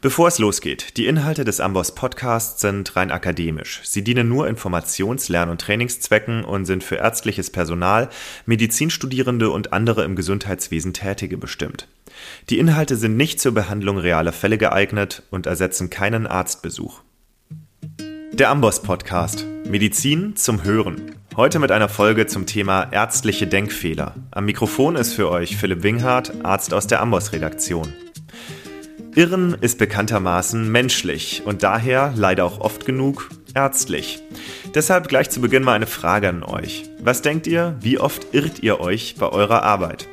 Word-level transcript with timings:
Bevor 0.00 0.28
es 0.28 0.38
losgeht, 0.38 0.96
die 0.96 1.08
Inhalte 1.08 1.42
des 1.42 1.58
Amboss 1.58 1.92
Podcasts 1.92 2.60
sind 2.60 2.94
rein 2.94 3.10
akademisch. 3.10 3.80
Sie 3.82 4.04
dienen 4.04 4.28
nur 4.28 4.46
Informations-, 4.46 5.28
Lern- 5.28 5.50
und 5.50 5.60
Trainingszwecken 5.60 6.44
und 6.44 6.66
sind 6.66 6.84
für 6.84 6.94
ärztliches 6.94 7.50
Personal, 7.50 8.08
Medizinstudierende 8.46 9.50
und 9.50 9.72
andere 9.72 10.04
im 10.04 10.14
Gesundheitswesen 10.14 10.92
Tätige 10.92 11.36
bestimmt. 11.36 11.88
Die 12.48 12.60
Inhalte 12.60 12.94
sind 12.94 13.16
nicht 13.16 13.40
zur 13.40 13.50
Behandlung 13.50 13.98
realer 13.98 14.30
Fälle 14.30 14.56
geeignet 14.56 15.24
und 15.32 15.46
ersetzen 15.46 15.90
keinen 15.90 16.28
Arztbesuch. 16.28 17.00
Der 18.32 18.50
Amboss 18.50 18.80
Podcast. 18.80 19.46
Medizin 19.68 20.36
zum 20.36 20.62
Hören. 20.62 21.16
Heute 21.34 21.58
mit 21.58 21.72
einer 21.72 21.88
Folge 21.88 22.28
zum 22.28 22.46
Thema 22.46 22.84
ärztliche 22.92 23.48
Denkfehler. 23.48 24.14
Am 24.30 24.44
Mikrofon 24.44 24.94
ist 24.94 25.14
für 25.14 25.28
euch 25.28 25.56
Philipp 25.56 25.82
Winghardt, 25.82 26.44
Arzt 26.44 26.72
aus 26.72 26.86
der 26.86 27.00
Amboss 27.00 27.32
Redaktion. 27.32 27.92
Irren 29.14 29.56
ist 29.60 29.78
bekanntermaßen 29.78 30.70
menschlich 30.70 31.42
und 31.44 31.62
daher 31.62 32.12
leider 32.14 32.44
auch 32.44 32.60
oft 32.60 32.86
genug 32.86 33.30
ärztlich. 33.54 34.20
Deshalb 34.74 35.08
gleich 35.08 35.30
zu 35.30 35.40
Beginn 35.40 35.64
mal 35.64 35.74
eine 35.74 35.86
Frage 35.86 36.28
an 36.28 36.42
euch. 36.42 36.84
Was 37.00 37.22
denkt 37.22 37.46
ihr, 37.46 37.76
wie 37.80 37.98
oft 37.98 38.32
irrt 38.32 38.62
ihr 38.62 38.80
euch 38.80 39.16
bei 39.18 39.28
eurer 39.28 39.62
Arbeit? 39.62 40.08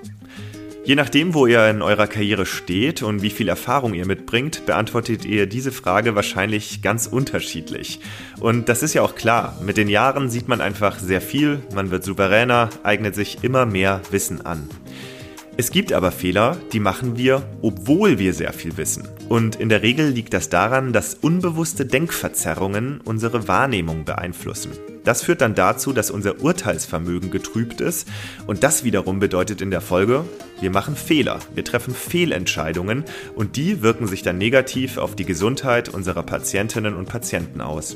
Je 0.86 0.94
nachdem, 0.94 1.34
wo 1.34 1.48
ihr 1.48 1.67
in 1.67 1.81
eurer 1.81 2.05
Karriere 2.05 2.45
steht 2.45 3.02
und 3.02 3.23
wie 3.23 3.31
viel 3.31 3.50
Erfahrung 3.50 3.95
ihr 3.95 4.05
mitbringt, 4.05 4.67
beantwortet 4.67 5.25
ihr 5.25 5.48
diese 5.48 5.72
Frage 5.72 6.14
wahrscheinlich 6.14 6.84
ganz 6.84 7.08
unterschiedlich. 7.08 8.00
Und 8.39 8.70
das 8.70 8.84
ist 8.84 8.94
ja 8.94 9.02
auch 9.02 9.16
klar, 9.16 9.59
mit 9.66 9.77
den 9.77 9.89
Jahren 9.89 10.30
sieht 10.30 10.48
man 10.48 10.62
einfach 10.62 11.00
sehr 11.00 11.22
viel, 11.22 11.59
man 11.73 11.89
wird 11.89 12.03
souveräner, 12.03 12.70
eignet 12.84 13.16
sich 13.16 13.44
immer 13.44 13.66
mehr 13.66 14.02
Wissen 14.12 14.45
an. 14.45 14.70
Es 15.58 15.72
gibt 15.72 15.94
aber 15.94 16.12
Fehler, 16.12 16.58
die 16.73 16.82
machen 16.82 17.18
wir, 17.18 17.41
obwohl 17.62 18.20
wir 18.20 18.34
sehr 18.34 18.52
viel 18.52 18.76
wissen. 18.76 19.08
Und 19.30 19.55
in 19.55 19.70
der 19.70 19.84
Regel 19.84 20.09
liegt 20.09 20.34
das 20.34 20.50
daran, 20.50 20.91
dass 20.91 21.14
unbewusste 21.14 21.86
Denkverzerrungen 21.86 23.00
unsere 23.06 23.48
Wahrnehmung 23.48 24.03
beeinflussen. 24.03 24.72
Das 25.06 25.22
führt 25.22 25.39
dann 25.39 25.56
dazu, 25.56 25.94
dass 25.94 26.11
unser 26.11 26.42
Urteilsvermögen 26.42 27.31
getrübt 27.31 27.80
ist 27.80 28.08
und 28.48 28.64
das 28.64 28.83
wiederum 28.83 29.20
bedeutet 29.20 29.61
in 29.61 29.72
der 29.72 29.80
Folge, 29.80 30.26
wir 30.59 30.72
machen 30.72 30.95
Fehler, 30.98 31.39
wir 31.53 31.64
treffen 31.64 31.94
Fehlentscheidungen 31.94 33.06
und 33.36 33.56
die 33.56 33.81
wirken 33.81 34.08
sich 34.08 34.23
dann 34.23 34.38
negativ 34.38 34.98
auf 34.98 35.16
die 35.16 35.26
Gesundheit 35.26 35.88
unserer 35.88 36.23
Patientinnen 36.23 36.95
und 36.95 37.08
Patienten 37.08 37.61
aus. 37.61 37.95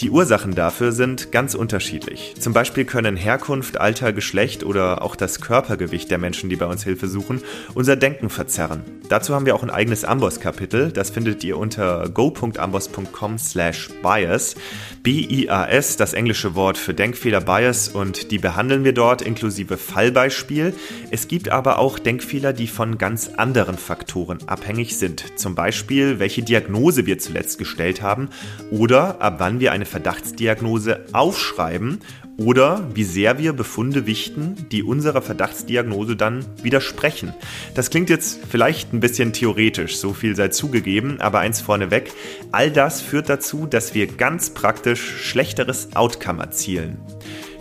Die 0.00 0.10
Ursachen 0.10 0.54
dafür 0.54 0.90
sind 0.90 1.30
ganz 1.30 1.54
unterschiedlich. 1.54 2.34
Zum 2.40 2.52
Beispiel 2.52 2.84
können 2.84 3.16
Herkunft, 3.16 3.80
Alter, 3.80 4.12
Geschlecht 4.12 4.64
oder 4.64 5.02
auch 5.02 5.14
das 5.14 5.40
Körpergewicht 5.40 6.10
der 6.10 6.18
Menschen, 6.18 6.50
die 6.50 6.56
bei 6.56 6.66
uns 6.66 6.82
Hilfe 6.82 7.06
suchen, 7.06 7.40
unser 7.74 7.94
Denken 7.94 8.28
verzerren. 8.28 8.82
Dazu 9.08 9.34
haben 9.34 9.46
wir 9.46 9.54
auch 9.54 9.62
ein 9.62 9.70
eigenes 9.70 10.04
Amboss-Kapitel. 10.04 10.90
Das 10.90 11.10
findet 11.10 11.44
ihr 11.44 11.58
unter 11.58 12.08
go.amboss.com 12.08 13.38
slash 13.38 13.90
bias. 14.02 14.56
B-I-A-S, 15.02 15.96
das 15.96 16.14
englische 16.14 16.54
Wort 16.54 16.78
für 16.78 16.94
Denkfehler 16.94 17.42
Bias 17.42 17.88
und 17.88 18.30
die 18.30 18.38
behandeln 18.38 18.82
wir 18.82 18.94
dort 18.94 19.22
inklusive 19.22 19.76
Fallbeispiel. 19.76 20.74
Es 21.10 21.28
gibt 21.28 21.50
aber 21.50 21.78
auch 21.78 21.98
Denkfehler, 21.98 22.52
die 22.52 22.66
von 22.66 22.98
ganz 22.98 23.28
anderen 23.36 23.76
Faktoren 23.76 24.38
abhängig 24.46 24.96
sind. 24.96 25.38
Zum 25.38 25.54
Beispiel, 25.54 26.18
welche 26.18 26.42
Diagnose 26.42 27.06
wir 27.06 27.18
zuletzt 27.18 27.58
gestellt 27.58 28.00
haben 28.00 28.30
oder 28.70 29.20
ab 29.20 29.36
wann 29.38 29.60
wir 29.60 29.72
eine 29.72 29.83
eine 29.84 29.90
Verdachtsdiagnose 29.90 31.04
aufschreiben 31.12 32.00
oder 32.38 32.88
wie 32.94 33.04
sehr 33.04 33.38
wir 33.38 33.52
Befunde 33.52 34.06
wichten, 34.06 34.66
die 34.72 34.82
unserer 34.82 35.20
Verdachtsdiagnose 35.22 36.16
dann 36.16 36.44
widersprechen. 36.62 37.34
Das 37.74 37.90
klingt 37.90 38.10
jetzt 38.10 38.40
vielleicht 38.48 38.92
ein 38.92 39.00
bisschen 39.00 39.32
theoretisch, 39.32 39.98
so 39.98 40.14
viel 40.14 40.34
sei 40.34 40.48
zugegeben, 40.48 41.20
aber 41.20 41.40
eins 41.40 41.60
vorneweg, 41.60 42.10
all 42.50 42.70
das 42.70 43.02
führt 43.02 43.28
dazu, 43.28 43.66
dass 43.66 43.94
wir 43.94 44.06
ganz 44.06 44.50
praktisch 44.50 45.00
schlechteres 45.00 45.94
Outcome 45.94 46.42
erzielen. 46.42 46.98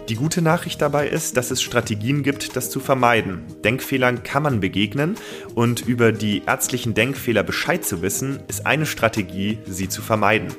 Die 0.10 0.16
gute 0.16 0.42
Nachricht 0.42 0.82
dabei 0.82 1.08
ist, 1.08 1.38
dass 1.38 1.50
es 1.50 1.62
Strategien 1.62 2.24
gibt, 2.24 2.58
das 2.58 2.70
zu 2.70 2.82
vermeiden. 2.82 3.44
Denkfehlern 3.64 4.24
kann 4.24 4.44
man 4.44 4.60
begegnen 4.60 5.16
und 5.56 5.88
über 5.88 6.12
die 6.12 6.42
ärztlichen 6.46 6.94
Denkfehler 6.94 7.44
Bescheid 7.44 7.86
zu 7.86 8.02
wissen, 8.02 8.40
ist 8.50 8.66
eine 8.66 8.86
Strategie, 8.86 9.60
sie 9.66 9.88
zu 9.88 10.02
vermeiden. 10.02 10.50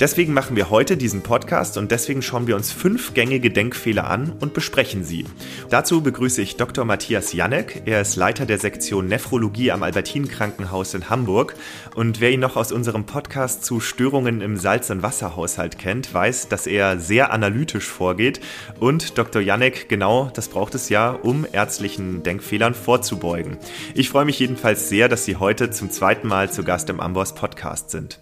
Deswegen 0.00 0.32
machen 0.32 0.54
wir 0.54 0.70
heute 0.70 0.96
diesen 0.96 1.22
Podcast 1.22 1.76
und 1.76 1.90
deswegen 1.90 2.22
schauen 2.22 2.46
wir 2.46 2.54
uns 2.54 2.70
fünf 2.70 3.14
gängige 3.14 3.50
Denkfehler 3.50 4.08
an 4.08 4.32
und 4.38 4.54
besprechen 4.54 5.02
sie. 5.02 5.24
Dazu 5.70 6.02
begrüße 6.02 6.40
ich 6.40 6.56
Dr. 6.56 6.84
Matthias 6.84 7.32
Janek. 7.32 7.82
Er 7.84 8.00
ist 8.00 8.14
Leiter 8.14 8.46
der 8.46 8.58
Sektion 8.58 9.08
Nephrologie 9.08 9.72
am 9.72 9.82
Albertin 9.82 10.28
Krankenhaus 10.28 10.94
in 10.94 11.10
Hamburg. 11.10 11.56
Und 11.96 12.20
wer 12.20 12.30
ihn 12.30 12.38
noch 12.38 12.54
aus 12.54 12.70
unserem 12.70 13.06
Podcast 13.06 13.64
zu 13.64 13.80
Störungen 13.80 14.40
im 14.40 14.56
Salz- 14.56 14.90
und 14.90 15.02
Wasserhaushalt 15.02 15.78
kennt, 15.78 16.14
weiß, 16.14 16.46
dass 16.46 16.68
er 16.68 17.00
sehr 17.00 17.32
analytisch 17.32 17.86
vorgeht. 17.86 18.40
Und 18.78 19.18
Dr. 19.18 19.42
Janek, 19.42 19.88
genau 19.88 20.30
das 20.32 20.46
braucht 20.46 20.76
es 20.76 20.90
ja, 20.90 21.10
um 21.10 21.44
ärztlichen 21.50 22.22
Denkfehlern 22.22 22.74
vorzubeugen. 22.74 23.56
Ich 23.94 24.10
freue 24.10 24.26
mich 24.26 24.38
jedenfalls 24.38 24.88
sehr, 24.88 25.08
dass 25.08 25.24
Sie 25.24 25.34
heute 25.34 25.70
zum 25.70 25.90
zweiten 25.90 26.28
Mal 26.28 26.52
zu 26.52 26.62
Gast 26.62 26.88
im 26.88 27.00
Amboss 27.00 27.34
Podcast 27.34 27.90
sind. 27.90 28.20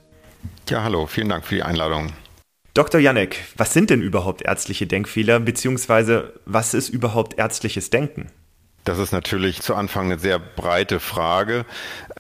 Ja, 0.69 0.83
hallo, 0.83 1.07
vielen 1.07 1.29
Dank 1.29 1.47
für 1.47 1.55
die 1.55 1.63
Einladung. 1.63 2.13
Dr. 2.75 3.01
Janek, 3.01 3.39
was 3.57 3.73
sind 3.73 3.89
denn 3.89 4.03
überhaupt 4.03 4.43
ärztliche 4.43 4.87
Denkfehler, 4.87 5.41
beziehungsweise 5.41 6.35
was 6.45 6.75
ist 6.75 6.91
überhaupt 6.91 7.39
ärztliches 7.39 7.89
Denken? 7.89 8.31
Das 8.85 8.99
ist 8.99 9.13
natürlich 9.13 9.63
zu 9.63 9.75
Anfang 9.75 10.07
eine 10.07 10.19
sehr 10.19 10.39
breite 10.39 11.01
Frage. 11.01 11.65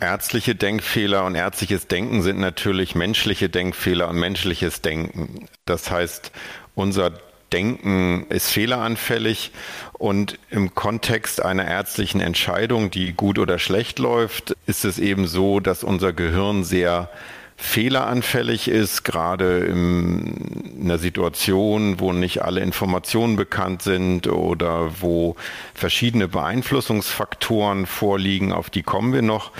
Ärztliche 0.00 0.56
Denkfehler 0.56 1.25
und 1.25 1.37
ärztliches 1.37 1.87
Denken 1.87 2.22
sind 2.22 2.41
natürlich 2.41 2.97
menschliche 2.97 3.48
Denkfehler 3.48 4.09
und 4.09 4.19
menschliches 4.19 4.81
Denken. 4.82 5.47
Das 5.64 5.91
heißt, 5.93 6.32
unser 6.75 7.12
Denken 7.53 8.26
ist 8.31 8.50
fehleranfällig 8.50 9.53
und 9.93 10.38
im 10.50 10.75
Kontext 10.75 11.41
einer 11.41 11.66
ärztlichen 11.66 12.20
Entscheidung, 12.20 12.91
die 12.91 13.12
gut 13.12 13.38
oder 13.38 13.60
schlecht 13.60 14.00
läuft, 14.00 14.56
ist 14.66 14.84
es 14.84 14.98
eben 14.98 15.28
so, 15.28 15.60
dass 15.60 15.84
unser 15.84 16.12
Gehirn 16.12 16.64
sehr 16.64 17.10
fehleranfällig 17.56 18.69
ist, 18.69 19.03
gerade 19.03 19.59
in 19.61 20.78
einer 20.83 20.99
Situation, 20.99 21.99
wo 22.00 22.12
nicht 22.12 22.43
alle 22.43 22.61
Informationen 22.61 23.37
bekannt 23.37 23.83
sind 23.83 24.28
oder 24.28 25.00
wo 25.00 25.37
verschiedene 25.75 26.28
Beeinflussungsfaktoren 26.28 27.87
vorliegen, 27.87 28.53
auf 28.53 28.69
die 28.69 28.83
kommen 28.83 29.12
wir 29.12 29.22
noch. 29.22 29.53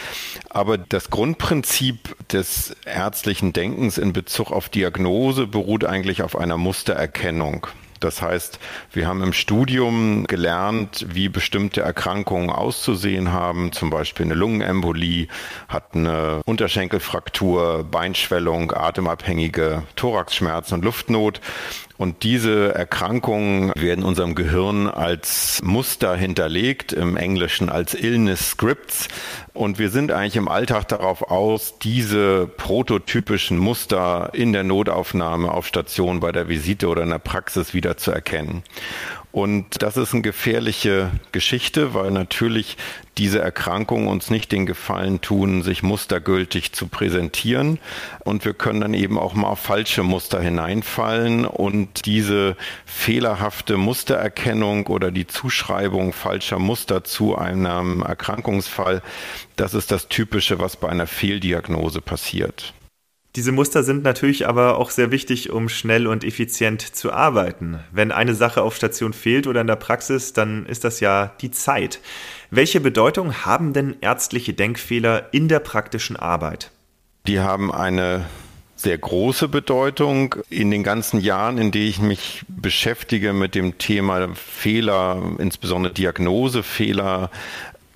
Aber 0.51 0.77
das 0.77 1.11
Grundprinzip 1.11 2.17
des 2.29 2.77
ärztlichen 2.85 3.53
Denkens 3.53 3.97
in 3.97 4.13
Bezug 4.13 4.53
auf 4.53 4.69
Diagnose 4.69 5.47
beruht 5.47 5.85
eigentlich 5.85 6.23
auf 6.23 6.37
einer 6.37 6.59
Mustererkennung. 6.59 7.67
Das 8.01 8.23
heißt, 8.23 8.59
wir 8.93 9.07
haben 9.07 9.23
im 9.23 9.33
Studium 9.33 10.27
gelernt, 10.27 11.07
wie 11.09 11.29
bestimmte 11.29 11.81
Erkrankungen 11.81 12.51
auszusehen 12.51 13.33
haben, 13.33 13.73
zum 13.73 13.91
Beispiel 13.91 14.27
eine 14.27 14.35
Lungenembolie, 14.35 15.29
hat 15.69 15.95
eine 15.95 16.41
Unterschenkelfraktur, 16.45 17.85
Beinschwellung, 17.85 18.73
atemabhängige 18.73 19.83
Thoraxschmerzen 19.97 20.75
und 20.79 20.85
Luftnot. 20.85 21.41
Und 21.99 22.23
diese 22.23 22.75
Erkrankungen 22.75 23.73
werden 23.75 24.05
unserem 24.05 24.35
Gehirn 24.35 24.87
als 24.89 25.61
Muster 25.63 26.15
hinterlegt, 26.15 26.93
im 26.93 27.17
Englischen 27.17 27.69
als 27.69 27.95
Illness 27.95 28.51
Scripts. 28.51 29.09
Und 29.55 29.79
wir 29.79 29.89
sind 29.89 30.13
eigentlich 30.13 30.37
im 30.37 30.49
Alltag 30.49 30.89
darauf 30.89 31.23
aus, 31.23 31.79
diese 31.79 32.47
prototypischen 32.47 33.57
Muster 33.57 34.31
in 34.35 34.53
der 34.53 34.65
Notaufnahme 34.65 35.51
auf 35.51 35.67
Station 35.67 36.21
bei 36.21 36.33
der 36.33 36.49
Visite 36.49 36.89
oder 36.89 37.03
in 37.03 37.11
der 37.11 37.19
Praxis 37.19 37.73
wieder 37.73 37.97
zu 37.97 38.11
erkennen. 38.11 38.63
Und 39.37 39.83
das 39.83 39.99
ist 39.99 40.15
eine 40.15 40.23
gefährliche 40.23 41.11
Geschichte, 41.31 41.93
weil 41.93 42.11
natürlich 42.11 42.79
diese 43.19 43.39
Erkrankungen 43.39 44.09
uns 44.09 44.31
nicht 44.31 44.51
den 44.51 44.65
Gefallen 44.65 45.21
tun, 45.21 45.63
sich 45.63 45.83
mustergültig 45.83 46.73
zu 46.73 46.87
präsentieren. 46.87 47.79
Und 48.25 48.47
wir 48.47 48.55
können 48.55 48.81
dann 48.81 48.95
eben 48.95 49.19
auch 49.19 49.35
mal 49.35 49.49
auf 49.49 49.59
falsche 49.59 50.03
Muster 50.03 50.41
hineinfallen 50.41 51.45
und 51.45 52.07
diese 52.07 52.57
fehlerhafte 52.87 53.77
Mustererkennung 53.77 54.87
oder 54.87 55.11
die 55.11 55.27
Zuschreibung 55.27 56.15
falscher 56.15 56.59
Muster 56.59 57.05
zu 57.05 57.37
einem 57.37 58.01
Erkrankungsfall, 58.01 59.03
das 59.57 59.75
ist 59.75 59.91
das 59.91 60.09
Typische, 60.09 60.61
was 60.61 60.79
bei 60.79 60.89
einer 60.89 61.07
Fehldiagnose 61.07 62.01
passiert. 62.01 62.73
Diese 63.37 63.53
Muster 63.53 63.83
sind 63.83 64.03
natürlich 64.03 64.49
aber 64.49 64.79
auch 64.79 64.89
sehr 64.89 65.11
wichtig, 65.11 65.51
um 65.51 65.69
schnell 65.69 66.07
und 66.07 66.25
effizient 66.25 66.81
zu 66.81 67.13
arbeiten. 67.13 67.81
Wenn 67.93 68.11
eine 68.11 68.35
Sache 68.35 68.63
auf 68.63 68.75
Station 68.75 69.13
fehlt 69.13 69.47
oder 69.47 69.61
in 69.61 69.67
der 69.67 69.77
Praxis, 69.77 70.33
dann 70.33 70.65
ist 70.65 70.85
das 70.85 71.01
ja 71.01 71.35
die 71.43 71.51
Zeit. 71.51 72.01
Welche 72.51 72.81
Bedeutung 72.81 73.45
haben 73.45 73.75
denn 73.75 73.97
ärztliche 74.01 74.55
Denkfehler 74.55 75.35
in 75.35 75.49
der 75.49 75.61
praktischen 75.61 76.17
Arbeit? 76.17 76.71
Die 77.27 77.41
haben 77.41 77.71
eine 77.71 78.25
sehr 78.77 78.97
große 78.97 79.49
Bedeutung. 79.49 80.37
In 80.49 80.71
den 80.71 80.83
ganzen 80.83 81.21
Jahren, 81.21 81.59
in 81.59 81.73
denen 81.73 81.89
ich 81.89 82.01
mich 82.01 82.43
beschäftige 82.49 83.35
mit 83.35 83.55
dem 83.55 83.77
Thema 83.77 84.29
Fehler, 84.35 85.23
insbesondere 85.39 85.93
Diagnosefehler, 85.93 87.31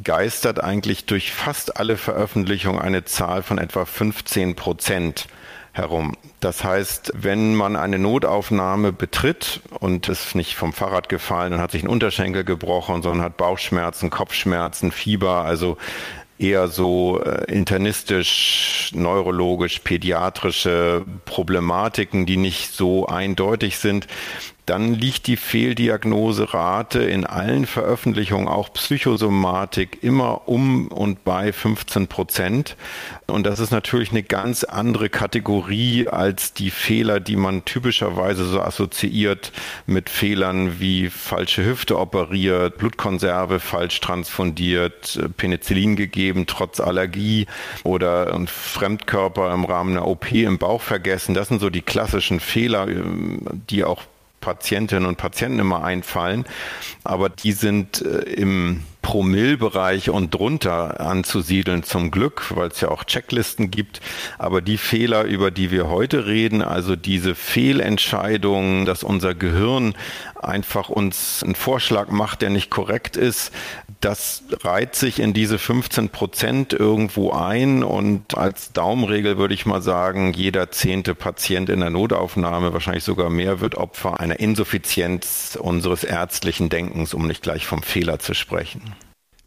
geistert 0.03 0.63
eigentlich 0.63 1.07
durch 1.07 1.33
fast 1.33 1.77
alle 1.77 1.97
Veröffentlichungen 1.97 2.81
eine 2.81 3.05
Zahl 3.05 3.43
von 3.43 3.59
etwa 3.59 3.85
15 3.85 4.57
Prozent 4.57 5.27
herum. 5.73 6.17
Das 6.41 6.65
heißt, 6.65 7.13
wenn 7.15 7.55
man 7.55 7.77
eine 7.77 7.99
Notaufnahme 7.99 8.93
betritt 8.93 9.61
und 9.79 10.09
ist 10.09 10.35
nicht 10.35 10.55
vom 10.57 10.73
Fahrrad 10.73 11.09
gefallen 11.09 11.53
und 11.53 11.61
hat 11.61 11.71
sich 11.71 11.83
ein 11.83 11.89
Unterschenkel 11.89 12.45
gebrochen, 12.45 13.03
sondern 13.03 13.25
hat 13.25 13.37
Bauchschmerzen, 13.37 14.11
Kopfschmerzen, 14.11 14.91
Fieber, 14.91 15.45
also 15.45 15.77
eher 16.39 16.69
so 16.69 17.21
äh, 17.23 17.45
internistisch, 17.53 18.91
neurologisch, 18.95 19.81
pädiatrische 19.81 21.05
Problematiken, 21.27 22.27
die 22.27 22.39
nicht 22.39 22.73
so 22.73 23.07
eindeutig 23.07 23.79
sind, 23.79 24.07
dann 24.67 24.95
liegt 24.95 25.27
die 25.27 25.37
Fehldiagnoserate 25.37 27.03
in 27.03 27.27
allen 27.27 27.67
Veröffentlichungen, 27.67 28.49
auch 28.49 28.73
Psychosomatik, 28.73 29.99
immer 30.03 30.49
um 30.49 30.89
und 30.89 31.25
bei 31.25 31.53
15 31.53 32.07
Prozent. 32.07 32.77
Und 33.27 33.47
das 33.47 33.59
ist 33.61 33.71
natürlich 33.71 34.11
eine 34.11 34.23
ganz 34.23 34.65
andere 34.65 35.09
Kategorie 35.09 36.09
als 36.09 36.53
die 36.53 36.71
Fehler, 36.71 37.21
die 37.21 37.37
man 37.37 37.65
typischerweise 37.65 38.45
so 38.45 38.61
assoziiert 38.61 39.53
mit 39.87 40.11
Fehlern 40.11 40.81
wie 40.81 41.09
falsche 41.09 41.65
Hüfte 41.65 41.99
operiert, 41.99 42.79
Blutkonserve 42.79 43.61
falsch 43.61 44.01
transfundiert, 44.01 45.21
Penicillin 45.37 45.97
gegeben 45.97 46.47
trotz 46.47 46.81
Allergie 46.81 47.47
oder 47.85 48.35
ein 48.35 48.47
Fremdkörper 48.47 49.53
im 49.53 49.65
Rahmen 49.65 49.97
einer 49.97 50.07
OP 50.07 50.33
im 50.33 50.59
Bauch 50.59 50.81
vergessen. 50.81 51.35
Das 51.35 51.49
sind 51.49 51.61
so 51.61 51.71
die 51.71 51.83
klassischen 51.83 52.41
Fehler, 52.41 52.87
die 53.71 53.85
auch 53.85 54.03
Patientinnen 54.41 55.07
und 55.07 55.17
Patienten 55.17 55.59
immer 55.59 55.85
einfallen, 55.85 56.45
aber 57.05 57.29
die 57.29 57.53
sind 57.53 58.03
äh, 58.03 58.21
im 58.21 58.83
Promillbereich 59.03 60.11
und 60.11 60.35
drunter 60.35 61.01
anzusiedeln 61.01 61.83
zum 61.83 62.11
Glück, 62.11 62.55
weil 62.55 62.69
es 62.69 62.81
ja 62.81 62.91
auch 62.91 63.05
Checklisten 63.05 63.71
gibt. 63.71 64.01
Aber 64.39 64.61
die 64.61 64.79
Fehler, 64.79 65.25
über 65.25 65.51
die 65.51 65.71
wir 65.71 65.89
heute 65.89 66.27
reden, 66.27 66.63
also 66.63 66.97
diese 66.97 67.35
Fehlentscheidungen, 67.35 68.85
dass 68.85 69.03
unser 69.03 69.35
Gehirn 69.35 69.95
einfach 70.41 70.91
uns 70.91 71.43
einen 71.43 71.55
Vorschlag 71.55 72.09
macht, 72.11 72.43
der 72.43 72.51
nicht 72.51 72.71
korrekt 72.71 73.17
ist, 73.17 73.53
das 74.01 74.43
reiht 74.63 74.95
sich 74.95 75.21
in 75.21 75.35
diese 75.35 75.59
15 75.59 76.09
Prozent 76.09 76.73
irgendwo 76.73 77.33
ein 77.33 77.83
und 77.83 78.37
als 78.37 78.73
Daumenregel 78.73 79.37
würde 79.37 79.55
ich 79.55 79.67
mal 79.67 79.83
sagen, 79.83 80.33
jeder 80.33 80.71
zehnte 80.71 81.15
Patient 81.15 81.69
in 81.69 81.81
der 81.81 81.91
Notaufnahme, 81.91 82.73
wahrscheinlich 82.73 83.05
sogar 83.05 83.29
mehr, 83.29 83.61
wird 83.61 83.75
Opfer 83.75 84.19
einer 84.19 84.41
Insuffizienz 84.41 85.59
unseres 85.61 86.05
ärztlichen 86.05 86.71
Denkens, 86.71 87.13
um 87.13 87.27
nicht 87.27 87.43
gleich 87.43 87.67
vom 87.67 87.83
Fehler 87.83 88.19
zu 88.19 88.33
sprechen. 88.33 88.95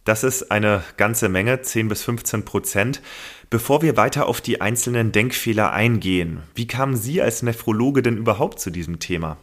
Das 0.05 0.23
ist 0.23 0.51
eine 0.51 0.83
ganze 0.97 1.29
Menge, 1.29 1.61
10 1.61 1.87
bis 1.87 2.03
15 2.03 2.45
Prozent. 2.45 3.01
Bevor 3.49 3.81
wir 3.81 3.95
weiter 3.95 4.27
auf 4.27 4.41
die 4.41 4.59
einzelnen 4.59 5.11
Denkfehler 5.11 5.71
eingehen, 5.71 6.43
wie 6.55 6.67
kamen 6.67 6.97
Sie 6.97 7.21
als 7.21 7.41
Nephrologe 7.41 8.01
denn 8.01 8.17
überhaupt 8.17 8.59
zu 8.59 8.69
diesem 8.69 8.99
Thema? 8.99 9.37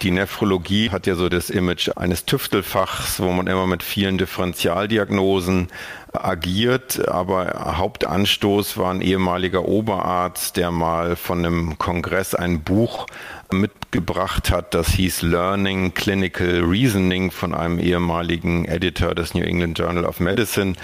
Die 0.00 0.10
Nephrologie 0.10 0.90
hat 0.90 1.06
ja 1.06 1.14
so 1.14 1.28
das 1.28 1.50
Image 1.50 1.90
eines 1.94 2.24
Tüftelfachs, 2.24 3.20
wo 3.20 3.30
man 3.30 3.46
immer 3.46 3.66
mit 3.66 3.82
vielen 3.82 4.18
Differentialdiagnosen 4.18 5.68
agiert. 6.12 7.08
Aber 7.08 7.76
Hauptanstoß 7.76 8.78
war 8.78 8.92
ein 8.92 9.00
ehemaliger 9.00 9.66
Oberarzt, 9.66 10.56
der 10.56 10.70
mal 10.72 11.14
von 11.14 11.44
einem 11.44 11.78
Kongress 11.78 12.34
ein 12.34 12.62
Buch 12.62 13.06
mitgebracht 13.52 14.50
hat, 14.50 14.74
das 14.74 14.88
hieß 14.88 15.22
Learning 15.22 15.94
Clinical 15.94 16.62
Reasoning 16.64 17.30
von 17.30 17.54
einem 17.54 17.78
ehemaligen 17.78 18.64
Editor 18.64 19.14
des 19.14 19.34
New 19.34 19.42
England 19.42 19.78
Journal 19.78 20.04
of 20.04 20.20
Medicine. 20.20 20.74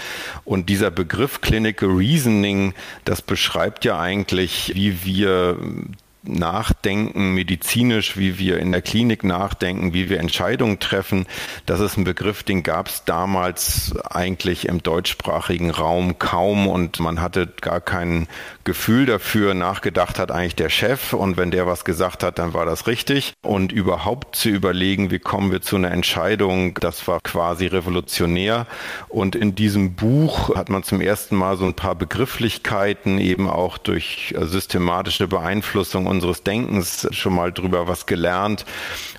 Und 0.45 0.69
dieser 0.69 0.91
Begriff 0.91 1.41
Clinical 1.41 1.89
Reasoning, 1.89 2.75
das 3.05 3.23
beschreibt 3.23 3.85
ja 3.85 3.99
eigentlich, 3.99 4.73
wie 4.75 5.05
wir 5.05 5.57
nachdenken, 6.29 7.35
medizinisch, 7.35 8.17
wie 8.17 8.39
wir 8.39 8.59
in 8.59 8.73
der 8.73 8.83
Klinik 8.83 9.25
nachdenken, 9.25 9.95
wie 9.95 10.09
wir 10.09 10.21
Entscheidungen 10.21 10.79
treffen. 10.79 11.27
Das 11.67 11.81
ist 11.81 11.97
ein 11.97 12.05
Begriff, 12.05 12.43
den 12.43 12.63
gab 12.63 12.89
es 12.89 13.05
damals 13.05 13.95
eigentlich 14.11 14.69
im 14.69 14.83
deutschsprachigen 14.83 15.71
Raum 15.71 16.19
kaum 16.19 16.67
und 16.67 17.01
man 17.01 17.21
hatte 17.21 17.49
gar 17.61 17.81
kein 17.81 18.29
Gefühl 18.69 19.07
dafür. 19.07 19.55
Nachgedacht 19.55 20.19
hat 20.19 20.31
eigentlich 20.31 20.55
der 20.55 20.69
Chef 20.69 21.15
und 21.15 21.39
wenn 21.39 21.51
der 21.51 21.67
was 21.67 21.87
gesagt 21.87 22.23
hat, 22.23 22.39
dann 22.39 22.53
war 22.53 22.67
das 22.67 22.87
richtig. 22.87 23.33
Und 23.43 23.73
überhaupt 23.73 24.37
zu 24.37 24.51
überlegen, 24.51 25.11
wie 25.11 25.19
kommen 25.19 25.51
wir 25.51 25.63
zu 25.63 25.77
einer 25.77 25.91
Entscheidung, 25.91 26.75
das 26.75 27.09
war 27.09 27.21
quasi 27.21 27.67
revolutionär. 27.67 28.67
Und 29.09 29.35
in 29.35 29.55
diesem 29.55 29.95
Buch 29.95 30.55
hat 30.55 30.69
man 30.69 30.83
zum 30.83 31.01
ersten 31.01 31.35
Mal 31.35 31.57
so 31.57 31.65
ein 31.65 31.73
paar 31.73 31.95
Begrifflichkeiten 31.95 33.19
eben 33.19 33.49
auch 33.49 33.79
durch 33.79 34.35
systematische 34.39 35.29
Beeinflussung 35.29 36.07
unseres 36.07 36.43
Denkens 36.43 37.09
schon 37.13 37.35
mal 37.35 37.53
drüber 37.53 37.89
was 37.89 38.05
gelernt. 38.05 38.67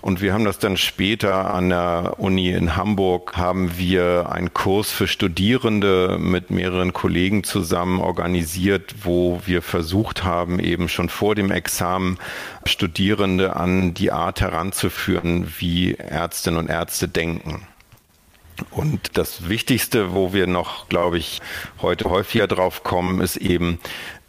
Und 0.01 0.21
wir 0.21 0.31
haben 0.31 0.45
das 0.45 0.59
dann 0.59 0.77
später 0.77 1.51
an 1.51 1.69
der 1.69 2.15
Uni 2.17 2.51
in 2.51 2.75
Hamburg, 2.75 3.35
haben 3.35 3.79
wir 3.79 4.31
einen 4.31 4.53
Kurs 4.53 4.91
für 4.91 5.07
Studierende 5.07 6.17
mit 6.19 6.51
mehreren 6.51 6.93
Kollegen 6.93 7.43
zusammen 7.43 7.99
organisiert, 7.99 8.93
wo 9.01 9.38
wir 9.47 9.61
versucht 9.61 10.23
haben, 10.23 10.59
eben 10.59 10.89
schon 10.89 11.09
vor 11.09 11.35
dem 11.35 11.51
Examen 11.51 12.17
Studierende 12.65 13.55
an 13.55 13.93
die 13.93 14.11
Art 14.11 14.41
heranzuführen, 14.41 15.53
wie 15.57 15.95
Ärztinnen 15.95 16.59
und 16.59 16.69
Ärzte 16.69 17.07
denken. 17.07 17.67
Und 18.71 19.17
das 19.17 19.47
Wichtigste, 19.47 20.13
wo 20.13 20.33
wir 20.33 20.47
noch, 20.47 20.89
glaube 20.89 21.17
ich, 21.17 21.41
heute 21.81 22.09
häufiger 22.09 22.47
drauf 22.47 22.83
kommen, 22.83 23.21
ist 23.21 23.37
eben, 23.37 23.79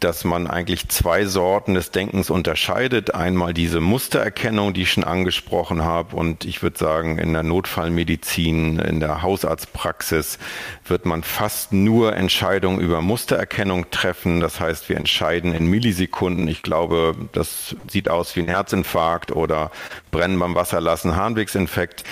dass 0.03 0.25
man 0.25 0.47
eigentlich 0.47 0.89
zwei 0.89 1.25
Sorten 1.25 1.75
des 1.75 1.91
Denkens 1.91 2.29
unterscheidet. 2.29 3.13
Einmal 3.13 3.53
diese 3.53 3.79
Mustererkennung, 3.79 4.73
die 4.73 4.81
ich 4.81 4.91
schon 4.91 5.03
angesprochen 5.03 5.83
habe. 5.83 6.15
Und 6.15 6.43
ich 6.43 6.63
würde 6.63 6.77
sagen, 6.77 7.17
in 7.17 7.33
der 7.33 7.43
Notfallmedizin, 7.43 8.79
in 8.79 8.99
der 8.99 9.21
Hausarztpraxis 9.21 10.39
wird 10.85 11.05
man 11.05 11.23
fast 11.23 11.71
nur 11.71 12.15
Entscheidungen 12.15 12.79
über 12.79 13.01
Mustererkennung 13.01 13.89
treffen. 13.91 14.39
Das 14.39 14.59
heißt, 14.59 14.89
wir 14.89 14.97
entscheiden 14.97 15.53
in 15.53 15.67
Millisekunden. 15.67 16.47
Ich 16.47 16.63
glaube, 16.63 17.15
das 17.31 17.75
sieht 17.87 18.09
aus 18.09 18.35
wie 18.35 18.41
ein 18.41 18.47
Herzinfarkt 18.47 19.31
oder 19.31 19.71
Brennen 20.09 20.39
beim 20.39 20.55
Wasserlassen, 20.55 21.15
Harnwegsinfekt. 21.15 22.03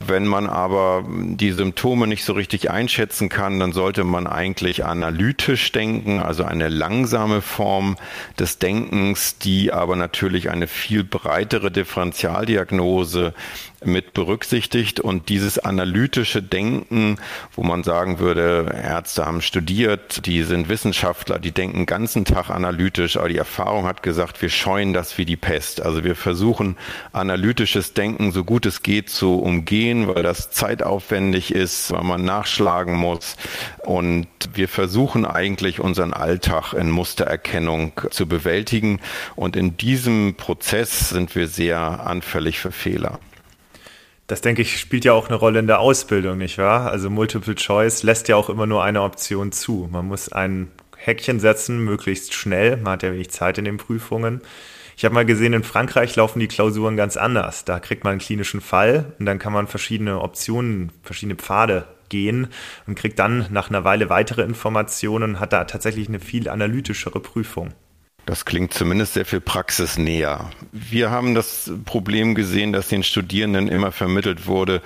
Wenn 0.00 0.26
man 0.26 0.48
aber 0.48 1.04
die 1.08 1.52
Symptome 1.52 2.06
nicht 2.06 2.24
so 2.24 2.32
richtig 2.32 2.70
einschätzen 2.70 3.28
kann, 3.28 3.60
dann 3.60 3.72
sollte 3.72 4.04
man 4.04 4.26
eigentlich 4.26 4.84
analytisch 4.84 5.70
denken, 5.72 6.20
also 6.20 6.44
eine 6.44 6.68
langsame 6.68 7.33
langsame 7.34 7.40
Form 7.42 7.96
des 8.38 8.58
Denkens, 8.58 9.38
die 9.38 9.72
aber 9.72 9.96
natürlich 9.96 10.50
eine 10.50 10.66
viel 10.66 11.04
breitere 11.04 11.70
Differentialdiagnose 11.70 13.34
mit 13.86 14.14
berücksichtigt 14.14 15.00
und 15.00 15.28
dieses 15.28 15.58
analytische 15.58 16.42
Denken, 16.42 17.18
wo 17.52 17.62
man 17.62 17.84
sagen 17.84 18.18
würde, 18.18 18.74
Ärzte 18.82 19.26
haben 19.26 19.40
studiert, 19.40 20.26
die 20.26 20.42
sind 20.42 20.68
Wissenschaftler, 20.68 21.38
die 21.38 21.52
denken 21.52 21.84
den 21.84 21.86
ganzen 21.86 22.24
Tag 22.24 22.48
analytisch, 22.48 23.18
aber 23.18 23.28
die 23.28 23.36
Erfahrung 23.36 23.84
hat 23.84 24.02
gesagt, 24.02 24.40
wir 24.40 24.48
scheuen 24.48 24.94
das 24.94 25.18
wie 25.18 25.26
die 25.26 25.36
Pest. 25.36 25.82
Also 25.82 26.02
wir 26.02 26.16
versuchen 26.16 26.76
analytisches 27.12 27.92
Denken 27.92 28.32
so 28.32 28.42
gut 28.42 28.64
es 28.64 28.82
geht 28.82 29.10
zu 29.10 29.38
umgehen, 29.38 30.08
weil 30.08 30.22
das 30.22 30.50
zeitaufwendig 30.50 31.54
ist, 31.54 31.92
weil 31.92 32.04
man 32.04 32.24
nachschlagen 32.24 32.94
muss 32.94 33.36
und 33.84 34.26
wir 34.54 34.68
versuchen 34.68 35.26
eigentlich 35.26 35.80
unseren 35.80 36.14
Alltag 36.14 36.72
in 36.72 36.90
Mustererkennung 36.90 37.92
zu 38.10 38.26
bewältigen 38.26 39.00
und 39.36 39.56
in 39.56 39.76
diesem 39.76 40.34
Prozess 40.36 41.10
sind 41.10 41.34
wir 41.34 41.48
sehr 41.48 42.06
anfällig 42.06 42.58
für 42.58 42.72
Fehler. 42.72 43.20
Das 44.34 44.40
denke 44.40 44.62
ich 44.62 44.80
spielt 44.80 45.04
ja 45.04 45.12
auch 45.12 45.28
eine 45.28 45.36
Rolle 45.36 45.60
in 45.60 45.68
der 45.68 45.78
Ausbildung, 45.78 46.38
nicht 46.38 46.58
wahr? 46.58 46.90
Also 46.90 47.08
Multiple 47.08 47.54
Choice 47.54 48.02
lässt 48.02 48.26
ja 48.26 48.34
auch 48.34 48.50
immer 48.50 48.66
nur 48.66 48.82
eine 48.82 49.02
Option 49.02 49.52
zu. 49.52 49.88
Man 49.92 50.08
muss 50.08 50.28
ein 50.32 50.72
Häkchen 50.96 51.38
setzen, 51.38 51.84
möglichst 51.84 52.34
schnell. 52.34 52.76
Man 52.78 52.94
hat 52.94 53.04
ja 53.04 53.12
wenig 53.12 53.30
Zeit 53.30 53.58
in 53.58 53.64
den 53.64 53.76
Prüfungen. 53.76 54.40
Ich 54.96 55.04
habe 55.04 55.14
mal 55.14 55.24
gesehen, 55.24 55.52
in 55.52 55.62
Frankreich 55.62 56.16
laufen 56.16 56.40
die 56.40 56.48
Klausuren 56.48 56.96
ganz 56.96 57.16
anders. 57.16 57.64
Da 57.64 57.78
kriegt 57.78 58.02
man 58.02 58.10
einen 58.10 58.20
klinischen 58.20 58.60
Fall 58.60 59.14
und 59.20 59.26
dann 59.26 59.38
kann 59.38 59.52
man 59.52 59.68
verschiedene 59.68 60.20
Optionen, 60.20 60.90
verschiedene 61.04 61.36
Pfade 61.36 61.86
gehen 62.08 62.48
und 62.88 62.98
kriegt 62.98 63.20
dann 63.20 63.46
nach 63.50 63.68
einer 63.68 63.84
Weile 63.84 64.10
weitere 64.10 64.42
Informationen 64.42 65.34
und 65.34 65.40
hat 65.40 65.52
da 65.52 65.62
tatsächlich 65.62 66.08
eine 66.08 66.18
viel 66.18 66.48
analytischere 66.48 67.20
Prüfung. 67.20 67.72
Das 68.26 68.44
klingt 68.44 68.72
zumindest 68.72 69.14
sehr 69.14 69.26
viel 69.26 69.40
praxisnäher. 69.40 70.50
Wir 70.72 71.10
haben 71.10 71.34
das 71.34 71.70
Problem 71.84 72.34
gesehen, 72.34 72.72
dass 72.72 72.88
den 72.88 73.02
Studierenden 73.02 73.68
immer 73.68 73.92
vermittelt 73.92 74.46
wurde, 74.46 74.80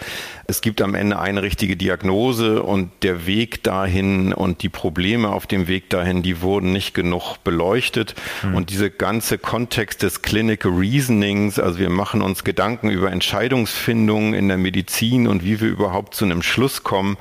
es 0.50 0.62
gibt 0.62 0.80
am 0.80 0.94
Ende 0.94 1.18
eine 1.18 1.42
richtige 1.42 1.76
Diagnose 1.76 2.62
und 2.62 2.90
der 3.02 3.26
Weg 3.26 3.62
dahin 3.64 4.32
und 4.32 4.62
die 4.62 4.70
Probleme 4.70 5.28
auf 5.28 5.46
dem 5.46 5.68
Weg 5.68 5.90
dahin, 5.90 6.22
die 6.22 6.40
wurden 6.40 6.72
nicht 6.72 6.94
genug 6.94 7.36
beleuchtet. 7.44 8.14
Mhm. 8.42 8.54
Und 8.54 8.70
diese 8.70 8.90
ganze 8.90 9.36
Kontext 9.36 10.02
des 10.02 10.22
Clinical 10.22 10.72
Reasonings, 10.72 11.58
also 11.58 11.78
wir 11.78 11.90
machen 11.90 12.22
uns 12.22 12.44
Gedanken 12.44 12.88
über 12.88 13.12
Entscheidungsfindungen 13.12 14.32
in 14.32 14.48
der 14.48 14.56
Medizin 14.56 15.28
und 15.28 15.44
wie 15.44 15.60
wir 15.60 15.68
überhaupt 15.68 16.14
zu 16.14 16.24
einem 16.24 16.40
Schluss 16.40 16.82
kommen, 16.82 17.18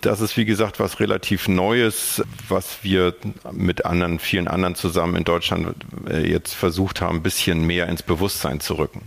das 0.00 0.22
ist 0.22 0.38
wie 0.38 0.46
gesagt 0.46 0.80
was 0.80 1.00
relativ 1.00 1.48
Neues, 1.48 2.22
was 2.48 2.78
wir 2.80 3.14
mit 3.52 3.84
anderen, 3.84 4.18
vielen 4.18 4.48
anderen 4.48 4.74
zusammen 4.74 5.16
in 5.16 5.24
Deutschland 5.24 5.59
äh, 6.08 6.28
jetzt 6.30 6.54
versucht 6.54 7.00
haben, 7.00 7.18
ein 7.18 7.22
bisschen 7.22 7.66
mehr 7.66 7.88
ins 7.88 8.02
Bewusstsein 8.02 8.60
zu 8.60 8.74
rücken. 8.74 9.02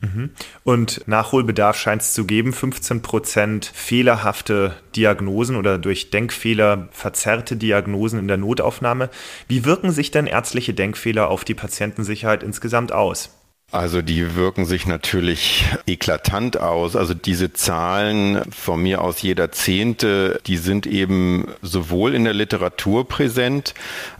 Mhm. 0.00 0.30
Und 0.64 1.06
Nachholbedarf 1.06 1.76
scheint 1.76 2.02
es 2.02 2.14
zu 2.14 2.24
geben. 2.24 2.52
15 2.52 3.02
Prozent 3.02 3.70
fehlerhafte 3.74 4.74
Diagnosen 4.96 5.56
oder 5.56 5.78
durch 5.78 6.10
Denkfehler 6.10 6.88
verzerrte 6.90 7.56
Diagnosen 7.56 8.18
in 8.18 8.28
der 8.28 8.38
Notaufnahme. 8.38 9.10
Wie 9.48 9.64
wirken 9.64 9.90
sich 9.90 10.10
denn 10.10 10.26
ärztliche 10.26 10.72
Denkfehler 10.72 11.28
auf 11.28 11.44
die 11.44 11.54
Patientensicherheit 11.54 12.42
insgesamt 12.42 12.92
aus? 12.92 13.39
Also 13.72 14.02
die 14.02 14.34
wirken 14.34 14.66
sich 14.66 14.86
natürlich 14.86 15.64
eklatant 15.86 16.58
aus. 16.58 16.96
Also 16.96 17.14
diese 17.14 17.52
Zahlen 17.52 18.42
von 18.50 18.82
mir 18.82 19.00
aus 19.00 19.22
jeder 19.22 19.52
Zehnte, 19.52 20.40
die 20.46 20.56
sind 20.56 20.86
eben 20.86 21.46
sowohl 21.62 22.14
in 22.14 22.24
der 22.24 22.34
Literatur 22.34 23.06
präsent, 23.06 23.74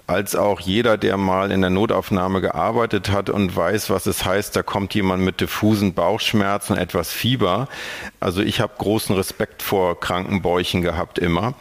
als 0.07 0.37
auch 0.37 0.61
jeder, 0.61 0.97
der 0.97 1.16
mal 1.16 1.50
in 1.50 1.61
der 1.62 1.71
Notaufnahme 1.71 2.40
gearbeitet 2.40 3.11
hat 3.11 3.28
und 3.28 3.54
weiß, 3.54 3.90
was 3.90 4.07
es 4.07 4.25
heißt, 4.25 4.54
da 4.54 4.62
kommt 4.62 4.95
jemand 4.95 5.25
mit 5.25 5.40
diffusen 5.40 5.95
Bauchschmerzen 5.95 6.76
etwas 6.76 7.12
Fieber. 7.12 7.69
Also 8.21 8.42
ich 8.42 8.61
habe 8.61 8.73
großen 8.78 9.16
Respekt 9.16 9.62
vor 9.62 9.99
kranken 9.99 10.42
Bäuchen 10.42 10.83
gehabt 10.83 11.19
immer. 11.19 11.54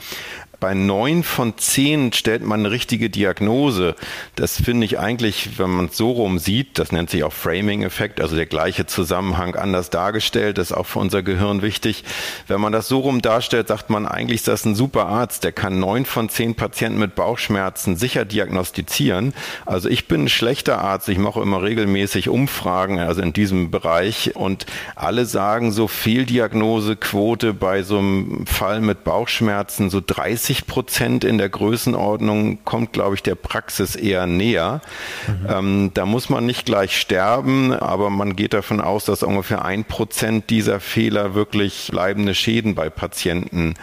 Bei 0.60 0.74
neun 0.74 1.24
von 1.24 1.58
zehn 1.58 2.12
stellt 2.12 2.44
man 2.44 2.60
eine 2.60 2.72
richtige 2.72 3.10
Diagnose. 3.10 3.96
Das 4.36 4.62
finde 4.62 4.86
ich 4.86 5.00
eigentlich, 5.00 5.58
wenn 5.58 5.70
man 5.70 5.86
es 5.86 5.96
so 5.96 6.12
rum 6.12 6.38
sieht, 6.38 6.78
das 6.78 6.92
nennt 6.92 7.10
sich 7.10 7.24
auch 7.24 7.32
Framing-Effekt, 7.32 8.20
also 8.20 8.36
der 8.36 8.46
gleiche 8.46 8.86
Zusammenhang 8.86 9.56
anders 9.56 9.90
dargestellt, 9.90 10.58
das 10.58 10.72
ist 10.72 10.78
auch 10.78 10.86
für 10.86 11.00
unser 11.00 11.24
Gehirn 11.24 11.62
wichtig. 11.62 12.04
Wenn 12.48 12.60
man 12.60 12.74
das 12.74 12.90
so 12.90 13.00
rum 13.00 13.22
darstellt, 13.22 13.70
sagt 13.70 13.90
man, 13.90 14.06
eigentlich 14.06 14.42
ist 14.42 14.50
das 14.50 14.66
ein 14.66 14.76
super 14.76 15.06
Arzt, 15.06 15.46
der 15.46 15.54
kann 15.54 15.80
neun 15.80 16.06
von 16.06 16.28
zehn 16.28 16.56
Patienten 16.56 17.00
mit 17.00 17.16
Bauchschmerzen 17.16 17.96
sicher 17.96 18.26
diagnostizieren. 18.26 19.34
Also 19.66 19.88
ich 19.88 20.10
bin 20.10 20.26
ein 20.26 20.30
schlechter 20.30 20.80
Arzt, 20.82 21.08
ich 21.08 21.20
mache 21.20 21.42
immer 21.42 21.64
regelmäßig 21.64 22.28
Umfragen, 22.28 23.00
also 23.00 23.22
in 23.22 23.32
diesem 23.32 23.72
Bereich 23.72 24.36
und 24.36 24.66
alle 24.96 25.26
sagen 25.26 25.72
so 25.72 25.88
Fehldiagnosequote 25.88 27.54
bei 27.54 27.84
so 27.84 28.00
einem 28.00 28.46
Fall 28.46 28.82
mit 28.82 29.06
Bauchschmerzen 29.06 29.90
so 29.90 30.02
30 30.06 30.49
30 30.50 30.66
Prozent 30.66 31.24
in 31.24 31.38
der 31.38 31.50
Größenordnung 31.50 32.66
kommt, 32.66 32.92
glaube 32.92 33.14
ich, 33.14 33.22
der 33.22 33.36
Praxis 33.36 33.96
eher 33.96 34.26
näher. 34.26 34.82
Mhm. 35.28 35.48
Ähm, 35.48 35.92
da 35.94 36.08
muss 36.08 36.30
man 36.30 36.46
nicht 36.48 36.66
gleich 36.66 37.00
sterben, 37.00 37.72
aber 37.72 38.10
man 38.10 38.36
geht 38.36 38.54
davon 38.54 38.82
aus, 38.82 39.06
dass 39.06 39.22
ungefähr 39.22 39.64
ein 39.64 39.86
Prozent 39.86 40.50
dieser 40.50 40.80
Fehler 40.80 41.36
wirklich 41.36 41.90
bleibende 41.92 42.34
Schäden 42.34 42.74
bei 42.74 42.90
Patienten 42.90 43.76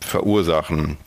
verursachen. 0.00 0.98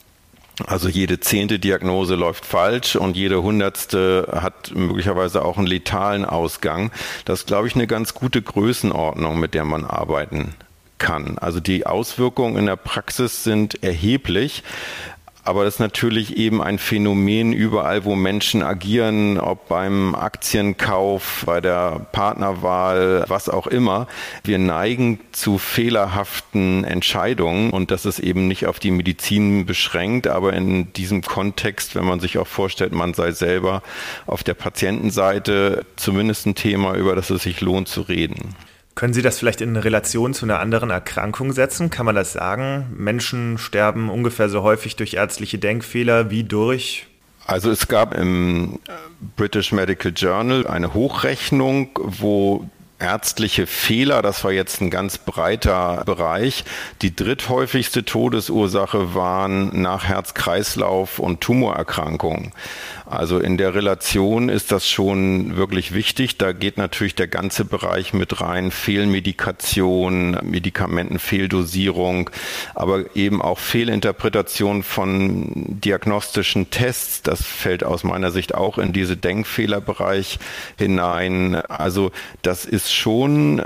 Also 0.66 0.90
jede 0.90 1.22
zehnte 1.22 1.58
Diagnose 1.60 2.16
läuft 2.16 2.46
falsch 2.46 2.98
und 2.98 3.16
jede 3.16 3.42
hundertste 3.44 4.28
hat 4.42 4.74
möglicherweise 4.76 5.46
auch 5.46 5.58
einen 5.58 5.68
letalen 5.68 6.26
Ausgang. 6.26 6.92
Das 7.24 7.40
ist, 7.40 7.48
glaube 7.48 7.68
ich, 7.68 7.76
eine 7.76 7.88
ganz 7.88 8.14
gute 8.14 8.42
Größenordnung, 8.42 9.40
mit 9.40 9.54
der 9.54 9.64
man 9.64 9.86
arbeiten 9.86 10.56
kann. 10.98 11.38
Also 11.38 11.60
die 11.60 11.86
Auswirkungen 11.86 12.58
in 12.58 12.66
der 12.66 12.76
Praxis 12.76 13.44
sind 13.44 13.84
erheblich. 13.84 14.64
Aber 15.48 15.64
das 15.64 15.76
ist 15.76 15.80
natürlich 15.80 16.36
eben 16.36 16.62
ein 16.62 16.78
Phänomen 16.78 17.54
überall, 17.54 18.04
wo 18.04 18.16
Menschen 18.16 18.62
agieren, 18.62 19.40
ob 19.40 19.70
beim 19.70 20.14
Aktienkauf, 20.14 21.44
bei 21.46 21.62
der 21.62 22.06
Partnerwahl, 22.12 23.24
was 23.30 23.48
auch 23.48 23.66
immer. 23.66 24.08
Wir 24.44 24.60
neigen 24.60 25.22
zu 25.32 25.58
fehlerhaften 25.58 26.84
Entscheidungen 26.84 27.70
und 27.70 27.92
das 27.92 28.06
ist 28.06 28.20
eben 28.20 28.50
nicht 28.50 28.66
auf 28.66 28.80
die 28.80 28.92
Medizin 28.92 29.66
beschränkt, 29.66 30.28
aber 30.28 30.52
in 30.52 30.92
diesem 30.92 31.22
Kontext, 31.22 31.96
wenn 31.96 32.04
man 32.04 32.20
sich 32.20 32.38
auch 32.38 32.48
vorstellt, 32.48 32.92
man 32.92 33.14
sei 33.14 33.32
selber 33.32 33.84
auf 34.26 34.44
der 34.44 34.54
Patientenseite, 34.54 35.86
zumindest 35.96 36.46
ein 36.46 36.56
Thema, 36.56 36.94
über 36.96 37.16
das 37.16 37.30
es 37.30 37.44
sich 37.44 37.62
lohnt 37.62 37.88
zu 37.88 38.02
reden. 38.02 38.54
Können 38.98 39.14
Sie 39.14 39.22
das 39.22 39.38
vielleicht 39.38 39.62
in 39.62 39.76
Relation 39.76 40.34
zu 40.34 40.46
einer 40.46 40.60
anderen 40.60 40.90
Erkrankung 40.90 41.54
setzen? 41.54 41.92
Kann 41.92 42.08
man 42.08 42.16
das 42.16 42.34
sagen? 42.34 42.88
Menschen 42.98 43.60
sterben 43.60 44.10
ungefähr 44.10 44.50
so 44.50 44.64
häufig 44.64 44.96
durch 44.96 45.14
ärztliche 45.14 45.60
Denkfehler 45.60 46.32
wie 46.32 46.44
durch 46.44 47.06
also 47.46 47.72
es 47.72 47.88
gab 47.88 48.14
im 48.14 48.80
British 49.38 49.72
Medical 49.72 50.12
Journal 50.14 50.68
eine 50.68 50.94
Hochrechnung, 50.94 51.92
wo 51.96 52.70
ärztliche 53.00 53.68
Fehler, 53.68 54.22
das 54.22 54.44
war 54.44 54.52
jetzt 54.52 54.82
ein 54.82 54.90
ganz 54.90 55.18
breiter 55.18 56.04
Bereich. 56.06 56.64
Die 57.02 57.16
dritthäufigste 57.16 58.06
Todesursache 58.06 59.14
waren 59.14 59.82
nach 59.82 60.06
Herz-Kreislauf 60.06 61.20
und 61.20 61.42
Tumorerkrankungen. 61.42 62.54
Also 63.06 63.40
in 63.40 63.58
der 63.58 63.74
Relation 63.74 64.50
ist 64.50 64.72
das 64.72 64.90
schon 64.90 65.56
wirklich 65.56 65.94
wichtig. 65.94 66.38
Da 66.38 66.52
geht 66.52 66.78
natürlich 66.78 67.16
der 67.16 67.28
ganze 67.28 67.64
Bereich 67.64 68.14
mit 68.14 68.42
rein. 68.42 68.72
Fehlmedikation, 68.72 70.38
Medikamentenfehldosierung, 70.44 72.30
aber 72.76 73.16
eben 73.16 73.42
auch 73.42 73.60
Fehlinterpretation 73.60 74.84
von 74.84 75.52
diagnostischen 75.68 76.70
Tests. 76.70 77.22
Das 77.22 77.44
fällt 77.44 77.84
aus 77.86 78.04
meiner 78.04 78.32
Sicht 78.32 78.56
auch 78.56 78.78
in 78.78 78.92
diese 78.92 79.16
Denkfehlerbereich 79.16 80.40
hinein. 80.78 81.56
Also 81.56 82.12
das 82.42 82.66
ist 82.66 82.87
schon 82.94 83.64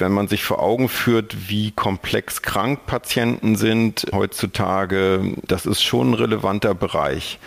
wenn 0.00 0.12
man 0.12 0.28
sich 0.28 0.44
vor 0.44 0.62
Augen 0.62 0.88
führt, 0.88 1.48
wie 1.48 1.70
komplex 1.72 2.42
krank 2.42 2.86
Patienten 2.86 3.56
sind 3.56 4.06
heutzutage, 4.12 5.34
das 5.46 5.66
ist 5.66 5.82
schon 5.82 6.10
ein 6.10 6.14
relevanter 6.14 6.74
Bereich. 6.74 7.38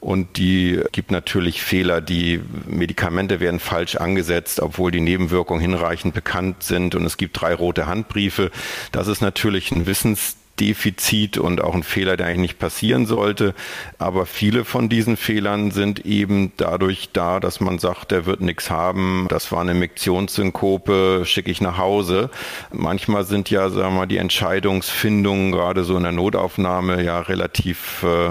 Und 0.00 0.36
die 0.36 0.80
gibt 0.90 1.12
natürlich 1.12 1.62
Fehler, 1.62 2.00
die 2.00 2.40
Medikamente 2.66 3.38
werden 3.38 3.60
falsch 3.60 3.96
angesetzt, 3.96 4.60
obwohl 4.60 4.90
die 4.90 5.00
Nebenwirkungen 5.00 5.60
hinreichend 5.60 6.12
bekannt 6.12 6.62
sind. 6.64 6.94
Und 6.96 7.04
es 7.04 7.16
gibt 7.16 7.40
drei 7.40 7.54
rote 7.54 7.86
Handbriefe. 7.86 8.50
Das 8.90 9.06
ist 9.06 9.20
natürlich 9.20 9.70
ein 9.70 9.86
Wissens 9.86 10.36
Defizit 10.60 11.38
und 11.38 11.62
auch 11.62 11.74
ein 11.74 11.82
Fehler, 11.82 12.16
der 12.16 12.26
eigentlich 12.26 12.40
nicht 12.40 12.58
passieren 12.58 13.06
sollte. 13.06 13.54
Aber 13.98 14.26
viele 14.26 14.64
von 14.64 14.88
diesen 14.88 15.16
Fehlern 15.16 15.70
sind 15.70 16.04
eben 16.04 16.52
dadurch 16.56 17.10
da, 17.12 17.40
dass 17.40 17.60
man 17.60 17.78
sagt, 17.78 18.10
der 18.10 18.26
wird 18.26 18.40
nichts 18.40 18.70
haben. 18.70 19.26
Das 19.28 19.50
war 19.50 19.60
eine 19.60 19.74
Miktionssynkope, 19.74 21.22
schicke 21.24 21.50
ich 21.50 21.60
nach 21.60 21.78
Hause. 21.78 22.30
Manchmal 22.70 23.24
sind 23.24 23.50
ja, 23.50 23.70
sagen 23.70 23.94
wir 23.94 24.00
mal, 24.00 24.06
die 24.06 24.18
Entscheidungsfindungen 24.18 25.52
gerade 25.52 25.84
so 25.84 25.96
in 25.96 26.02
der 26.02 26.12
Notaufnahme 26.12 27.02
ja 27.02 27.20
relativ 27.20 28.02
äh, 28.02 28.30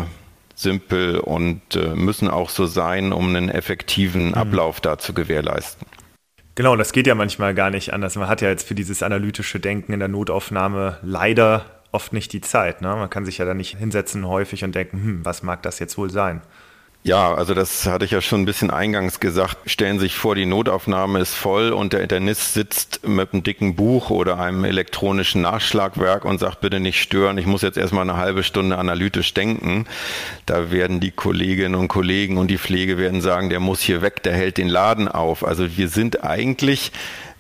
simpel 0.55 1.19
und 1.19 1.75
äh, 1.75 1.95
müssen 1.95 2.29
auch 2.29 2.49
so 2.49 2.65
sein, 2.65 3.13
um 3.13 3.29
einen 3.29 3.49
effektiven 3.49 4.29
mhm. 4.29 4.33
Ablauf 4.35 4.79
da 4.79 4.97
zu 4.97 5.13
gewährleisten. 5.13 5.87
Genau, 6.55 6.75
das 6.75 6.91
geht 6.91 7.07
ja 7.07 7.15
manchmal 7.15 7.55
gar 7.55 7.69
nicht 7.69 7.93
anders. 7.93 8.15
Man 8.15 8.27
hat 8.27 8.41
ja 8.41 8.49
jetzt 8.49 8.67
für 8.67 8.75
dieses 8.75 9.03
analytische 9.03 9.59
Denken 9.59 9.93
in 9.93 9.99
der 9.99 10.09
Notaufnahme 10.09 10.97
leider 11.01 11.80
oft 11.91 12.13
nicht 12.13 12.33
die 12.33 12.41
Zeit. 12.41 12.81
Ne? 12.81 12.89
Man 12.89 13.09
kann 13.09 13.25
sich 13.25 13.37
ja 13.37 13.45
da 13.45 13.53
nicht 13.53 13.77
hinsetzen 13.77 14.27
häufig 14.27 14.63
und 14.63 14.75
denken, 14.75 14.97
hm, 14.97 15.25
was 15.25 15.43
mag 15.43 15.61
das 15.63 15.79
jetzt 15.79 15.97
wohl 15.97 16.09
sein? 16.09 16.41
Ja, 17.03 17.33
also 17.33 17.55
das 17.55 17.87
hatte 17.87 18.05
ich 18.05 18.11
ja 18.11 18.21
schon 18.21 18.41
ein 18.41 18.45
bisschen 18.45 18.69
eingangs 18.69 19.19
gesagt. 19.19 19.57
Stellen 19.65 19.97
Sie 19.97 20.03
sich 20.03 20.15
vor, 20.15 20.35
die 20.35 20.45
Notaufnahme 20.45 21.19
ist 21.19 21.33
voll 21.33 21.71
und 21.71 21.93
der 21.93 22.01
Internist 22.01 22.53
sitzt 22.53 23.07
mit 23.07 23.33
einem 23.33 23.41
dicken 23.41 23.75
Buch 23.75 24.11
oder 24.11 24.39
einem 24.39 24.63
elektronischen 24.65 25.41
Nachschlagwerk 25.41 26.25
und 26.25 26.39
sagt, 26.39 26.61
bitte 26.61 26.79
nicht 26.79 27.01
stören, 27.01 27.39
ich 27.39 27.47
muss 27.47 27.63
jetzt 27.63 27.79
erstmal 27.79 28.07
eine 28.07 28.17
halbe 28.17 28.43
Stunde 28.43 28.77
analytisch 28.77 29.33
denken. 29.33 29.87
Da 30.45 30.69
werden 30.69 30.99
die 30.99 31.09
Kolleginnen 31.09 31.73
und 31.73 31.87
Kollegen 31.87 32.37
und 32.37 32.49
die 32.49 32.59
Pflege 32.59 32.99
werden 32.99 33.21
sagen, 33.21 33.49
der 33.49 33.59
muss 33.59 33.81
hier 33.81 34.03
weg, 34.03 34.21
der 34.21 34.33
hält 34.33 34.59
den 34.59 34.69
Laden 34.69 35.07
auf. 35.07 35.43
Also 35.43 35.75
wir 35.75 35.87
sind 35.87 36.23
eigentlich 36.23 36.91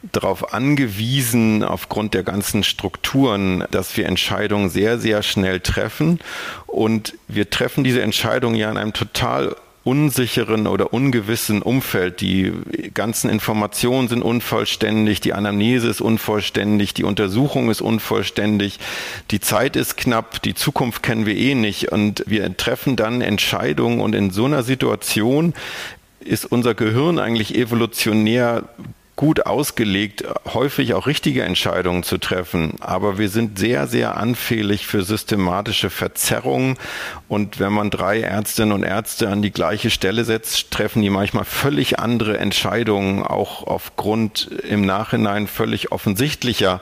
darauf 0.03 0.53
angewiesen, 0.53 1.63
aufgrund 1.63 2.13
der 2.13 2.23
ganzen 2.23 2.63
Strukturen, 2.63 3.63
dass 3.71 3.95
wir 3.97 4.07
Entscheidungen 4.07 4.69
sehr, 4.69 4.97
sehr 4.99 5.23
schnell 5.23 5.59
treffen. 5.59 6.19
Und 6.65 7.15
wir 7.27 7.49
treffen 7.49 7.83
diese 7.83 8.01
Entscheidungen 8.01 8.55
ja 8.55 8.71
in 8.71 8.77
einem 8.77 8.93
total 8.93 9.55
unsicheren 9.83 10.67
oder 10.67 10.93
ungewissen 10.93 11.61
Umfeld. 11.61 12.21
Die 12.21 12.51
ganzen 12.93 13.29
Informationen 13.29 14.07
sind 14.07 14.21
unvollständig, 14.21 15.21
die 15.21 15.33
Anamnese 15.33 15.87
ist 15.89 16.01
unvollständig, 16.01 16.93
die 16.93 17.03
Untersuchung 17.03 17.71
ist 17.71 17.81
unvollständig, 17.81 18.79
die 19.31 19.39
Zeit 19.39 19.75
ist 19.75 19.97
knapp, 19.97 20.41
die 20.43 20.53
Zukunft 20.53 21.01
kennen 21.01 21.25
wir 21.25 21.35
eh 21.35 21.55
nicht 21.55 21.91
und 21.91 22.23
wir 22.27 22.55
treffen 22.57 22.95
dann 22.95 23.21
Entscheidungen 23.21 24.01
und 24.01 24.13
in 24.13 24.29
so 24.29 24.45
einer 24.45 24.61
Situation 24.61 25.55
ist 26.19 26.45
unser 26.45 26.75
Gehirn 26.75 27.17
eigentlich 27.17 27.55
evolutionär 27.55 28.69
gut 29.21 29.45
ausgelegt, 29.45 30.23
häufig 30.51 30.95
auch 30.95 31.05
richtige 31.05 31.43
Entscheidungen 31.43 32.01
zu 32.01 32.17
treffen. 32.17 32.73
Aber 32.79 33.19
wir 33.19 33.29
sind 33.29 33.59
sehr, 33.59 33.85
sehr 33.85 34.17
anfällig 34.17 34.87
für 34.87 35.03
systematische 35.03 35.91
Verzerrungen. 35.91 36.75
Und 37.27 37.59
wenn 37.59 37.71
man 37.71 37.91
drei 37.91 38.21
Ärztinnen 38.21 38.71
und 38.71 38.81
Ärzte 38.81 39.29
an 39.29 39.43
die 39.43 39.51
gleiche 39.51 39.91
Stelle 39.91 40.23
setzt, 40.23 40.71
treffen 40.71 41.03
die 41.03 41.11
manchmal 41.11 41.45
völlig 41.45 41.99
andere 41.99 42.39
Entscheidungen, 42.39 43.21
auch 43.21 43.67
aufgrund 43.67 44.49
im 44.67 44.87
Nachhinein 44.87 45.45
völlig 45.45 45.91
offensichtlicher 45.91 46.81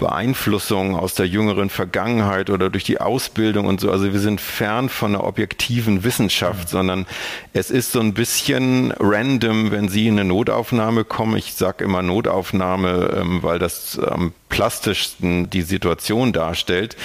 Beeinflussung 0.00 0.96
aus 0.96 1.14
der 1.14 1.28
jüngeren 1.28 1.68
Vergangenheit 1.68 2.48
oder 2.48 2.70
durch 2.70 2.84
die 2.84 3.00
Ausbildung 3.00 3.66
und 3.66 3.80
so. 3.80 3.90
Also 3.90 4.12
wir 4.12 4.18
sind 4.18 4.40
fern 4.40 4.88
von 4.88 5.14
einer 5.14 5.24
objektiven 5.24 6.04
Wissenschaft, 6.04 6.64
mhm. 6.64 6.68
sondern 6.68 7.06
es 7.52 7.70
ist 7.70 7.92
so 7.92 8.00
ein 8.00 8.14
bisschen 8.14 8.92
random, 8.98 9.70
wenn 9.70 9.88
Sie 9.88 10.06
in 10.06 10.18
eine 10.18 10.26
Notaufnahme 10.26 11.04
kommen. 11.04 11.36
Ich 11.36 11.52
sage 11.52 11.84
immer 11.84 12.00
Notaufnahme, 12.00 13.14
ähm, 13.20 13.42
weil 13.42 13.58
das 13.58 13.98
am 13.98 14.32
plastischsten 14.48 15.50
die 15.50 15.62
Situation 15.62 16.32
darstellt. 16.32 16.96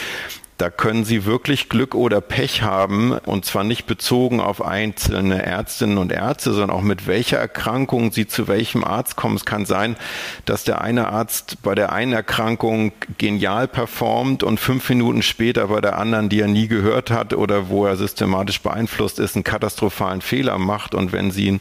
Da 0.58 0.70
können 0.70 1.04
Sie 1.04 1.26
wirklich 1.26 1.68
Glück 1.68 1.96
oder 1.96 2.22
Pech 2.22 2.62
haben 2.62 3.12
und 3.12 3.44
zwar 3.44 3.66
nicht 3.66 3.88
bezogen 3.88 4.40
auf 4.40 4.64
einzelne 4.64 5.44
Ärztinnen 5.44 5.98
und 5.98 6.14
Ärzte, 6.14 6.54
sondern 6.54 6.70
auch 6.70 6.82
mit 6.82 7.08
welcher 7.08 7.38
Erkrankung 7.38 8.14
Sie 8.14 8.26
zu 8.26 8.48
welchem 8.48 8.86
Arzt 8.86 9.18
kommen. 9.18 9.36
Es 9.36 9.44
kann 9.44 9.66
sein, 9.66 9.98
dass 10.46 10.64
der 10.64 10.80
eine 10.80 11.10
Arzt 11.10 11.62
bei 11.62 11.76
der 11.76 11.92
einen 11.92 12.14
Erkrankung 12.14 12.94
genial 13.18 13.68
performt 13.68 14.44
und 14.44 14.58
fünf 14.58 14.88
Minuten 14.88 15.24
später 15.24 15.68
bei 15.68 15.82
der 15.82 15.98
anderen, 15.98 16.30
die 16.30 16.40
er 16.40 16.48
nie 16.48 16.70
gehört 16.70 17.12
hat 17.12 17.34
oder 17.34 17.68
wo 17.68 17.86
er 17.86 17.98
systematisch 17.98 18.62
beeinflusst 18.62 19.20
ist, 19.20 19.36
einen 19.36 19.44
katastrophalen 19.44 20.22
Fehler 20.22 20.58
macht. 20.58 20.96
Und 20.96 21.12
wenn 21.12 21.32
Sie 21.32 21.60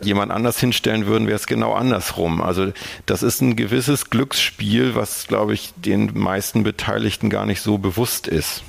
jemand 0.00 0.32
anders 0.32 0.58
hinstellen 0.60 1.06
würden, 1.06 1.26
wäre 1.26 1.36
es 1.36 1.46
genau 1.46 1.72
andersrum. 1.72 2.40
Also 2.40 2.72
das 3.06 3.22
ist 3.22 3.40
ein 3.40 3.56
gewisses 3.56 4.10
Glücksspiel, 4.10 4.94
was, 4.94 5.26
glaube 5.26 5.54
ich, 5.54 5.72
den 5.76 6.18
meisten 6.18 6.62
Beteiligten 6.62 7.30
gar 7.30 7.46
nicht 7.46 7.60
so 7.60 7.78
bewusst 7.78 8.28
ist. 8.28 8.62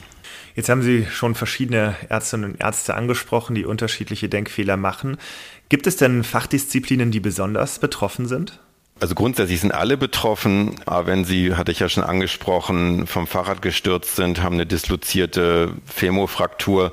Jetzt 0.55 0.69
haben 0.69 0.81
Sie 0.81 1.05
schon 1.09 1.36
verschiedene 1.36 1.95
Ärztinnen 2.09 2.51
und 2.51 2.62
Ärzte 2.62 2.95
angesprochen, 2.95 3.55
die 3.55 3.65
unterschiedliche 3.65 4.27
Denkfehler 4.27 4.77
machen. 4.77 5.17
Gibt 5.69 5.88
es 5.88 5.98
denn 5.98 6.24
Fachdisziplinen, 6.24 7.12
die 7.12 7.19
besonders 7.19 7.79
betroffen 7.79 8.27
sind? 8.27 8.59
Also 9.00 9.15
grundsätzlich 9.15 9.62
sind 9.62 9.74
alle 9.74 9.95
betroffen, 9.95 10.75
aber 10.86 11.07
wenn 11.07 11.24
Sie, 11.24 11.55
hatte 11.55 11.71
ich 11.71 11.79
ja 11.79 11.88
schon 11.88 12.03
angesprochen, 12.03 13.07
vom 13.07 13.27
Fahrrad 13.27 13.62
gestürzt 13.62 14.17
sind, 14.17 14.43
haben 14.43 14.55
eine 14.55 14.65
dislozierte 14.65 15.71
Femofraktur, 15.86 16.91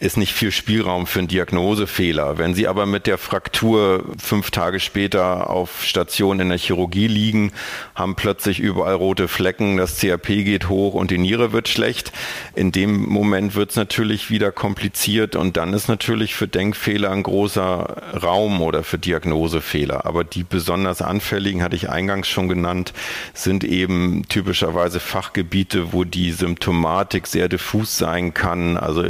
ist 0.00 0.16
nicht 0.16 0.32
viel 0.32 0.50
Spielraum 0.50 1.06
für 1.06 1.20
einen 1.20 1.28
Diagnosefehler. 1.28 2.36
Wenn 2.36 2.54
Sie 2.54 2.66
aber 2.66 2.84
mit 2.84 3.06
der 3.06 3.16
Fraktur 3.16 4.04
fünf 4.18 4.50
Tage 4.50 4.80
später 4.80 5.48
auf 5.48 5.84
Station 5.84 6.40
in 6.40 6.48
der 6.48 6.58
Chirurgie 6.58 7.06
liegen, 7.06 7.52
haben 7.94 8.16
plötzlich 8.16 8.58
überall 8.58 8.94
rote 8.94 9.28
Flecken, 9.28 9.76
das 9.76 9.98
CRP 9.98 10.44
geht 10.44 10.68
hoch 10.68 10.94
und 10.94 11.12
die 11.12 11.18
Niere 11.18 11.52
wird 11.52 11.68
schlecht. 11.68 12.12
In 12.56 12.72
dem 12.72 13.08
Moment 13.08 13.54
wird 13.54 13.70
es 13.70 13.76
natürlich 13.76 14.30
wieder 14.30 14.50
kompliziert 14.50 15.36
und 15.36 15.56
dann 15.56 15.72
ist 15.72 15.88
natürlich 15.88 16.34
für 16.34 16.48
Denkfehler 16.48 17.10
ein 17.10 17.22
großer 17.22 18.20
Raum 18.20 18.62
oder 18.62 18.82
für 18.82 18.98
Diagnosefehler. 18.98 20.06
Aber 20.06 20.24
die 20.24 20.42
besonders 20.42 21.02
anfälligen, 21.02 21.62
hatte 21.62 21.76
ich 21.76 21.88
eingangs 21.88 22.28
schon 22.28 22.48
genannt, 22.48 22.94
sind 23.32 23.62
eben 23.62 24.24
typischerweise 24.28 24.98
Fachgebiete, 24.98 25.92
wo 25.92 26.02
die 26.02 26.32
Symptomatik 26.32 27.28
sehr 27.28 27.48
diffus 27.48 27.96
sein 27.96 28.34
kann, 28.34 28.76
also 28.76 29.04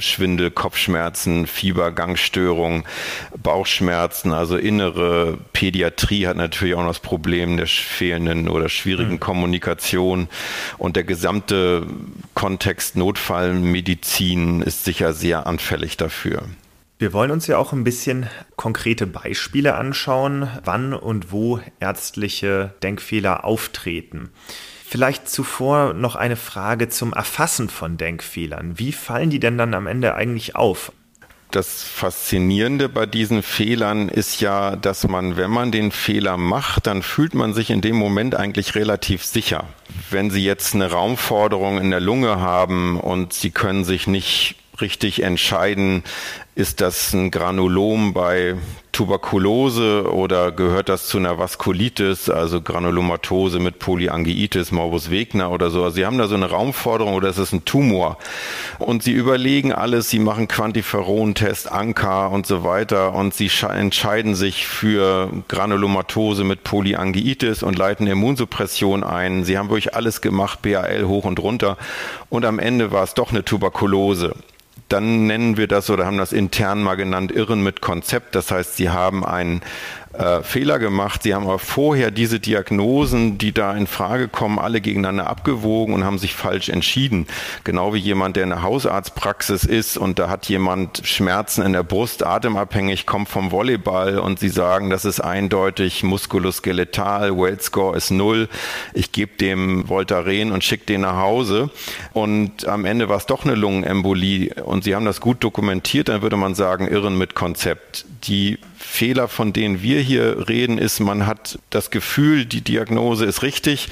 Schwindel 0.00 0.21
Schwindel, 0.22 0.52
Kopfschmerzen, 0.52 1.48
Fieber, 1.48 1.90
Gangstörungen, 1.90 2.84
Bauchschmerzen, 3.42 4.32
also 4.32 4.56
innere 4.56 5.36
Pädiatrie 5.52 6.28
hat 6.28 6.36
natürlich 6.36 6.76
auch 6.76 6.82
noch 6.82 6.90
das 6.90 7.00
Problem 7.00 7.56
der 7.56 7.66
fehlenden 7.66 8.48
oder 8.48 8.68
schwierigen 8.68 9.14
mhm. 9.14 9.20
Kommunikation 9.20 10.28
und 10.78 10.94
der 10.94 11.02
gesamte 11.02 11.88
Kontext 12.34 12.94
Notfallmedizin 12.94 14.62
ist 14.62 14.84
sicher 14.84 15.12
sehr 15.12 15.48
anfällig 15.48 15.96
dafür. 15.96 16.44
Wir 17.00 17.12
wollen 17.12 17.32
uns 17.32 17.48
ja 17.48 17.58
auch 17.58 17.72
ein 17.72 17.82
bisschen 17.82 18.28
konkrete 18.54 19.08
Beispiele 19.08 19.74
anschauen, 19.74 20.48
wann 20.64 20.94
und 20.94 21.32
wo 21.32 21.58
ärztliche 21.80 22.74
Denkfehler 22.84 23.44
auftreten. 23.44 24.30
Vielleicht 24.92 25.26
zuvor 25.26 25.94
noch 25.94 26.16
eine 26.16 26.36
Frage 26.36 26.90
zum 26.90 27.14
Erfassen 27.14 27.70
von 27.70 27.96
Denkfehlern. 27.96 28.78
Wie 28.78 28.92
fallen 28.92 29.30
die 29.30 29.40
denn 29.40 29.56
dann 29.56 29.72
am 29.72 29.86
Ende 29.86 30.14
eigentlich 30.14 30.54
auf? 30.54 30.92
Das 31.50 31.82
Faszinierende 31.82 32.90
bei 32.90 33.06
diesen 33.06 33.42
Fehlern 33.42 34.10
ist 34.10 34.42
ja, 34.42 34.76
dass 34.76 35.08
man, 35.08 35.38
wenn 35.38 35.50
man 35.50 35.72
den 35.72 35.92
Fehler 35.92 36.36
macht, 36.36 36.86
dann 36.86 37.00
fühlt 37.00 37.32
man 37.32 37.54
sich 37.54 37.70
in 37.70 37.80
dem 37.80 37.96
Moment 37.96 38.34
eigentlich 38.34 38.74
relativ 38.74 39.24
sicher. 39.24 39.64
Wenn 40.10 40.30
Sie 40.30 40.44
jetzt 40.44 40.74
eine 40.74 40.90
Raumforderung 40.90 41.80
in 41.80 41.90
der 41.90 42.00
Lunge 42.00 42.38
haben 42.38 43.00
und 43.00 43.32
Sie 43.32 43.50
können 43.50 43.86
sich 43.86 44.06
nicht 44.06 44.56
richtig 44.80 45.22
entscheiden, 45.22 46.02
ist 46.54 46.80
das 46.80 47.12
ein 47.14 47.30
Granulom 47.30 48.12
bei 48.12 48.56
Tuberkulose 48.92 50.12
oder 50.12 50.52
gehört 50.52 50.90
das 50.90 51.06
zu 51.06 51.16
einer 51.16 51.38
Vaskulitis, 51.38 52.28
also 52.28 52.60
Granulomatose 52.60 53.58
mit 53.58 53.78
Polyangiitis, 53.78 54.70
Morbus 54.70 55.10
Wegner 55.10 55.50
oder 55.50 55.70
so? 55.70 55.82
Also 55.82 55.96
Sie 55.96 56.04
haben 56.04 56.18
da 56.18 56.28
so 56.28 56.34
eine 56.34 56.50
Raumforderung 56.50 57.14
oder 57.14 57.30
ist 57.30 57.38
es 57.38 57.52
ein 57.52 57.64
Tumor? 57.64 58.18
Und 58.78 59.02
Sie 59.02 59.12
überlegen 59.12 59.72
alles, 59.72 60.10
Sie 60.10 60.18
machen 60.18 60.46
Quantiferon-Test, 60.46 61.72
Anker 61.72 62.30
und 62.30 62.46
so 62.46 62.64
weiter 62.64 63.14
und 63.14 63.32
Sie 63.32 63.50
entscheiden 63.66 64.34
sich 64.34 64.66
für 64.66 65.30
Granulomatose 65.48 66.44
mit 66.44 66.64
Polyangiitis 66.64 67.62
und 67.62 67.78
leiten 67.78 68.06
Immunsuppression 68.06 69.04
ein. 69.04 69.44
Sie 69.44 69.56
haben 69.56 69.70
wirklich 69.70 69.94
alles 69.94 70.20
gemacht, 70.20 70.60
BAL 70.60 71.06
hoch 71.06 71.24
und 71.24 71.40
runter 71.40 71.78
und 72.28 72.44
am 72.44 72.58
Ende 72.58 72.92
war 72.92 73.04
es 73.04 73.14
doch 73.14 73.30
eine 73.30 73.42
Tuberkulose 73.42 74.34
dann 74.92 75.26
nennen 75.26 75.56
wir 75.56 75.68
das 75.68 75.88
oder 75.88 76.04
haben 76.04 76.18
das 76.18 76.32
intern 76.32 76.82
mal 76.82 76.96
genannt 76.96 77.32
Irren 77.32 77.62
mit 77.62 77.80
Konzept. 77.80 78.34
Das 78.34 78.50
heißt, 78.50 78.76
sie 78.76 78.90
haben 78.90 79.24
einen 79.24 79.62
äh, 80.12 80.42
Fehler 80.42 80.78
gemacht. 80.78 81.22
Sie 81.22 81.34
haben 81.34 81.44
aber 81.44 81.58
vorher 81.58 82.10
diese 82.10 82.38
Diagnosen, 82.38 83.38
die 83.38 83.52
da 83.52 83.74
in 83.74 83.86
Frage 83.86 84.28
kommen, 84.28 84.58
alle 84.58 84.80
gegeneinander 84.80 85.26
abgewogen 85.28 85.94
und 85.94 86.04
haben 86.04 86.18
sich 86.18 86.34
falsch 86.34 86.68
entschieden. 86.68 87.26
Genau 87.64 87.94
wie 87.94 87.98
jemand, 87.98 88.36
der 88.36 88.44
in 88.44 88.50
der 88.50 88.62
Hausarztpraxis 88.62 89.64
ist 89.64 89.96
und 89.96 90.18
da 90.18 90.28
hat 90.28 90.48
jemand 90.48 91.02
Schmerzen 91.04 91.62
in 91.62 91.72
der 91.72 91.82
Brust, 91.82 92.24
atemabhängig, 92.24 93.06
kommt 93.06 93.28
vom 93.28 93.50
Volleyball 93.50 94.18
und 94.18 94.38
sie 94.38 94.48
sagen, 94.48 94.90
das 94.90 95.04
ist 95.04 95.20
eindeutig 95.20 96.02
muskuloskeletal, 96.02 97.36
Wellscore 97.36 97.96
ist 97.96 98.10
null. 98.10 98.48
Ich 98.92 99.12
gebe 99.12 99.36
dem 99.38 99.88
Voltaren 99.88 100.52
und 100.52 100.62
schicke 100.62 100.86
den 100.86 101.02
nach 101.02 101.16
Hause. 101.16 101.70
Und 102.12 102.68
am 102.68 102.84
Ende 102.84 103.08
war 103.08 103.16
es 103.16 103.26
doch 103.26 103.44
eine 103.44 103.54
Lungenembolie 103.54 104.54
und 104.62 104.84
sie 104.84 104.94
haben 104.94 105.04
das 105.04 105.20
gut 105.20 105.42
dokumentiert, 105.42 106.08
dann 106.08 106.22
würde 106.22 106.36
man 106.36 106.54
sagen, 106.54 106.86
Irren 106.86 107.16
mit 107.16 107.34
Konzept. 107.34 108.04
Die 108.24 108.58
Fehler, 108.92 109.26
von 109.26 109.54
denen 109.54 109.80
wir 109.80 110.00
hier 110.00 110.50
reden, 110.50 110.76
ist, 110.76 111.00
man 111.00 111.26
hat 111.26 111.58
das 111.70 111.90
Gefühl, 111.90 112.44
die 112.44 112.60
Diagnose 112.60 113.24
ist 113.24 113.42
richtig. 113.42 113.88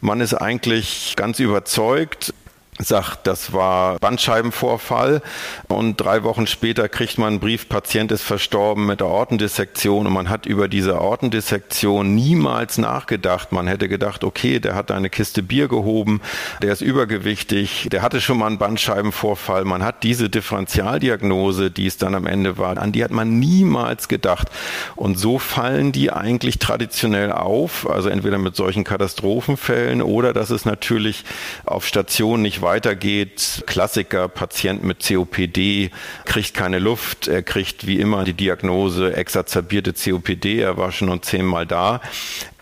Man 0.00 0.20
ist 0.20 0.32
eigentlich 0.32 1.14
ganz 1.16 1.40
überzeugt, 1.40 2.32
sagt, 2.78 3.26
das 3.26 3.52
war 3.52 3.98
Bandscheibenvorfall 4.00 5.22
und 5.68 5.96
drei 5.96 6.24
Wochen 6.24 6.46
später 6.46 6.88
kriegt 6.88 7.18
man 7.18 7.28
einen 7.28 7.40
Brief, 7.40 7.68
Patient 7.68 8.10
ist 8.10 8.22
verstorben 8.22 8.86
mit 8.86 9.00
Aortendissektion 9.00 10.06
und 10.06 10.12
man 10.12 10.28
hat 10.28 10.46
über 10.46 10.66
diese 10.66 10.96
Aortendissektion 10.96 12.14
niemals 12.14 12.78
nachgedacht. 12.78 13.52
Man 13.52 13.68
hätte 13.68 13.88
gedacht, 13.88 14.24
okay, 14.24 14.58
der 14.58 14.74
hat 14.74 14.90
eine 14.90 15.08
Kiste 15.08 15.42
Bier 15.42 15.68
gehoben, 15.68 16.20
der 16.62 16.72
ist 16.72 16.80
übergewichtig, 16.80 17.88
der 17.92 18.02
hatte 18.02 18.20
schon 18.20 18.38
mal 18.38 18.48
einen 18.48 18.58
Bandscheibenvorfall. 18.58 19.64
Man 19.64 19.84
hat 19.84 20.02
diese 20.02 20.28
Differentialdiagnose, 20.28 21.70
die 21.70 21.86
es 21.86 21.96
dann 21.96 22.14
am 22.14 22.26
Ende 22.26 22.58
war, 22.58 22.76
an 22.78 22.90
die 22.90 23.04
hat 23.04 23.12
man 23.12 23.38
niemals 23.38 24.08
gedacht. 24.08 24.48
Und 24.96 25.16
so 25.16 25.38
fallen 25.38 25.92
die 25.92 26.10
eigentlich 26.10 26.58
traditionell 26.58 27.30
auf, 27.30 27.88
also 27.88 28.08
entweder 28.08 28.38
mit 28.38 28.56
solchen 28.56 28.82
Katastrophenfällen 28.82 30.02
oder 30.02 30.32
dass 30.32 30.50
es 30.50 30.64
natürlich 30.64 31.24
auf 31.64 31.86
Station 31.86 32.42
nicht 32.42 32.63
weitergeht. 32.64 33.62
Klassiker, 33.66 34.28
Patient 34.28 34.82
mit 34.82 35.06
COPD 35.06 35.90
kriegt 36.24 36.54
keine 36.54 36.80
Luft, 36.80 37.28
er 37.28 37.42
kriegt 37.42 37.86
wie 37.86 38.00
immer 38.00 38.24
die 38.24 38.32
Diagnose 38.32 39.14
exazerbierte 39.14 39.92
COPD, 39.92 40.58
er 40.60 40.76
war 40.76 40.90
schon 40.90 41.22
zehnmal 41.22 41.66
da. 41.66 42.00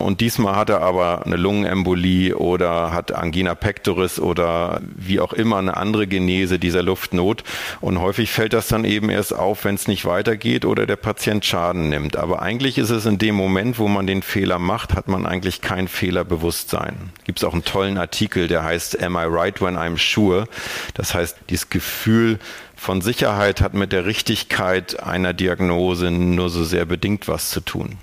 Und 0.03 0.21
diesmal 0.21 0.57
hat 0.57 0.69
er 0.69 0.83
aber 0.83 1.25
eine 1.25 1.37
Lungenembolie 1.37 2.35
oder 2.37 2.93
hat 2.93 3.13
Angina 3.13 3.55
pectoris 3.55 4.19
oder 4.19 4.81
wie 4.97 5.21
auch 5.21 5.33
immer 5.33 5.59
eine 5.59 5.77
andere 5.77 6.09
Genese 6.09 6.59
dieser 6.59 6.83
Luftnot. 6.83 7.45
Und 7.81 8.01
häufig 8.01 8.33
fällt 8.33 8.53
das 8.53 8.67
dann 8.67 8.85
eben 8.85 9.11
erst 9.11 9.33
auf, 9.33 9.65
wenn 9.65 9.77
es 9.77 9.87
nicht 9.87 10.05
weitergeht 10.05 10.65
oder 10.65 10.87
der 10.87 10.97
Patient 10.97 11.45
Schaden 11.45 11.89
nimmt. 11.89 12.17
Aber 12.17 12.43
eigentlich 12.43 12.79
ist 12.79 12.91
es 12.91 13.07
in 13.07 13.19
dem 13.19 13.37
Moment, 13.37 13.79
wo 13.79 13.87
man 13.87 14.09
den 14.09 14.23
Fehler 14.23 14.59
macht, 14.59 14.95
hat 14.95 15.07
man 15.07 15.25
eigentlich 15.25 15.61
kein 15.61 15.87
Fehlerbewusstsein. 15.87 17.13
Gibt 17.25 17.39
es 17.39 17.45
auch 17.45 17.53
einen 17.53 17.65
tollen 17.65 17.97
Artikel, 17.97 18.49
der 18.49 18.65
heißt 18.65 19.01
Am 19.03 19.15
I 19.15 19.25
right 19.25 19.61
when 19.61 19.77
I'm 19.77 19.92
I'm 19.93 19.99
sure. 19.99 20.47
Das 20.95 21.15
heißt, 21.15 21.37
dieses 21.51 21.71
Gefühl 21.71 22.39
von 22.77 23.01
Sicherheit 23.01 23.61
hat 23.61 23.75
mit 23.75 23.93
der 23.93 24.07
Richtigkeit 24.07 25.01
einer 25.01 25.33
Diagnose 25.33 26.11
nur 26.11 26.51
so 26.51 26.65
sehr 26.65 26.85
bedingt 26.85 27.29
was 27.29 27.51
zu 27.51 27.61
tun. 27.61 27.99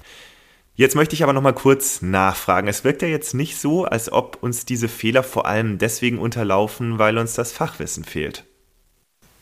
Jetzt 0.76 0.96
möchte 0.96 1.14
ich 1.14 1.24
aber 1.24 1.34
noch 1.34 1.42
mal 1.42 1.52
kurz 1.52 2.02
nachfragen. 2.02 2.70
Es 2.70 2.86
wirkt 2.86 3.02
ja 3.02 3.10
jetzt 3.10 3.34
nicht 3.34 3.58
so, 3.58 3.84
als 3.84 4.10
ob 4.10 4.38
uns 4.42 4.64
diese 4.64 4.88
Fehler 4.88 5.24
vor 5.24 5.46
allem 5.46 5.78
deswegen 5.78 6.20
unterlaufen, 6.20 6.98
weil 6.98 7.18
uns 7.18 7.34
das 7.34 7.52
Fachwissen 7.52 8.06
fehlt. 8.06 8.46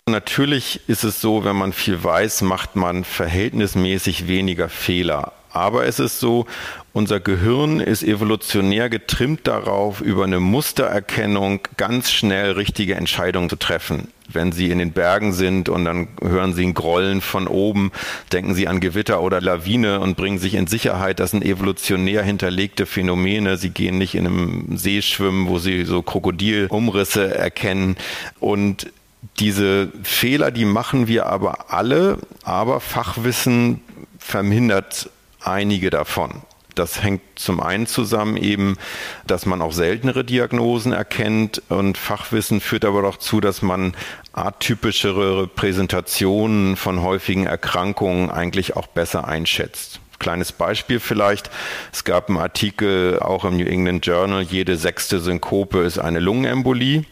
Natürlich 0.10 0.82
ist 0.88 1.04
es 1.04 1.22
so, 1.22 1.44
wenn 1.44 1.56
man 1.56 1.74
viel 1.74 2.04
weiß, 2.04 2.42
macht 2.42 2.76
man 2.76 3.04
verhältnismäßig 3.04 4.28
weniger 4.28 4.70
Fehler. 4.70 5.34
Aber 5.58 5.86
es 5.86 6.00
ist 6.00 6.20
so, 6.20 6.46
unser 6.94 7.20
Gehirn 7.20 7.80
ist 7.80 8.04
evolutionär 8.04 8.90
getrimmt 8.90 9.48
darauf, 9.48 10.02
über 10.02 10.24
eine 10.24 10.40
Mustererkennung 10.40 11.60
ganz 11.78 12.12
schnell 12.12 12.52
richtige 12.52 12.96
Entscheidungen 12.96 13.50
zu 13.50 13.56
treffen 13.56 14.08
wenn 14.30 14.52
Sie 14.52 14.72
in 14.72 14.80
den 14.80 14.92
Bergen 14.92 15.34
sind 15.34 15.70
und 15.70 15.86
dann 15.86 16.10
hören 16.22 16.54
Sie 16.54 16.66
ein 16.66 16.74
Grollen 16.74 17.22
von 17.22 17.48
oben, 17.48 17.92
denken 18.34 18.56
Sie 18.56 18.68
an 18.68 18.80
Gewitter 18.80 19.22
oder 19.22 19.42
Lawine 19.42 20.00
und 20.00 20.18
bringen 20.18 20.40
sich 20.40 20.54
in 20.54 20.68
Sicherheit. 20.68 21.20
Das 21.20 21.32
sind 21.32 21.44
evolutionär 21.44 22.24
hinterlegte 22.24 22.86
Phänomene. 22.86 23.58
Sie 23.58 23.70
gehen 23.70 23.98
nicht 23.98 24.16
in 24.16 24.28
einem 24.28 24.78
See 24.78 25.02
schwimmen, 25.02 25.48
wo 25.48 25.60
Sie 25.60 25.86
so 25.86 26.02
Krokodilumrisse 26.02 27.36
erkennen. 27.36 27.96
Und 28.40 28.92
diese 29.40 29.90
Fehler, 30.04 30.52
die 30.52 30.66
machen 30.66 31.08
wir 31.08 31.28
aber 31.28 31.72
alle, 31.72 32.18
aber 32.44 32.80
Fachwissen 32.80 33.82
vermindert 34.20 35.10
einige 35.48 35.90
davon. 35.90 36.42
Das 36.76 37.02
hängt 37.02 37.22
zum 37.36 37.60
einen 37.60 37.88
zusammen 37.88 38.38
eben, 38.38 38.78
dass 39.26 39.48
man 39.48 39.64
auch 39.64 39.72
seltenere 39.72 40.24
Diagnosen 40.24 40.94
erkennt 40.94 41.64
und 41.70 41.98
Fachwissen 41.98 42.62
führt 42.62 42.86
aber 42.86 43.02
doch 43.02 43.18
zu, 43.18 43.42
dass 43.42 43.64
man 43.64 43.96
atypischere 44.34 45.48
Präsentationen 45.48 46.76
von 46.76 47.02
häufigen 47.02 47.48
Erkrankungen 47.48 48.30
eigentlich 48.30 48.76
auch 48.76 48.86
besser 48.86 49.28
einschätzt. 49.28 50.02
Kleines 50.20 50.52
Beispiel 50.52 51.00
vielleicht. 51.00 51.50
Es 51.92 52.04
gab 52.04 52.30
einen 52.30 52.38
Artikel 52.38 53.20
auch 53.20 53.44
im 53.46 53.58
New 53.58 53.66
England 53.66 54.06
Journal, 54.06 54.42
jede 54.42 54.78
sechste 54.78 55.20
Synkope 55.20 55.80
ist 55.80 55.98
eine 55.98 56.20
Lungenembolie. 56.20 57.06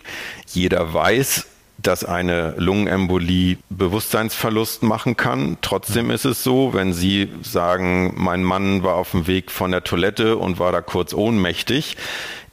Jeder 0.48 0.94
weiß, 0.94 1.48
dass 1.78 2.04
eine 2.04 2.56
Lungenembolie 2.58 3.58
Bewusstseinsverlust 3.70 4.84
machen 4.84 5.18
kann. 5.18 5.58
Trotzdem 5.62 6.10
ist 6.10 6.26
es 6.26 6.44
so, 6.44 6.74
wenn 6.74 6.94
Sie 6.94 7.30
sagen, 7.42 8.14
mein 8.16 8.44
Mann 8.44 8.84
war 8.84 8.96
auf 8.96 9.12
dem 9.12 9.28
Weg 9.28 9.52
von 9.52 9.72
der 9.72 9.84
Toilette 9.84 10.38
und 10.38 10.60
war 10.60 10.72
da 10.72 10.82
kurz 10.82 11.14
ohnmächtig, 11.14 11.98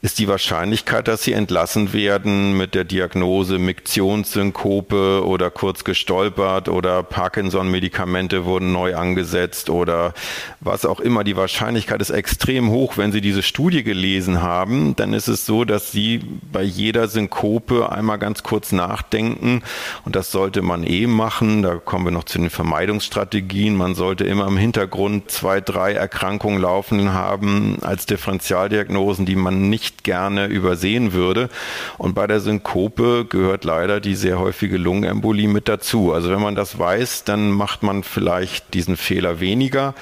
ist 0.03 0.19
die 0.19 0.27
Wahrscheinlichkeit, 0.27 1.07
dass 1.07 1.23
sie 1.23 1.31
entlassen 1.31 1.93
werden 1.93 2.57
mit 2.57 2.75
der 2.75 2.83
Diagnose 2.83 3.57
Miktionssynkope 3.57 5.25
oder 5.25 5.49
kurz 5.49 5.85
gestolpert 5.85 6.67
oder 6.67 7.03
Parkinson-Medikamente 7.03 8.43
wurden 8.43 8.73
neu 8.73 8.97
angesetzt 8.97 9.69
oder 9.69 10.13
was 10.59 10.85
auch 10.85 10.99
immer. 10.99 11.23
Die 11.23 11.37
Wahrscheinlichkeit 11.37 12.01
ist 12.01 12.09
extrem 12.09 12.69
hoch. 12.69 12.97
Wenn 12.97 13.13
Sie 13.13 13.21
diese 13.21 13.41
Studie 13.41 13.81
gelesen 13.81 14.41
haben, 14.41 14.93
dann 14.97 15.13
ist 15.13 15.29
es 15.29 15.45
so, 15.45 15.63
dass 15.63 15.93
Sie 15.93 16.19
bei 16.51 16.63
jeder 16.63 17.07
Synkope 17.07 17.89
einmal 17.89 18.19
ganz 18.19 18.43
kurz 18.43 18.73
nachdenken 18.73 19.63
und 20.03 20.17
das 20.17 20.33
sollte 20.33 20.61
man 20.61 20.83
eh 20.83 21.07
machen. 21.07 21.63
Da 21.63 21.75
kommen 21.75 22.03
wir 22.03 22.11
noch 22.11 22.25
zu 22.25 22.39
den 22.39 22.49
Vermeidungsstrategien. 22.49 23.77
Man 23.77 23.95
sollte 23.95 24.25
immer 24.25 24.47
im 24.47 24.57
Hintergrund 24.57 25.31
zwei, 25.31 25.61
drei 25.61 25.93
Erkrankungen 25.93 26.59
laufen 26.59 27.13
haben 27.13 27.77
als 27.83 28.05
Differentialdiagnosen, 28.05 29.25
die 29.25 29.37
man 29.37 29.69
nicht 29.69 29.92
nicht 29.93 30.03
gerne 30.03 30.47
übersehen 30.47 31.13
würde. 31.13 31.49
Und 31.97 32.15
bei 32.15 32.27
der 32.27 32.39
Synkope 32.39 33.25
gehört 33.25 33.63
leider 33.63 33.99
die 33.99 34.15
sehr 34.15 34.39
häufige 34.39 34.77
Lungenembolie 34.77 35.47
mit 35.47 35.67
dazu. 35.67 36.13
Also 36.13 36.31
wenn 36.31 36.41
man 36.41 36.55
das 36.55 36.79
weiß, 36.79 37.23
dann 37.23 37.51
macht 37.51 37.83
man 37.83 38.03
vielleicht 38.03 38.73
diesen 38.73 38.97
Fehler 38.97 39.39
weniger. 39.39 39.93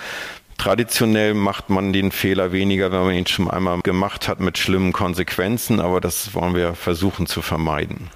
Traditionell 0.58 1.34
macht 1.34 1.70
man 1.70 1.92
den 1.92 2.12
Fehler 2.12 2.52
weniger, 2.52 2.92
wenn 2.92 3.02
man 3.02 3.16
ihn 3.16 3.28
schon 3.28 3.50
einmal 3.50 3.82
gemacht 3.82 4.28
hat 4.28 4.40
mit 4.40 4.58
schlimmen 4.58 4.94
Konsequenzen, 4.94 5.80
aber 5.80 6.00
das 6.00 6.36
wollen 6.36 6.54
wir 6.54 6.76
versuchen 6.76 7.26
zu 7.26 7.42
vermeiden. 7.42 8.10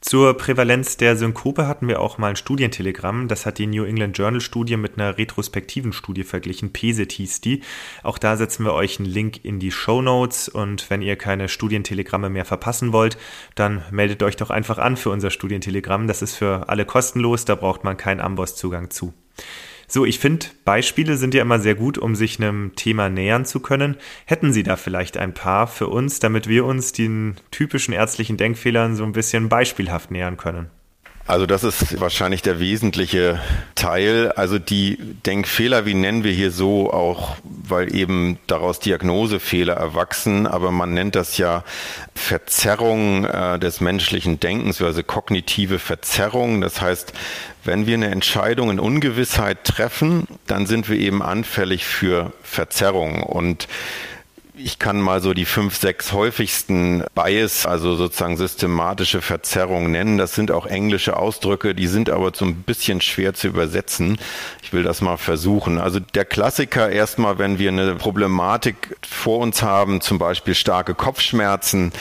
Zur 0.00 0.34
Prävalenz 0.34 0.96
der 0.96 1.16
Synkope 1.16 1.66
hatten 1.66 1.88
wir 1.88 2.00
auch 2.00 2.18
mal 2.18 2.30
ein 2.30 2.36
Studientelegramm. 2.36 3.26
Das 3.26 3.46
hat 3.46 3.58
die 3.58 3.66
New 3.66 3.82
England 3.84 4.16
Journal 4.16 4.40
Studie 4.40 4.76
mit 4.76 4.96
einer 4.96 5.18
retrospektiven 5.18 5.92
Studie 5.92 6.22
verglichen. 6.22 6.72
PESIT 6.72 7.10
hieß 7.12 7.40
die. 7.40 7.62
Auch 8.04 8.16
da 8.16 8.36
setzen 8.36 8.64
wir 8.64 8.74
euch 8.74 9.00
einen 9.00 9.08
Link 9.08 9.44
in 9.44 9.58
die 9.58 9.72
Show 9.72 10.00
Notes. 10.00 10.48
Und 10.48 10.88
wenn 10.88 11.02
ihr 11.02 11.16
keine 11.16 11.48
Studientelegramme 11.48 12.30
mehr 12.30 12.44
verpassen 12.44 12.92
wollt, 12.92 13.18
dann 13.56 13.82
meldet 13.90 14.22
euch 14.22 14.36
doch 14.36 14.50
einfach 14.50 14.78
an 14.78 14.96
für 14.96 15.10
unser 15.10 15.32
Studientelegramm. 15.32 16.06
Das 16.06 16.22
ist 16.22 16.36
für 16.36 16.68
alle 16.68 16.84
kostenlos. 16.84 17.44
Da 17.44 17.56
braucht 17.56 17.82
man 17.82 17.96
keinen 17.96 18.20
Amboss-Zugang 18.20 18.90
zu. 18.90 19.12
So, 19.90 20.04
ich 20.04 20.18
finde, 20.18 20.46
Beispiele 20.66 21.16
sind 21.16 21.32
ja 21.32 21.40
immer 21.40 21.60
sehr 21.60 21.74
gut, 21.74 21.96
um 21.96 22.14
sich 22.14 22.38
einem 22.38 22.72
Thema 22.76 23.08
nähern 23.08 23.46
zu 23.46 23.60
können. 23.60 23.96
Hätten 24.26 24.52
Sie 24.52 24.62
da 24.62 24.76
vielleicht 24.76 25.16
ein 25.16 25.32
paar 25.32 25.66
für 25.66 25.88
uns, 25.88 26.18
damit 26.18 26.46
wir 26.46 26.66
uns 26.66 26.92
den 26.92 27.36
typischen 27.50 27.94
ärztlichen 27.94 28.36
Denkfehlern 28.36 28.96
so 28.96 29.04
ein 29.04 29.12
bisschen 29.12 29.48
beispielhaft 29.48 30.10
nähern 30.10 30.36
können? 30.36 30.70
Also 31.28 31.44
das 31.44 31.62
ist 31.62 32.00
wahrscheinlich 32.00 32.40
der 32.40 32.58
wesentliche 32.58 33.38
Teil. 33.74 34.32
Also 34.32 34.58
die 34.58 34.96
Denkfehler, 35.26 35.84
wie 35.84 35.92
nennen 35.92 36.24
wir 36.24 36.32
hier 36.32 36.50
so 36.50 36.90
auch, 36.90 37.36
weil 37.44 37.94
eben 37.94 38.38
daraus 38.46 38.80
Diagnosefehler 38.80 39.74
erwachsen, 39.74 40.46
aber 40.46 40.70
man 40.70 40.94
nennt 40.94 41.16
das 41.16 41.36
ja 41.36 41.64
Verzerrung 42.14 43.26
äh, 43.26 43.58
des 43.58 43.82
menschlichen 43.82 44.40
Denkens, 44.40 44.80
also 44.80 45.02
kognitive 45.02 45.78
Verzerrung. 45.78 46.62
Das 46.62 46.80
heißt, 46.80 47.12
wenn 47.62 47.86
wir 47.86 47.94
eine 47.94 48.10
Entscheidung 48.10 48.70
in 48.70 48.80
Ungewissheit 48.80 49.64
treffen, 49.64 50.26
dann 50.46 50.64
sind 50.64 50.88
wir 50.88 50.96
eben 50.96 51.22
anfällig 51.22 51.84
für 51.84 52.32
Verzerrung 52.42 53.22
und 53.22 53.68
ich 54.58 54.78
kann 54.78 55.00
mal 55.00 55.20
so 55.20 55.34
die 55.34 55.44
fünf, 55.44 55.76
sechs 55.76 56.12
häufigsten 56.12 57.04
Bias, 57.14 57.66
also 57.66 57.94
sozusagen 57.94 58.36
systematische 58.36 59.20
Verzerrungen 59.20 59.92
nennen. 59.92 60.18
Das 60.18 60.34
sind 60.34 60.50
auch 60.50 60.66
englische 60.66 61.16
Ausdrücke, 61.16 61.74
die 61.74 61.86
sind 61.86 62.10
aber 62.10 62.32
so 62.34 62.44
ein 62.44 62.62
bisschen 62.62 63.00
schwer 63.00 63.34
zu 63.34 63.48
übersetzen. 63.48 64.18
Ich 64.62 64.72
will 64.72 64.82
das 64.82 65.00
mal 65.00 65.16
versuchen. 65.16 65.78
Also 65.78 66.00
der 66.00 66.24
Klassiker 66.24 66.90
erstmal, 66.90 67.38
wenn 67.38 67.58
wir 67.58 67.70
eine 67.70 67.94
Problematik 67.94 68.96
vor 69.08 69.38
uns 69.38 69.62
haben, 69.62 70.00
zum 70.00 70.18
Beispiel 70.18 70.54
starke 70.54 70.94
Kopfschmerzen, 70.94 71.92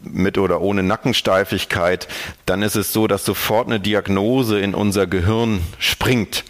mit 0.00 0.38
oder 0.38 0.60
ohne 0.60 0.84
Nackensteifigkeit, 0.84 2.06
dann 2.46 2.62
ist 2.62 2.76
es 2.76 2.92
so, 2.92 3.08
dass 3.08 3.24
sofort 3.24 3.66
eine 3.66 3.80
Diagnose 3.80 4.60
in 4.60 4.72
unser 4.72 5.08
Gehirn 5.08 5.60
springt. 5.80 6.44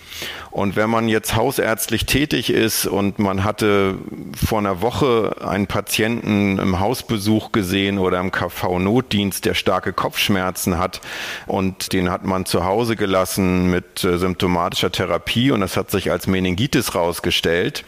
Und 0.58 0.74
wenn 0.74 0.90
man 0.90 1.08
jetzt 1.08 1.36
hausärztlich 1.36 2.04
tätig 2.04 2.50
ist 2.50 2.84
und 2.84 3.20
man 3.20 3.44
hatte 3.44 3.94
vor 4.34 4.58
einer 4.58 4.82
Woche 4.82 5.36
einen 5.40 5.68
Patienten 5.68 6.58
im 6.58 6.80
Hausbesuch 6.80 7.52
gesehen 7.52 8.00
oder 8.00 8.18
im 8.18 8.32
KV-Notdienst, 8.32 9.44
der 9.44 9.54
starke 9.54 9.92
Kopfschmerzen 9.92 10.76
hat 10.76 11.00
und 11.46 11.92
den 11.92 12.10
hat 12.10 12.24
man 12.24 12.44
zu 12.44 12.64
Hause 12.64 12.96
gelassen 12.96 13.70
mit 13.70 14.02
äh, 14.02 14.18
symptomatischer 14.18 14.90
Therapie 14.90 15.52
und 15.52 15.60
das 15.60 15.76
hat 15.76 15.92
sich 15.92 16.10
als 16.10 16.26
Meningitis 16.26 16.96
rausgestellt. 16.96 17.84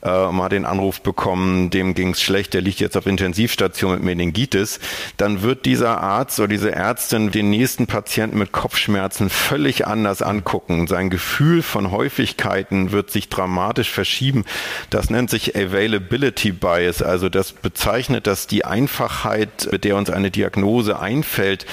Äh, 0.00 0.08
man 0.08 0.44
hat 0.44 0.52
den 0.52 0.64
Anruf 0.64 1.02
bekommen, 1.02 1.68
dem 1.68 1.92
ging 1.92 2.12
es 2.12 2.22
schlecht, 2.22 2.54
der 2.54 2.62
liegt 2.62 2.80
jetzt 2.80 2.96
auf 2.96 3.04
Intensivstation 3.04 3.92
mit 3.92 4.02
Meningitis. 4.02 4.80
Dann 5.18 5.42
wird 5.42 5.66
dieser 5.66 6.00
Arzt 6.00 6.40
oder 6.40 6.48
diese 6.48 6.72
Ärztin 6.72 7.30
den 7.30 7.50
nächsten 7.50 7.86
Patienten 7.86 8.38
mit 8.38 8.52
Kopfschmerzen 8.52 9.28
völlig 9.28 9.86
anders 9.86 10.22
angucken. 10.22 10.86
Sein 10.86 11.10
Gefühl 11.10 11.60
von 11.60 11.90
Häufigkeiten 12.06 12.92
wird 12.92 13.10
sich 13.10 13.28
dramatisch 13.28 13.90
verschieben. 13.90 14.44
Das 14.90 15.10
nennt 15.10 15.28
sich 15.28 15.56
Availability 15.56 16.52
Bias. 16.52 17.02
Also 17.02 17.28
das 17.28 17.50
bezeichnet, 17.50 18.28
dass 18.28 18.46
die 18.46 18.64
Einfachheit, 18.64 19.68
mit 19.72 19.82
der 19.82 19.96
uns 19.96 20.08
eine 20.08 20.30
Diagnose 20.30 21.00
einfällt, 21.00 21.66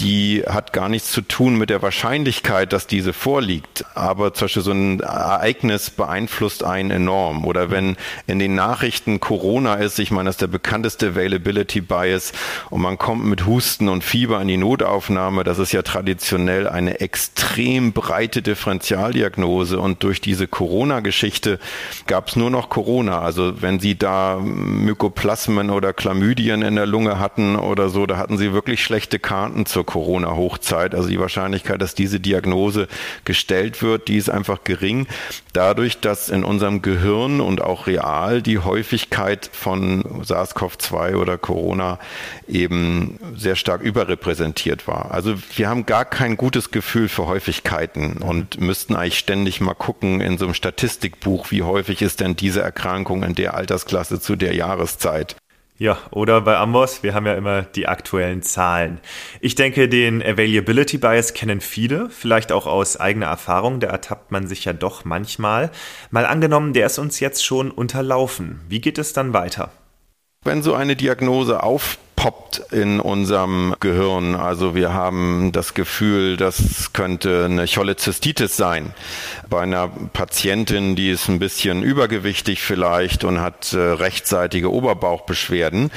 die 0.00 0.44
hat 0.46 0.72
gar 0.72 0.88
nichts 0.88 1.10
zu 1.10 1.22
tun 1.22 1.58
mit 1.58 1.70
der 1.70 1.82
Wahrscheinlichkeit, 1.82 2.72
dass 2.72 2.86
diese 2.86 3.12
vorliegt. 3.12 3.84
Aber 3.94 4.32
zum 4.32 4.46
Beispiel 4.46 4.62
so 4.62 4.70
ein 4.70 5.00
Ereignis 5.00 5.90
beeinflusst 5.90 6.62
einen 6.62 6.90
enorm. 6.90 7.44
Oder 7.44 7.70
wenn 7.70 7.96
in 8.26 8.38
den 8.38 8.54
Nachrichten 8.54 9.18
Corona 9.18 9.74
ist, 9.74 9.98
ich 9.98 10.10
meine, 10.10 10.26
das 10.28 10.36
ist 10.36 10.42
der 10.42 10.46
bekannteste 10.46 11.08
Availability 11.08 11.80
Bias 11.80 12.32
und 12.70 12.80
man 12.80 12.98
kommt 12.98 13.24
mit 13.24 13.46
Husten 13.46 13.88
und 13.88 14.04
Fieber 14.04 14.40
in 14.40 14.48
die 14.48 14.56
Notaufnahme, 14.56 15.42
das 15.42 15.58
ist 15.58 15.72
ja 15.72 15.82
traditionell 15.82 16.68
eine 16.68 17.00
extrem 17.00 17.92
breite 17.92 18.42
Differentialdiagnose 18.42 19.80
und 19.80 20.02
durch 20.04 20.20
diese 20.20 20.46
Corona-Geschichte 20.46 21.58
gab 22.06 22.28
es 22.28 22.36
nur 22.36 22.50
noch 22.50 22.68
Corona. 22.68 23.20
Also 23.20 23.60
wenn 23.60 23.80
Sie 23.80 23.98
da 23.98 24.38
Mykoplasmen 24.40 25.70
oder 25.70 25.92
Chlamydien 25.92 26.62
in 26.62 26.76
der 26.76 26.86
Lunge 26.86 27.18
hatten 27.18 27.56
oder 27.56 27.88
so, 27.88 28.06
da 28.06 28.16
hatten 28.16 28.38
Sie 28.38 28.52
wirklich 28.52 28.82
schlechte 28.82 29.18
Karten 29.18 29.66
zur 29.66 29.87
Corona-Hochzeit. 29.88 30.94
Also 30.94 31.08
die 31.08 31.18
Wahrscheinlichkeit, 31.18 31.80
dass 31.80 31.94
diese 31.94 32.20
Diagnose 32.20 32.88
gestellt 33.24 33.82
wird, 33.82 34.08
die 34.08 34.18
ist 34.18 34.28
einfach 34.28 34.62
gering. 34.62 35.06
Dadurch, 35.54 35.98
dass 35.98 36.28
in 36.28 36.44
unserem 36.44 36.82
Gehirn 36.82 37.40
und 37.40 37.62
auch 37.62 37.86
real 37.86 38.42
die 38.42 38.58
Häufigkeit 38.58 39.48
von 39.50 40.04
SARS-CoV-2 40.22 41.16
oder 41.16 41.38
Corona 41.38 41.98
eben 42.46 43.18
sehr 43.34 43.56
stark 43.56 43.80
überrepräsentiert 43.80 44.86
war. 44.86 45.10
Also 45.10 45.36
wir 45.56 45.70
haben 45.70 45.86
gar 45.86 46.04
kein 46.04 46.36
gutes 46.36 46.70
Gefühl 46.70 47.08
für 47.08 47.26
Häufigkeiten 47.26 48.18
und 48.18 48.60
müssten 48.60 48.94
eigentlich 48.94 49.18
ständig 49.18 49.62
mal 49.62 49.72
gucken 49.72 50.20
in 50.20 50.36
so 50.36 50.44
einem 50.44 50.54
Statistikbuch, 50.54 51.50
wie 51.50 51.62
häufig 51.62 52.02
ist 52.02 52.20
denn 52.20 52.36
diese 52.36 52.60
Erkrankung 52.60 53.22
in 53.22 53.34
der 53.34 53.54
Altersklasse 53.54 54.20
zu 54.20 54.36
der 54.36 54.54
Jahreszeit. 54.54 55.36
Ja, 55.80 55.96
oder 56.10 56.40
bei 56.40 56.56
Amboss, 56.56 57.04
wir 57.04 57.14
haben 57.14 57.24
ja 57.24 57.34
immer 57.34 57.62
die 57.62 57.86
aktuellen 57.86 58.42
Zahlen. 58.42 58.98
Ich 59.40 59.54
denke, 59.54 59.88
den 59.88 60.20
Availability 60.20 60.98
Bias 60.98 61.34
kennen 61.34 61.60
viele, 61.60 62.10
vielleicht 62.10 62.50
auch 62.50 62.66
aus 62.66 62.96
eigener 62.96 63.26
Erfahrung, 63.26 63.78
da 63.78 63.86
ertappt 63.86 64.32
man 64.32 64.48
sich 64.48 64.64
ja 64.64 64.72
doch 64.72 65.04
manchmal. 65.04 65.70
Mal 66.10 66.26
angenommen, 66.26 66.72
der 66.72 66.86
ist 66.86 66.98
uns 66.98 67.20
jetzt 67.20 67.44
schon 67.44 67.70
unterlaufen. 67.70 68.60
Wie 68.68 68.80
geht 68.80 68.98
es 68.98 69.12
dann 69.12 69.32
weiter? 69.32 69.70
Wenn 70.42 70.62
so 70.62 70.74
eine 70.74 70.96
Diagnose 70.96 71.62
auf 71.62 71.98
poppt 72.18 72.72
in 72.72 72.98
unserem 72.98 73.76
Gehirn. 73.78 74.34
Also 74.34 74.74
wir 74.74 74.92
haben 74.92 75.52
das 75.52 75.74
Gefühl, 75.74 76.36
das 76.36 76.92
könnte 76.92 77.44
eine 77.44 77.66
Cholezystitis 77.68 78.56
sein. 78.56 78.92
Bei 79.48 79.60
einer 79.60 79.86
Patientin, 79.86 80.96
die 80.96 81.10
ist 81.10 81.28
ein 81.28 81.38
bisschen 81.38 81.84
übergewichtig 81.84 82.60
vielleicht 82.60 83.22
und 83.22 83.40
hat 83.40 83.72
äh, 83.72 83.78
rechtseitige 83.78 84.72
Oberbauchbeschwerden. 84.72 85.92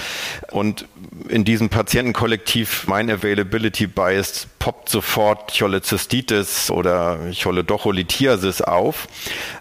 Und 0.52 0.86
in 1.28 1.44
diesem 1.44 1.70
Patientenkollektiv 1.70 2.86
mein 2.86 3.10
Availability 3.10 3.88
Bias 3.88 4.46
poppt 4.60 4.90
sofort 4.90 5.58
Cholezystitis 5.58 6.70
oder 6.70 7.18
Choledocholithiasis 7.42 8.62
auf. 8.62 9.08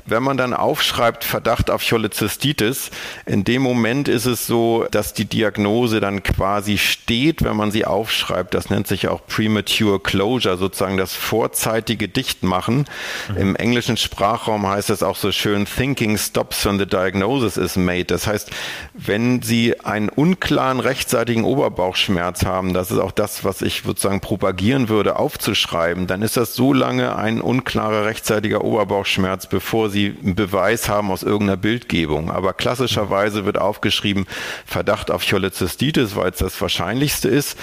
Wenn 0.05 0.23
man 0.23 0.37
dann 0.37 0.53
aufschreibt 0.53 1.25
Verdacht 1.25 1.71
auf 1.71 1.83
Cholezystitis, 1.89 2.91
in 3.25 3.45
dem 3.45 3.63
Moment 3.63 4.09
ist 4.09 4.27
es 4.27 4.47
so, 4.47 4.87
dass 4.91 5.15
die 5.15 5.25
Diagnose 5.25 6.01
dann 6.01 6.23
quasi 6.23 6.50
steht, 6.79 7.43
wenn 7.43 7.57
man 7.57 7.71
sie 7.71 7.85
aufschreibt. 7.85 8.55
Das 8.55 8.71
nennt 8.71 8.87
sich 8.87 9.09
auch 9.09 9.27
Premature 9.27 10.01
Closure, 10.01 10.57
sozusagen 10.57 10.97
das 10.97 11.15
vorzeitige 11.15 12.09
Dichtmachen. 12.09 12.87
Mhm. 13.29 13.37
Im 13.37 13.57
englischen 13.57 13.97
Sprachraum 13.97 14.67
heißt 14.67 14.91
es 14.91 15.03
auch 15.03 15.17
so 15.17 15.33
schön, 15.33 15.67
Thinking 15.67 16.17
stops 16.19 16.65
when 16.67 16.79
the 16.79 16.87
diagnosis 16.87 17.57
is 17.57 17.77
made. 17.77 18.07
Das 18.07 18.27
heißt, 18.27 18.51
wenn 18.95 19.43
Sie 19.43 19.79
einen 19.81 20.09
unklaren 20.09 20.81
rechtseitigen 20.81 21.45
Oberbauchschmerz 21.45 22.45
haben, 22.45 22.75
das 22.75 22.91
ist 22.91 22.99
auch 22.99 23.13
das, 23.13 23.45
was 23.45 23.63
ich 23.63 23.83
sozusagen 23.85 24.21
propagieren 24.21 24.89
würde, 24.89 25.17
aufzuschreiben, 25.17 26.07
dann 26.07 26.23
ist 26.23 26.37
das 26.37 26.55
so 26.55 26.73
lange 26.73 27.17
ein 27.17 27.41
unklarer 27.41 28.05
rechtzeitiger 28.07 28.65
Oberbauchschmerz, 28.65 29.47
bevor 29.47 29.91
Sie 29.91 30.17
einen 30.23 30.35
Beweis 30.35 30.89
haben 30.89 31.11
aus 31.11 31.23
irgendeiner 31.23 31.57
Bildgebung. 31.57 32.31
Aber 32.31 32.53
klassischerweise 32.53 33.45
wird 33.45 33.59
aufgeschrieben 33.59 34.27
Verdacht 34.67 35.11
auf 35.11 35.27
Cholezystitis, 35.27 36.17
weil 36.17 36.31
es 36.31 36.40
das 36.41 36.61
Wahrscheinlichste 36.61 37.29
ist. 37.29 37.57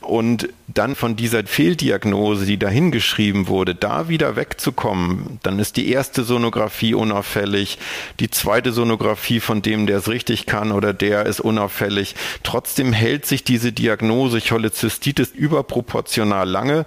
Und 0.00 0.48
dann 0.68 0.94
von 0.94 1.16
dieser 1.16 1.44
Fehldiagnose, 1.44 2.44
die 2.44 2.58
dahingeschrieben 2.58 3.48
wurde, 3.48 3.74
da 3.74 4.08
wieder 4.08 4.36
wegzukommen, 4.36 5.38
dann 5.42 5.58
ist 5.58 5.76
die 5.76 5.90
erste 5.90 6.22
Sonographie 6.22 6.94
unauffällig, 6.94 7.78
die 8.20 8.30
zweite 8.30 8.72
Sonographie 8.72 9.40
von 9.40 9.62
dem, 9.62 9.86
der 9.86 9.98
es 9.98 10.08
richtig 10.08 10.46
kann 10.46 10.72
oder 10.72 10.92
der 10.92 11.26
ist 11.26 11.40
unauffällig. 11.40 12.14
Trotzdem 12.42 12.92
hält 12.92 13.26
sich 13.26 13.44
diese 13.44 13.72
Diagnose 13.72 14.40
Cholezystitis 14.40 15.30
überproportional 15.30 16.48
lange 16.48 16.84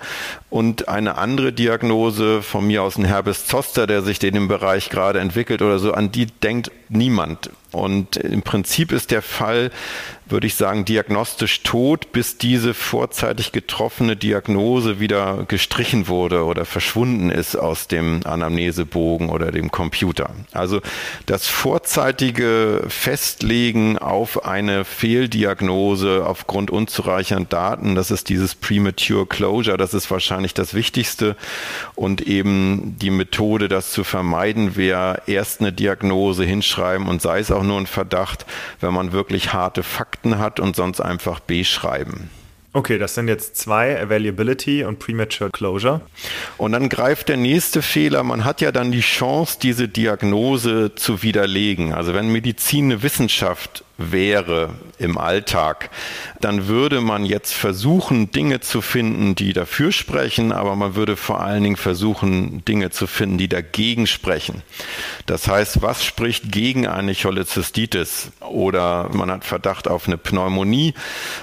und 0.50 0.88
eine 0.88 1.18
andere 1.18 1.54
Diagnose 1.54 2.42
von 2.42 2.66
mir 2.66 2.84
aus 2.84 2.98
ein 2.98 3.06
Herpes 3.06 3.46
Zoster, 3.46 3.86
der 3.88 4.02
sich 4.02 4.22
in 4.24 4.34
dem 4.34 4.48
Bereich 4.48 4.90
gerade 4.90 5.20
entwickelt 5.20 5.62
oder 5.62 5.80
so, 5.80 5.94
an 5.94 6.12
die 6.12 6.26
denkt 6.26 6.72
niemand. 6.90 7.52
Und 7.72 8.18
im 8.18 8.42
Prinzip 8.42 8.92
ist 8.92 9.12
der 9.12 9.22
Fall, 9.22 9.70
würde 10.26 10.48
ich 10.48 10.56
sagen, 10.56 10.86
diagnostisch 10.86 11.62
tot, 11.62 12.12
bis 12.12 12.38
diese 12.38 12.74
vorzeitig 12.74 13.52
getroffene 13.52 14.16
Diagnose 14.16 15.00
wieder 15.00 15.46
gestrichen 15.48 16.08
wurde 16.08 16.46
oder 16.46 16.66
verschwunden 16.66 17.30
ist 17.30 17.56
aus 17.56 17.88
dem 17.88 18.22
Anamnesebogen 18.26 19.30
oder 19.30 19.52
dem 19.52 19.70
Computer. 19.70 20.32
Also 20.52 20.82
das 21.28 21.48
vorzeitige 21.48 22.86
Festlegen 22.88 23.98
auf 24.00 24.46
eine 24.46 24.84
Fehldiagnose 24.84 26.26
aufgrund 26.26 26.72
unzureichender 26.72 27.46
Daten, 27.50 27.96
das 27.96 28.12
ist 28.12 28.30
dieses 28.30 28.56
Premature 28.56 29.26
Closure, 29.28 29.78
das 29.78 29.94
ist 29.94 30.10
wahrscheinlich 30.10 30.39
das 30.54 30.74
Wichtigste. 30.74 31.36
Und 31.96 32.22
eben 32.22 32.98
die 33.00 33.10
Methode, 33.10 33.68
das 33.68 33.92
zu 33.92 34.04
vermeiden, 34.04 34.76
wäre 34.76 35.22
erst 35.28 35.62
eine 35.62 35.72
Diagnose 35.72 36.44
hinschreiben 36.44 37.08
und 37.08 37.22
sei 37.22 37.40
es 37.40 37.52
auch 37.52 37.64
nur 37.64 37.78
ein 37.78 37.88
Verdacht, 37.88 38.46
wenn 38.80 38.94
man 38.94 39.12
wirklich 39.12 39.54
harte 39.54 39.84
Fakten 39.84 40.40
hat 40.40 40.60
und 40.60 40.76
sonst 40.76 41.02
einfach 41.02 41.40
B 41.40 41.64
schreiben. 41.64 42.30
Okay, 42.72 43.00
das 43.00 43.16
sind 43.16 43.28
jetzt 43.28 43.58
zwei, 43.58 44.00
Availability 44.00 44.84
und 44.84 45.00
Premature 45.00 45.50
Closure. 45.50 46.02
Und 46.58 46.74
dann 46.74 46.88
greift 46.88 47.28
der 47.28 47.38
nächste 47.38 47.82
Fehler. 47.82 48.24
Man 48.24 48.46
hat 48.46 48.62
ja 48.62 48.72
dann 48.72 48.92
die 48.92 49.02
Chance, 49.02 49.58
diese 49.60 49.88
Diagnose 49.88 50.94
zu 50.94 51.24
widerlegen. 51.24 51.94
Also 51.94 52.14
wenn 52.14 52.32
Medizin 52.32 52.86
eine 52.86 53.02
Wissenschaft 53.02 53.84
wäre 54.00 54.72
im 54.98 55.18
Alltag, 55.18 55.90
dann 56.42 56.68
würde 56.68 57.02
man 57.02 57.26
jetzt 57.26 57.54
versuchen, 57.54 58.32
Dinge 58.32 58.62
zu 58.62 58.82
finden, 58.82 59.36
die 59.36 59.54
dafür 59.54 59.92
sprechen, 59.92 60.52
aber 60.52 60.76
man 60.76 60.96
würde 60.96 61.16
vor 61.16 61.42
allen 61.42 61.64
Dingen 61.64 61.76
versuchen, 61.76 62.64
Dinge 62.66 62.90
zu 62.90 63.06
finden, 63.06 63.38
die 63.38 63.50
dagegen 63.50 64.08
sprechen. 64.08 64.64
Das 65.26 65.48
heißt, 65.48 65.82
was 65.82 66.04
spricht 66.04 66.52
gegen 66.52 66.88
eine 66.88 67.14
Cholezystitis? 67.14 68.32
Oder 68.40 69.10
man 69.14 69.30
hat 69.30 69.46
Verdacht 69.46 69.88
auf 69.88 70.08
eine 70.08 70.18
Pneumonie 70.18 70.94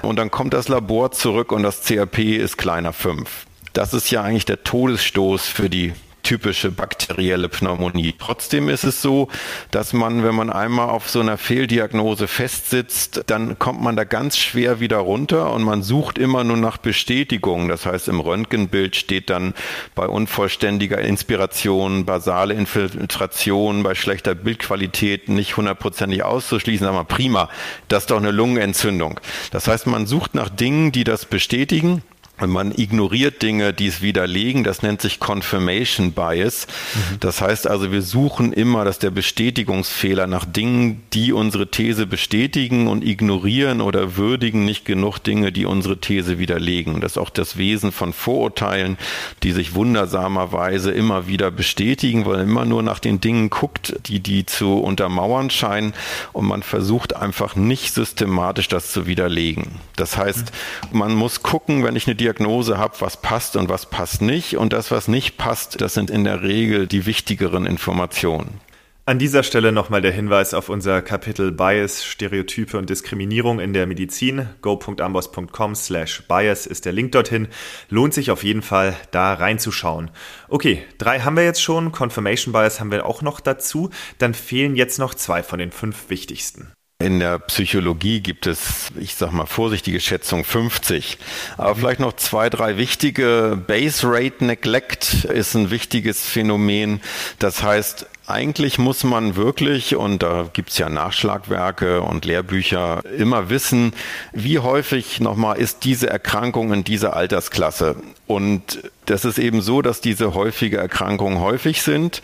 und 0.03 0.17
dann 0.17 0.31
kommt 0.31 0.55
das 0.55 0.69
Labor 0.69 1.13
zurück 1.13 1.53
und 1.53 1.63
das 1.63 1.83
CRP 1.83 2.37
ist 2.37 2.57
kleiner 2.57 2.93
5. 2.93 3.29
Das 3.73 3.93
ist 3.93 4.11
ja 4.11 4.23
eigentlich 4.23 4.47
der 4.47 4.65
Todesstoß 4.65 5.47
für 5.47 5.69
die 5.69 5.93
typische 6.27 6.73
bakterielle 6.73 7.49
Pneumonie. 7.49 8.13
Trotzdem 8.19 8.69
ist 8.69 8.83
es 8.83 9.01
so, 9.01 9.29
dass 9.71 9.93
man, 9.93 10.25
wenn 10.25 10.35
man 10.35 10.51
einmal 10.51 10.89
auf 10.89 11.09
so 11.09 11.21
einer 11.21 11.39
Fehldiagnose 11.39 12.27
festsitzt, 12.27 13.23
dann 13.29 13.61
kommt 13.61 13.81
man 13.81 13.95
da 13.95 14.03
ganz 14.03 14.37
schwer 14.37 14.81
wieder 14.81 14.97
runter 14.97 15.53
und 15.53 15.63
man 15.63 15.85
sucht 15.85 16.19
immer 16.19 16.43
nur 16.43 16.57
nach 16.57 16.79
Bestätigung. 16.79 17.69
Das 17.69 17.87
heißt, 17.87 18.09
im 18.09 18.19
Röntgenbild 18.19 18.97
steht 18.97 19.31
dann 19.31 19.55
bei 19.95 20.09
unvollständiger 20.09 20.99
Inspiration, 20.99 22.05
basale 22.07 22.55
Infiltration, 22.55 23.85
bei 23.85 23.95
schlechter 23.95 24.35
Bildqualität 24.35 25.29
nicht 25.29 25.57
hundertprozentig 25.57 26.25
auszuschließen, 26.25 26.89
aber 26.89 27.05
prima, 27.05 27.49
das 27.87 28.03
ist 28.03 28.11
doch 28.11 28.17
eine 28.17 28.33
Lungenentzündung. 28.33 29.21
Das 29.53 29.69
heißt, 29.69 29.87
man 29.87 30.07
sucht 30.09 30.35
nach 30.35 30.49
Dingen, 30.49 30.91
die 30.91 31.05
das 31.05 31.25
bestätigen 31.25 32.03
man 32.45 32.73
ignoriert 32.77 33.43
Dinge, 33.43 33.73
die 33.73 33.87
es 33.87 34.03
widerlegen. 34.03 34.63
Das 34.63 34.83
nennt 34.83 35.01
sich 35.01 35.21
Confirmation 35.21 36.13
Bias. 36.13 36.67
Mhm. 36.95 37.21
Das 37.21 37.41
heißt 37.41 37.67
also, 37.67 37.93
wir 37.93 38.03
suchen 38.03 38.53
immer, 38.53 38.85
dass 38.85 38.99
der 38.99 39.11
Bestätigungsfehler 39.11 40.27
nach 40.27 40.45
Dingen, 40.45 41.03
die 41.15 41.33
unsere 41.33 41.71
These 41.71 42.07
bestätigen 42.07 42.89
und 42.89 43.05
ignorieren 43.05 43.81
oder 43.81 44.17
würdigen 44.17 44.65
nicht 44.65 44.85
genug 44.85 45.19
Dinge, 45.19 45.51
die 45.51 45.65
unsere 45.65 45.99
These 45.99 46.39
widerlegen. 46.39 47.01
Das 47.01 47.13
ist 47.13 47.19
auch 47.19 47.31
das 47.31 47.57
Wesen 47.57 47.91
von 47.91 48.13
Vorurteilen, 48.13 48.99
die 49.43 49.53
sich 49.53 49.75
wundersamerweise 49.75 50.91
immer 50.91 51.27
wieder 51.27 51.51
bestätigen, 51.51 52.27
weil 52.27 52.39
man 52.39 52.49
immer 52.49 52.65
nur 52.67 52.83
nach 52.83 52.99
den 52.99 53.21
Dingen 53.21 53.49
guckt, 53.49 53.97
die 54.07 54.21
die 54.21 54.45
zu 54.45 54.75
untermauern 54.79 55.49
scheinen 55.51 55.95
und 56.33 56.47
man 56.47 56.63
versucht 56.63 57.17
einfach 57.17 57.57
nicht 57.57 57.95
systematisch 57.95 58.69
das 58.69 58.93
zu 58.93 59.07
widerlegen. 59.07 59.81
Das 59.97 60.17
heißt, 60.17 60.53
mhm. 60.93 60.99
man 60.99 61.15
muss 61.15 61.43
gucken, 61.43 61.83
wenn 61.83 61.97
ich 61.97 62.07
eine 62.07 62.15
Diagnose 62.27 62.77
habe, 62.77 62.97
was 62.99 63.23
passt 63.23 63.55
und 63.55 63.69
was 63.69 63.87
passt 63.87 64.21
nicht. 64.21 64.57
Und 64.57 64.73
das, 64.73 64.91
was 64.91 65.07
nicht 65.07 65.37
passt, 65.37 65.81
das 65.81 65.95
sind 65.95 66.11
in 66.11 66.25
der 66.25 66.43
Regel 66.43 66.89
die 66.89 67.07
wichtigeren 67.07 67.67
Informationen. 67.67 68.61
An 69.09 69.21
dieser 69.21 69.45
Stelle 69.45 69.71
nochmal 69.71 70.01
der 70.01 70.11
Hinweis 70.11 70.53
auf 70.53 70.69
unser 70.69 71.01
Kapitel 71.03 71.53
Bias, 71.53 72.05
Stereotype 72.05 72.77
und 72.77 72.91
Diskriminierung 72.91 73.61
in 73.61 73.73
der 73.73 73.87
Medizin. 73.87 74.49
go.ambos.com 74.61 75.77
slash 75.77 76.25
bias 76.27 76.67
ist 76.67 76.85
der 76.85 76.93
Link 76.93 77.13
dorthin. 77.13 77.47
Lohnt 77.89 78.13
sich 78.13 78.33
auf 78.33 78.43
jeden 78.43 78.63
Fall, 78.63 78.97
da 79.13 79.35
reinzuschauen. 79.35 80.11
Okay, 80.49 80.83
drei 80.99 81.21
haben 81.21 81.37
wir 81.37 81.45
jetzt 81.45 81.63
schon. 81.63 81.93
Confirmation 81.93 82.53
Bias 82.53 82.81
haben 82.81 82.91
wir 82.91 83.07
auch 83.07 83.23
noch 83.23 83.39
dazu. 83.39 83.91
Dann 84.19 84.35
fehlen 84.35 84.75
jetzt 84.75 84.99
noch 84.99 85.15
zwei 85.15 85.45
von 85.45 85.61
den 85.61 85.71
fünf 85.71 86.11
wichtigsten. 86.11 86.73
In 86.99 87.21
der 87.21 87.39
Psychologie 87.41 88.21
gibt 88.21 88.47
es, 88.47 88.89
ich 88.99 89.17
sag 89.17 89.31
mal, 89.31 89.45
vorsichtige 89.45 90.01
Schätzung 90.01 90.45
50. 90.45 91.19
Aber 91.59 91.75
vielleicht 91.77 92.01
noch 92.01 92.15
zwei, 92.15 92.49
drei 92.49 92.79
wichtige. 92.79 93.63
Base 93.67 94.01
Rate 94.09 94.43
Neglect 94.43 95.25
ist 95.25 95.55
ein 95.55 95.71
wichtiges 95.71 96.25
Phänomen. 96.25 97.03
Das 97.39 97.63
heißt, 97.63 98.07
eigentlich 98.27 98.79
muss 98.79 99.05
man 99.05 99.37
wirklich, 99.37 99.95
und 99.95 100.23
da 100.23 100.49
gibt's 100.51 100.79
ja 100.79 100.89
Nachschlagwerke 100.89 102.01
und 102.01 102.25
Lehrbücher, 102.25 103.03
immer 103.19 103.51
wissen, 103.51 103.93
wie 104.33 104.59
häufig 104.59 105.21
nochmal 105.21 105.59
ist 105.59 105.85
diese 105.85 106.09
Erkrankung 106.09 106.73
in 106.73 106.83
dieser 106.83 107.15
Altersklasse. 107.15 107.97
Und 108.27 108.91
das 109.05 109.27
ist 109.27 109.39
eben 109.39 109.61
so, 109.61 109.83
dass 109.83 110.01
diese 110.01 110.33
häufige 110.33 110.79
Erkrankungen 110.79 111.41
häufig 111.41 111.83
sind. 111.83 112.23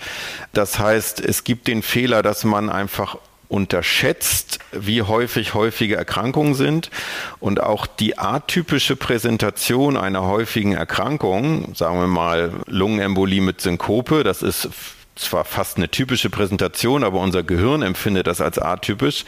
Das 0.54 0.78
heißt, 0.78 1.20
es 1.20 1.44
gibt 1.44 1.68
den 1.68 1.82
Fehler, 1.82 2.22
dass 2.22 2.42
man 2.44 2.70
einfach 2.70 3.18
unterschätzt, 3.52 4.60
wie 4.72 5.02
häufig 5.02 5.52
häufige 5.52 5.94
Erkrankungen 5.94 6.54
sind. 6.54 6.90
Und 7.38 7.62
auch 7.62 7.86
die 7.86 8.18
atypische 8.18 8.96
Präsentation 8.96 9.98
einer 9.98 10.22
häufigen 10.22 10.72
Erkrankung, 10.72 11.74
sagen 11.74 12.00
wir 12.00 12.06
mal 12.06 12.52
Lungenembolie 12.66 13.42
mit 13.42 13.60
Synkope, 13.60 14.24
das 14.24 14.40
ist 14.40 14.70
zwar 15.14 15.44
fast 15.44 15.76
eine 15.76 15.88
typische 15.88 16.30
Präsentation, 16.30 17.04
aber 17.04 17.20
unser 17.20 17.42
Gehirn 17.42 17.82
empfindet 17.82 18.26
das 18.26 18.40
als 18.40 18.58
atypisch. 18.58 19.24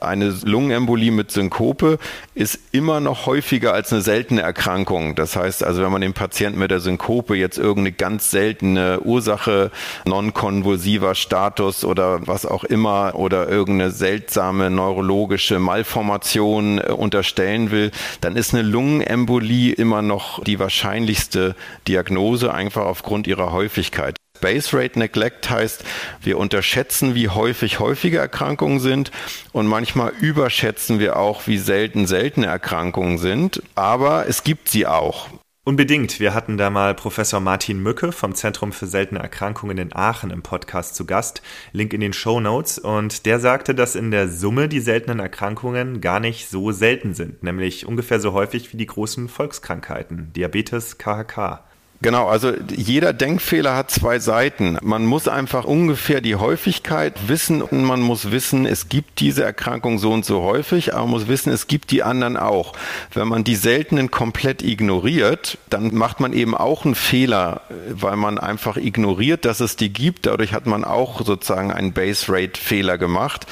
Eine 0.00 0.34
Lungenembolie 0.44 1.12
mit 1.12 1.30
Synkope 1.30 1.98
ist 2.34 2.58
immer 2.72 3.00
noch 3.00 3.26
häufiger 3.26 3.72
als 3.72 3.92
eine 3.92 4.02
seltene 4.02 4.42
Erkrankung. 4.42 5.14
Das 5.14 5.36
heißt 5.36 5.62
also, 5.62 5.82
wenn 5.82 5.92
man 5.92 6.00
dem 6.00 6.12
Patienten 6.12 6.58
mit 6.58 6.70
der 6.70 6.80
Synkope 6.80 7.36
jetzt 7.36 7.58
irgendeine 7.58 7.92
ganz 7.92 8.30
seltene 8.30 9.00
Ursache, 9.00 9.70
non-konvulsiver 10.06 11.14
Status 11.14 11.84
oder 11.84 12.26
was 12.26 12.44
auch 12.44 12.64
immer 12.64 13.14
oder 13.14 13.48
irgendeine 13.48 13.90
seltsame 13.90 14.70
neurologische 14.70 15.58
Malformation 15.58 16.78
äh, 16.78 16.92
unterstellen 16.92 17.70
will, 17.70 17.90
dann 18.20 18.36
ist 18.36 18.54
eine 18.54 18.62
Lungenembolie 18.62 19.72
immer 19.72 20.02
noch 20.02 20.42
die 20.42 20.58
wahrscheinlichste 20.58 21.54
Diagnose, 21.86 22.52
einfach 22.52 22.84
aufgrund 22.84 23.26
ihrer 23.26 23.52
Häufigkeit. 23.52 24.16
Base 24.40 24.76
Rate 24.76 24.98
Neglect 24.98 25.50
heißt, 25.50 25.84
wir 26.22 26.38
unterschätzen, 26.38 27.14
wie 27.14 27.28
häufig 27.28 27.78
häufige 27.78 28.18
Erkrankungen 28.18 28.80
sind 28.80 29.10
und 29.52 29.66
manchmal 29.66 30.12
überschätzen 30.20 30.98
wir 30.98 31.16
auch, 31.16 31.46
wie 31.46 31.58
selten 31.58 32.06
seltene 32.06 32.46
Erkrankungen 32.46 33.18
sind. 33.18 33.62
Aber 33.74 34.26
es 34.28 34.44
gibt 34.44 34.68
sie 34.68 34.86
auch. 34.86 35.28
Unbedingt. 35.68 36.18
Wir 36.18 36.32
hatten 36.32 36.56
da 36.56 36.70
mal 36.70 36.94
Professor 36.94 37.40
Martin 37.40 37.82
Mücke 37.82 38.10
vom 38.10 38.34
Zentrum 38.34 38.72
für 38.72 38.86
seltene 38.86 39.20
Erkrankungen 39.20 39.76
in 39.76 39.94
Aachen 39.94 40.30
im 40.30 40.40
Podcast 40.40 40.94
zu 40.94 41.04
Gast. 41.04 41.42
Link 41.72 41.92
in 41.92 42.00
den 42.00 42.14
Show 42.14 42.40
Notes. 42.40 42.78
Und 42.78 43.26
der 43.26 43.38
sagte, 43.38 43.74
dass 43.74 43.94
in 43.94 44.10
der 44.10 44.30
Summe 44.30 44.70
die 44.70 44.80
seltenen 44.80 45.20
Erkrankungen 45.20 46.00
gar 46.00 46.20
nicht 46.20 46.48
so 46.48 46.72
selten 46.72 47.12
sind, 47.12 47.42
nämlich 47.42 47.84
ungefähr 47.84 48.18
so 48.18 48.32
häufig 48.32 48.72
wie 48.72 48.78
die 48.78 48.86
großen 48.86 49.28
Volkskrankheiten, 49.28 50.32
Diabetes, 50.32 50.96
KHK. 50.96 51.67
Genau, 52.00 52.28
also 52.28 52.52
jeder 52.70 53.12
Denkfehler 53.12 53.74
hat 53.74 53.90
zwei 53.90 54.20
Seiten. 54.20 54.78
Man 54.82 55.04
muss 55.04 55.26
einfach 55.26 55.64
ungefähr 55.64 56.20
die 56.20 56.36
Häufigkeit 56.36 57.26
wissen 57.26 57.60
und 57.60 57.82
man 57.82 58.00
muss 58.00 58.30
wissen, 58.30 58.66
es 58.66 58.88
gibt 58.88 59.18
diese 59.18 59.42
Erkrankung 59.42 59.98
so 59.98 60.12
und 60.12 60.24
so 60.24 60.42
häufig, 60.42 60.94
aber 60.94 61.02
man 61.02 61.10
muss 61.10 61.26
wissen, 61.26 61.52
es 61.52 61.66
gibt 61.66 61.90
die 61.90 62.04
anderen 62.04 62.36
auch. 62.36 62.74
Wenn 63.12 63.26
man 63.26 63.42
die 63.42 63.56
seltenen 63.56 64.12
komplett 64.12 64.62
ignoriert, 64.62 65.58
dann 65.70 65.92
macht 65.92 66.20
man 66.20 66.32
eben 66.34 66.54
auch 66.56 66.84
einen 66.84 66.94
Fehler, 66.94 67.62
weil 67.90 68.14
man 68.14 68.38
einfach 68.38 68.76
ignoriert, 68.76 69.44
dass 69.44 69.58
es 69.58 69.74
die 69.74 69.92
gibt. 69.92 70.26
Dadurch 70.26 70.52
hat 70.52 70.66
man 70.66 70.84
auch 70.84 71.26
sozusagen 71.26 71.72
einen 71.72 71.94
Base 71.94 72.26
Rate 72.28 72.60
Fehler 72.60 72.96
gemacht. 72.96 73.46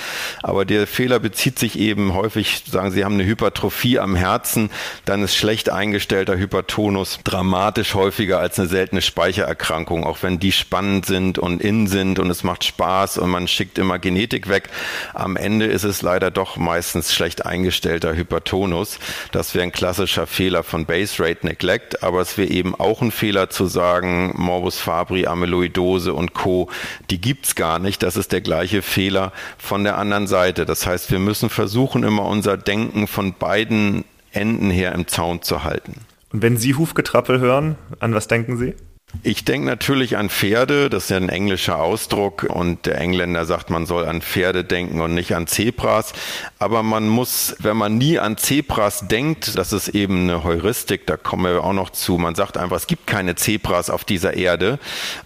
Aber 0.44 0.64
der 0.64 0.86
Fehler 0.86 1.18
bezieht 1.18 1.58
sich 1.58 1.76
eben 1.80 2.14
häufig, 2.14 2.62
sagen 2.70 2.92
Sie 2.92 3.04
haben 3.04 3.14
eine 3.14 3.26
Hypertrophie 3.26 3.98
am 3.98 4.14
Herzen, 4.14 4.70
dann 5.04 5.24
ist 5.24 5.34
schlecht 5.34 5.68
eingestellter 5.68 6.38
Hypertonus 6.38 7.18
dramatisch 7.24 7.94
häufiger 7.94 8.35
häufiger 8.36 8.40
als 8.40 8.58
eine 8.58 8.68
seltene 8.68 9.02
Speichererkrankung, 9.02 10.04
auch 10.04 10.22
wenn 10.22 10.38
die 10.38 10.52
spannend 10.52 11.06
sind 11.06 11.38
und 11.38 11.62
in 11.62 11.86
sind 11.86 12.18
und 12.18 12.30
es 12.30 12.44
macht 12.44 12.64
Spaß 12.64 13.18
und 13.18 13.30
man 13.30 13.48
schickt 13.48 13.78
immer 13.78 13.98
Genetik 13.98 14.48
weg. 14.48 14.68
Am 15.14 15.36
Ende 15.36 15.66
ist 15.66 15.84
es 15.84 16.02
leider 16.02 16.30
doch 16.30 16.56
meistens 16.56 17.14
schlecht 17.14 17.44
eingestellter 17.44 18.14
Hypertonus. 18.14 18.98
Das 19.32 19.54
wäre 19.54 19.64
ein 19.64 19.72
klassischer 19.72 20.26
Fehler 20.26 20.62
von 20.62 20.86
Base 20.86 21.22
Rate 21.22 21.46
Neglect, 21.46 22.02
aber 22.02 22.20
es 22.20 22.38
wäre 22.38 22.50
eben 22.50 22.74
auch 22.74 23.02
ein 23.02 23.10
Fehler 23.10 23.50
zu 23.50 23.66
sagen, 23.66 24.32
Morbus 24.36 24.78
Fabri, 24.78 25.26
Amyloidose 25.26 26.12
und 26.12 26.34
Co., 26.34 26.68
die 27.10 27.20
gibt's 27.20 27.54
gar 27.54 27.78
nicht. 27.78 28.02
Das 28.02 28.16
ist 28.16 28.32
der 28.32 28.40
gleiche 28.40 28.82
Fehler 28.82 29.32
von 29.58 29.84
der 29.84 29.98
anderen 29.98 30.26
Seite. 30.26 30.66
Das 30.66 30.86
heißt, 30.86 31.10
wir 31.10 31.18
müssen 31.18 31.50
versuchen, 31.50 32.02
immer 32.02 32.24
unser 32.24 32.56
Denken 32.56 33.06
von 33.06 33.34
beiden 33.34 34.04
Enden 34.32 34.70
her 34.70 34.92
im 34.92 35.06
Zaun 35.08 35.42
zu 35.42 35.64
halten. 35.64 36.06
Und 36.36 36.42
wenn 36.42 36.58
Sie 36.58 36.74
Hufgetrappel 36.74 37.40
hören, 37.40 37.76
an 37.98 38.12
was 38.12 38.28
denken 38.28 38.58
Sie? 38.58 38.74
Ich 39.22 39.44
denke 39.44 39.66
natürlich 39.66 40.16
an 40.16 40.30
Pferde, 40.30 40.90
das 40.90 41.04
ist 41.04 41.10
ja 41.10 41.16
ein 41.16 41.28
englischer 41.28 41.78
Ausdruck 41.78 42.42
und 42.42 42.86
der 42.86 43.00
Engländer 43.00 43.44
sagt, 43.44 43.70
man 43.70 43.86
soll 43.86 44.04
an 44.04 44.20
Pferde 44.20 44.64
denken 44.64 45.00
und 45.00 45.14
nicht 45.14 45.34
an 45.34 45.46
Zebras. 45.46 46.12
Aber 46.58 46.82
man 46.82 47.08
muss, 47.08 47.56
wenn 47.60 47.76
man 47.76 47.98
nie 47.98 48.18
an 48.18 48.36
Zebras 48.36 49.06
denkt, 49.08 49.56
das 49.56 49.72
ist 49.72 49.88
eben 49.88 50.22
eine 50.22 50.42
Heuristik, 50.42 51.06
da 51.06 51.16
kommen 51.16 51.44
wir 51.44 51.62
auch 51.62 51.72
noch 51.72 51.90
zu. 51.90 52.18
Man 52.18 52.34
sagt 52.34 52.56
einfach, 52.56 52.76
es 52.76 52.88
gibt 52.88 53.06
keine 53.06 53.36
Zebras 53.36 53.90
auf 53.90 54.04
dieser 54.04 54.34
Erde. 54.34 54.78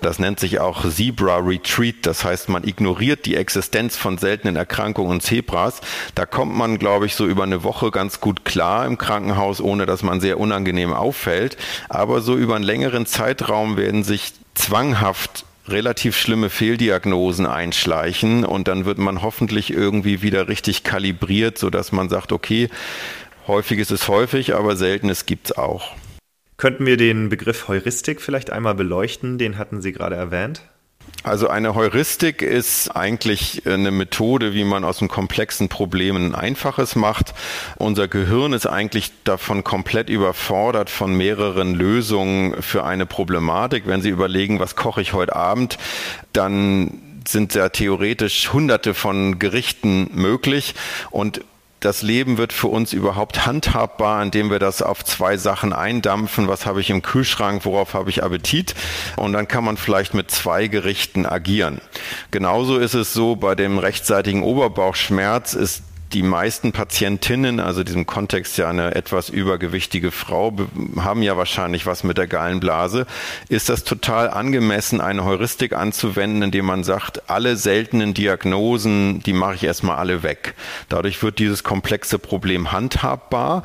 Das 0.02 0.18
nennt 0.18 0.40
sich 0.40 0.60
auch 0.60 0.88
Zebra 0.88 1.38
Retreat, 1.38 1.96
das 2.02 2.24
heißt, 2.24 2.50
man 2.50 2.64
ignoriert 2.64 3.24
die 3.24 3.36
Existenz 3.36 3.96
von 3.96 4.18
seltenen 4.18 4.56
Erkrankungen 4.56 5.10
und 5.10 5.22
Zebras. 5.22 5.80
Da 6.14 6.26
kommt 6.26 6.54
man, 6.54 6.78
glaube 6.78 7.06
ich, 7.06 7.14
so 7.14 7.26
über 7.26 7.44
eine 7.44 7.64
Woche 7.64 7.90
ganz 7.90 8.20
gut 8.20 8.44
klar 8.44 8.86
im 8.86 8.98
Krankenhaus, 8.98 9.60
ohne 9.60 9.86
dass 9.86 10.02
man 10.02 10.20
sehr 10.20 10.38
unangenehm 10.38 10.92
auffällt. 10.92 11.56
Aber 11.88 12.20
so 12.20 12.36
über 12.36 12.56
einen 12.56 12.64
längeren 12.64 13.06
Zeitraum 13.06 13.69
werden 13.76 14.02
sich 14.02 14.32
zwanghaft 14.54 15.44
relativ 15.68 16.16
schlimme 16.16 16.50
Fehldiagnosen 16.50 17.46
einschleichen 17.46 18.44
und 18.44 18.68
dann 18.68 18.84
wird 18.84 18.98
man 18.98 19.22
hoffentlich 19.22 19.72
irgendwie 19.72 20.22
wieder 20.22 20.48
richtig 20.48 20.84
kalibriert, 20.84 21.58
sodass 21.58 21.92
man 21.92 22.08
sagt, 22.08 22.32
okay, 22.32 22.68
häufig 23.46 23.78
ist 23.78 23.90
es 23.90 24.08
häufig, 24.08 24.54
aber 24.54 24.76
seltenes 24.76 25.26
gibt 25.26 25.50
es 25.50 25.58
auch. 25.58 25.94
Könnten 26.56 26.86
wir 26.86 26.96
den 26.96 27.30
Begriff 27.30 27.68
Heuristik 27.68 28.20
vielleicht 28.20 28.50
einmal 28.50 28.74
beleuchten? 28.74 29.38
Den 29.38 29.56
hatten 29.56 29.80
Sie 29.80 29.92
gerade 29.92 30.16
erwähnt. 30.16 30.62
Also 31.22 31.48
eine 31.48 31.74
Heuristik 31.74 32.40
ist 32.40 32.96
eigentlich 32.96 33.66
eine 33.66 33.90
Methode, 33.90 34.54
wie 34.54 34.64
man 34.64 34.84
aus 34.84 35.00
einem 35.00 35.10
komplexen 35.10 35.68
Problem 35.68 36.16
ein 36.16 36.34
einfaches 36.34 36.96
macht. 36.96 37.34
Unser 37.76 38.08
Gehirn 38.08 38.54
ist 38.54 38.66
eigentlich 38.66 39.12
davon 39.24 39.62
komplett 39.62 40.08
überfordert 40.08 40.88
von 40.88 41.14
mehreren 41.14 41.74
Lösungen 41.74 42.62
für 42.62 42.84
eine 42.84 43.04
Problematik. 43.04 43.86
Wenn 43.86 44.00
Sie 44.00 44.08
überlegen, 44.08 44.60
was 44.60 44.76
koche 44.76 45.02
ich 45.02 45.12
heute 45.12 45.36
Abend, 45.36 45.76
dann 46.32 47.20
sind 47.28 47.54
ja 47.54 47.68
theoretisch 47.68 48.52
hunderte 48.54 48.94
von 48.94 49.38
Gerichten 49.38 50.10
möglich 50.14 50.74
und 51.10 51.42
das 51.80 52.02
Leben 52.02 52.36
wird 52.36 52.52
für 52.52 52.68
uns 52.68 52.92
überhaupt 52.92 53.46
handhabbar, 53.46 54.22
indem 54.22 54.50
wir 54.50 54.58
das 54.58 54.82
auf 54.82 55.04
zwei 55.04 55.36
Sachen 55.36 55.72
eindampfen. 55.72 56.46
Was 56.46 56.66
habe 56.66 56.80
ich 56.80 56.90
im 56.90 57.02
Kühlschrank? 57.02 57.64
Worauf 57.64 57.94
habe 57.94 58.10
ich 58.10 58.22
Appetit? 58.22 58.74
Und 59.16 59.32
dann 59.32 59.48
kann 59.48 59.64
man 59.64 59.78
vielleicht 59.78 60.12
mit 60.12 60.30
zwei 60.30 60.66
Gerichten 60.66 61.24
agieren. 61.24 61.80
Genauso 62.30 62.78
ist 62.78 62.94
es 62.94 63.12
so 63.14 63.34
bei 63.34 63.54
dem 63.54 63.78
rechtzeitigen 63.78 64.42
Oberbauchschmerz 64.42 65.54
ist 65.54 65.82
die 66.12 66.22
meisten 66.22 66.72
Patientinnen, 66.72 67.60
also 67.60 67.84
diesem 67.84 68.06
Kontext 68.06 68.58
ja 68.58 68.68
eine 68.68 68.94
etwas 68.94 69.28
übergewichtige 69.28 70.10
Frau, 70.10 70.52
haben 70.96 71.22
ja 71.22 71.36
wahrscheinlich 71.36 71.86
was 71.86 72.02
mit 72.02 72.18
der 72.18 72.26
Gallenblase. 72.26 73.06
Ist 73.48 73.68
das 73.68 73.84
total 73.84 74.28
angemessen, 74.30 75.00
eine 75.00 75.24
Heuristik 75.24 75.72
anzuwenden, 75.72 76.42
indem 76.42 76.66
man 76.66 76.82
sagt, 76.82 77.30
alle 77.30 77.56
seltenen 77.56 78.14
Diagnosen, 78.14 79.22
die 79.22 79.32
mache 79.32 79.54
ich 79.54 79.64
erstmal 79.64 79.96
alle 79.98 80.22
weg. 80.22 80.54
Dadurch 80.88 81.22
wird 81.22 81.38
dieses 81.38 81.62
komplexe 81.62 82.18
Problem 82.18 82.72
handhabbar. 82.72 83.62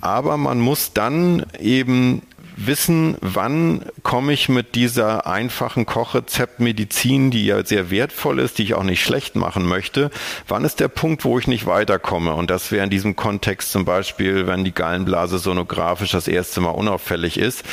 Aber 0.00 0.36
man 0.36 0.60
muss 0.60 0.92
dann 0.92 1.44
eben 1.58 2.22
wissen, 2.56 3.16
wann 3.20 3.84
komme 4.02 4.32
ich 4.32 4.48
mit 4.48 4.74
dieser 4.74 5.26
einfachen 5.26 5.86
Kochrezeptmedizin, 5.86 7.30
die 7.30 7.46
ja 7.46 7.64
sehr 7.64 7.90
wertvoll 7.90 8.38
ist, 8.38 8.58
die 8.58 8.64
ich 8.64 8.74
auch 8.74 8.82
nicht 8.82 9.02
schlecht 9.02 9.36
machen 9.36 9.66
möchte, 9.66 10.10
wann 10.48 10.64
ist 10.64 10.80
der 10.80 10.88
Punkt, 10.88 11.24
wo 11.24 11.38
ich 11.38 11.46
nicht 11.46 11.66
weiterkomme? 11.66 12.34
Und 12.34 12.50
das 12.50 12.70
wäre 12.72 12.84
in 12.84 12.90
diesem 12.90 13.16
Kontext 13.16 13.72
zum 13.72 13.84
Beispiel, 13.84 14.46
wenn 14.46 14.64
die 14.64 14.74
Gallenblase 14.74 15.38
sonografisch 15.38 16.12
das 16.12 16.28
erste 16.28 16.60
Mal 16.60 16.70
unauffällig 16.70 17.38
ist, 17.38 17.64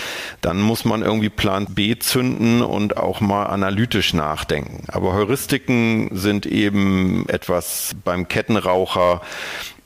dann 0.42 0.62
muss 0.62 0.86
man 0.86 1.02
irgendwie 1.02 1.30
Plan 1.30 1.68
B 1.70 1.98
zünden 1.98 2.62
und 2.62 2.98
auch 2.98 3.22
mal 3.22 3.46
analytisch 3.46 4.14
nachdenken. 4.14 4.86
Aber 4.88 5.14
Heuristiken 5.14 6.10
sind 6.14 6.46
eben 6.46 7.28
etwas 7.30 7.96
beim 8.04 8.28
Kettenraucher 8.28 9.22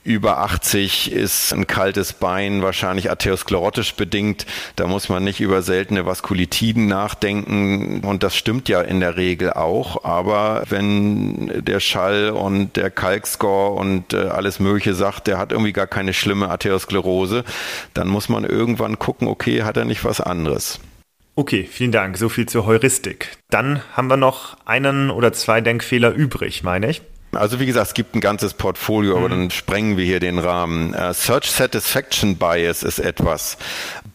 über 0.06 0.38
80 0.38 1.12
ist 1.12 1.52
ein 1.52 1.66
kaltes 1.66 2.12
Bein 2.12 2.62
wahrscheinlich 2.62 3.10
arteriosklerotisch 3.10 3.94
bedingt. 3.94 4.46
Da 4.76 4.86
muss 4.86 5.08
man 5.08 5.24
nicht 5.24 5.40
über 5.40 5.62
seltene 5.62 6.06
Vaskulitiden 6.06 6.86
nachdenken. 6.86 8.02
Und 8.04 8.22
das 8.22 8.36
stimmt 8.36 8.68
ja 8.68 8.80
in 8.80 9.00
der 9.00 9.16
Regel 9.16 9.52
auch. 9.52 10.04
Aber 10.04 10.62
wenn 10.68 11.64
der 11.64 11.80
Schall 11.80 12.30
und 12.30 12.76
der 12.76 12.90
Kalkscore 12.90 13.72
und 13.72 14.14
äh, 14.14 14.28
alles 14.28 14.60
Mögliche 14.60 14.94
sagt, 14.94 15.26
der 15.26 15.38
hat 15.38 15.50
irgendwie 15.50 15.72
gar 15.72 15.88
keine 15.88 16.14
schlimme 16.14 16.48
Arteriosklerose, 16.48 17.44
dann 17.92 18.06
muss 18.06 18.28
man 18.28 18.44
irgendwann 18.44 19.00
gucken, 19.00 19.26
okay, 19.26 19.64
hat 19.64 19.76
er 19.76 19.84
nicht 19.84 20.04
was 20.04 20.20
anderes. 20.20 20.78
Okay, 21.34 21.68
vielen 21.70 21.92
Dank. 21.92 22.16
So 22.16 22.28
viel 22.28 22.46
zur 22.46 22.64
Heuristik. 22.64 23.36
Dann 23.50 23.82
haben 23.92 24.08
wir 24.08 24.16
noch 24.16 24.56
einen 24.64 25.10
oder 25.10 25.32
zwei 25.32 25.60
Denkfehler 25.60 26.12
übrig, 26.12 26.62
meine 26.62 26.90
ich. 26.90 27.02
Also 27.36 27.60
wie 27.60 27.66
gesagt, 27.66 27.88
es 27.88 27.94
gibt 27.94 28.14
ein 28.14 28.20
ganzes 28.20 28.54
Portfolio, 28.54 29.12
mhm. 29.12 29.18
aber 29.18 29.28
dann 29.28 29.50
sprengen 29.50 29.96
wir 29.96 30.04
hier 30.04 30.20
den 30.20 30.38
Rahmen. 30.38 30.94
Uh, 30.94 31.12
Search 31.12 31.50
Satisfaction 31.50 32.36
Bias 32.36 32.82
ist 32.82 32.98
etwas. 32.98 33.58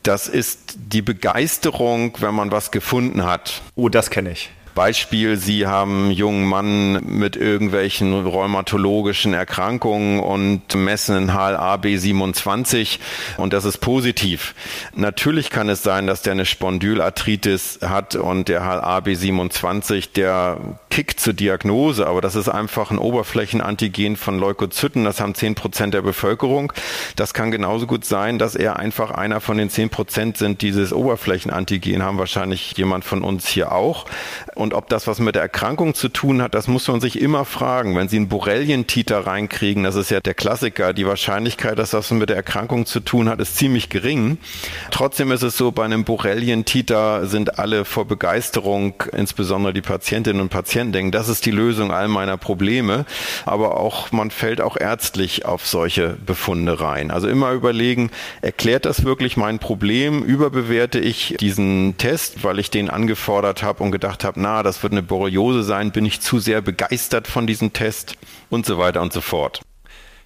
Das 0.04 0.28
ist 0.28 0.76
die 0.78 1.02
Begeisterung, 1.02 2.18
wenn 2.20 2.34
man 2.34 2.52
was 2.52 2.72
gefunden 2.72 3.26
hat. 3.26 3.62
Oh, 3.76 3.90
das 3.90 4.10
kenne 4.10 4.32
ich. 4.32 4.50
Beispiel, 4.76 5.38
Sie 5.38 5.68
haben 5.68 6.06
einen 6.06 6.12
jungen 6.12 6.46
Mann 6.46 7.04
mit 7.06 7.36
irgendwelchen 7.36 8.26
rheumatologischen 8.26 9.34
Erkrankungen 9.34 10.20
und 10.20 10.76
messen 10.76 11.16
einen 11.16 11.32
HLA-B27 11.32 13.00
und 13.38 13.54
das 13.54 13.66
ist 13.66 13.80
positiv. 13.80 14.56
Natürlich 14.96 15.50
kann 15.50 15.70
es 15.70 15.84
sein, 15.84 16.08
dass 16.08 16.22
der 16.22 16.34
eine 16.34 16.46
Spondylarthritis 16.46 17.80
hat 17.82 18.16
und 18.16 18.48
der 18.48 18.62
HLA-B27, 18.62 20.14
der 20.16 20.58
kickt 20.90 21.20
zur 21.20 21.34
Diagnose, 21.34 22.08
aber 22.08 22.22
das 22.22 22.36
ist 22.36 22.50
einfach 22.50 22.92
ein 22.92 22.98
Oberflächenantigen 22.98 24.18
von 24.18 24.38
Leukozyten, 24.38 25.06
das 25.06 25.22
haben 25.22 25.36
10 25.36 25.56
Prozent 25.56 25.94
der 25.94 26.02
Bevölkerung. 26.02 26.74
Das 27.16 27.34
kann 27.34 27.52
genauso 27.52 27.88
gut 27.88 28.06
sein, 28.06 28.40
dass 28.40 28.56
er 28.56 28.78
einfach 28.78 29.12
einer 29.12 29.42
von 29.42 29.58
den 29.58 29.70
10 29.70 29.90
Prozent 29.90 30.38
sind, 30.38 30.62
dieses 30.62 30.94
Oberflächenantigen 30.94 32.04
haben 32.04 32.18
wahrscheinlich 32.18 32.78
jemand 32.78 33.06
von 33.06 33.22
uns 33.22 33.48
hier 33.48 33.72
auch. 33.72 34.06
Und 34.62 34.76
ob 34.76 34.90
das 34.90 35.08
was 35.08 35.20
mit 35.20 35.34
der 35.34 35.42
Erkrankung 35.42 35.96
zu 35.96 36.08
tun 36.08 36.40
hat, 36.40 36.54
das 36.54 36.68
muss 36.68 36.88
man 36.88 37.02
sich 37.02 37.20
immer 37.20 37.46
fragen. 37.46 37.96
Wenn 37.96 38.10
Sie 38.10 38.18
einen 38.18 38.30
Borrelientiter 38.30 39.26
reinkriegen, 39.26 39.84
das 39.84 39.96
ist 39.96 40.12
ja 40.12 40.20
der 40.20 40.36
Klassiker, 40.36 40.94
die 40.94 41.08
Wahrscheinlichkeit, 41.08 41.80
dass 41.80 41.90
das 41.90 42.12
mit 42.12 42.30
der 42.30 42.36
Erkrankung 42.36 42.86
zu 42.86 43.00
tun 43.00 43.28
hat, 43.28 43.40
ist 43.40 43.58
ziemlich 43.58 43.90
gering. 43.90 44.38
Trotzdem 44.92 45.32
ist 45.32 45.42
es 45.42 45.58
so, 45.58 45.72
bei 45.72 45.84
einem 45.84 46.04
Borrelientiter 46.04 47.26
sind 47.26 47.58
alle 47.58 47.86
vor 47.86 48.06
Begeisterung, 48.06 48.94
insbesondere 49.18 49.74
die 49.74 49.82
Patientinnen 49.82 50.40
und 50.40 50.50
Patienten, 50.50 50.94
denken, 50.94 51.12
das 51.12 51.28
ist 51.28 51.48
die 51.48 51.52
Lösung 51.52 51.92
all 51.92 52.08
meiner 52.08 52.38
Probleme. 52.38 53.06
Aber 53.48 53.78
auch, 53.78 54.12
man 54.12 54.30
fällt 54.30 54.62
auch 54.62 54.78
ärztlich 54.78 55.44
auf 55.44 55.66
solche 55.66 56.18
Befunde 56.24 56.80
rein. 56.80 57.10
Also 57.10 57.28
immer 57.28 57.52
überlegen, 57.54 58.12
erklärt 58.44 58.86
das 58.86 59.06
wirklich 59.06 59.38
mein 59.38 59.58
Problem? 59.58 60.22
Überbewerte 60.22 61.00
ich 61.00 61.36
diesen 61.40 61.98
Test, 61.98 62.44
weil 62.44 62.60
ich 62.60 62.70
den 62.70 62.92
angefordert 62.92 63.64
habe 63.64 63.82
und 63.82 63.92
gedacht 63.92 64.24
habe, 64.24 64.40
na, 64.40 64.51
na, 64.52 64.64
das 64.64 64.84
wird 64.84 64.92
eine 64.92 65.02
Borreliose 65.02 65.64
sein, 65.64 65.92
bin 65.92 66.06
ich 66.06 66.20
zu 66.20 66.40
sehr 66.40 66.62
begeistert 66.62 67.28
von 67.28 67.48
diesem 67.48 67.72
Test 67.72 68.16
und 68.50 68.66
so 68.66 68.78
weiter 68.78 69.02
und 69.02 69.14
so 69.14 69.22
fort. 69.22 69.62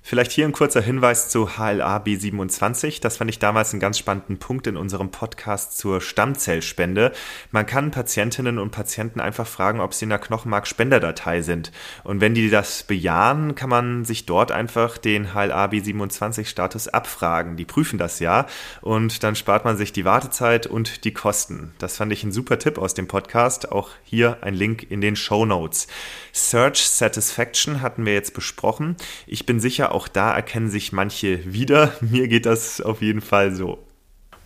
Vielleicht 0.08 0.34
hier 0.34 0.46
ein 0.46 0.52
kurzer 0.52 0.82
Hinweis 0.82 1.30
zu 1.30 1.58
HLA 1.58 1.98
B27. 1.98 3.02
Das 3.02 3.18
fand 3.18 3.32
ich 3.32 3.40
damals 3.40 3.74
einen 3.74 3.80
ganz 3.80 3.98
spannenden 3.98 4.38
Punkt 4.38 4.68
in 4.68 4.78
unserem 4.78 5.10
Podcast 5.10 5.80
zur 5.80 6.00
Stammzellspende. 6.00 7.12
Man 7.50 7.66
kann 7.66 7.90
Patientinnen 7.90 8.60
und 8.60 8.70
Patienten 8.70 9.20
einfach 9.20 9.48
fragen, 9.48 9.80
ob 9.80 9.96
sie 9.96 10.06
in 10.06 10.10
der 10.10 10.20
Knochenmark-Spenderdatei 10.20 11.42
sind. 11.42 11.72
Und 12.04 12.22
wenn 12.22 12.36
die 12.36 12.52
das 12.52 12.84
bejahen, 12.84 13.56
kann 13.56 13.72
man 13.72 14.06
sich 14.06 14.28
dort 14.28 14.52
einfach 14.52 15.00
den 15.00 15.34
HLA 15.34 15.66
B27-Status 15.66 16.88
abfragen. 16.88 17.58
Die 17.58 17.66
prüfen 17.66 17.98
das 17.98 18.20
ja 18.20 18.46
und 18.82 19.24
dann 19.24 19.36
spart 19.36 19.66
man 19.66 19.76
sich 19.76 19.92
die 19.92 20.06
Wartezeit 20.06 20.68
und 20.68 21.04
die 21.04 21.14
Kosten. 21.16 21.74
Das 21.80 21.98
fand 21.98 22.14
ich 22.14 22.24
ein 22.24 22.32
super 22.32 22.60
Tipp 22.60 22.78
aus 22.78 22.94
dem 22.94 23.08
Podcast. 23.08 23.72
Auch 23.72 23.90
hier 24.04 24.38
ein 24.42 24.54
Link 24.54 24.86
in 24.88 25.02
den 25.02 25.16
Show 25.16 25.48
Notes. 25.48 25.88
Search 26.36 26.90
Satisfaction 26.90 27.82
hatten 27.82 28.06
wir 28.06 28.14
jetzt 28.14 28.34
besprochen. 28.34 28.98
Ich 29.26 29.46
bin 29.46 29.62
sicher, 29.62 29.94
auch 29.94 30.10
da 30.10 30.34
erkennen 30.34 30.70
sich 30.70 30.92
manche 30.92 31.52
wieder. 31.52 31.94
Mir 32.02 32.28
geht 32.28 32.46
das 32.46 32.82
auf 32.82 33.02
jeden 33.02 33.22
Fall 33.22 33.56
so. 33.56 33.80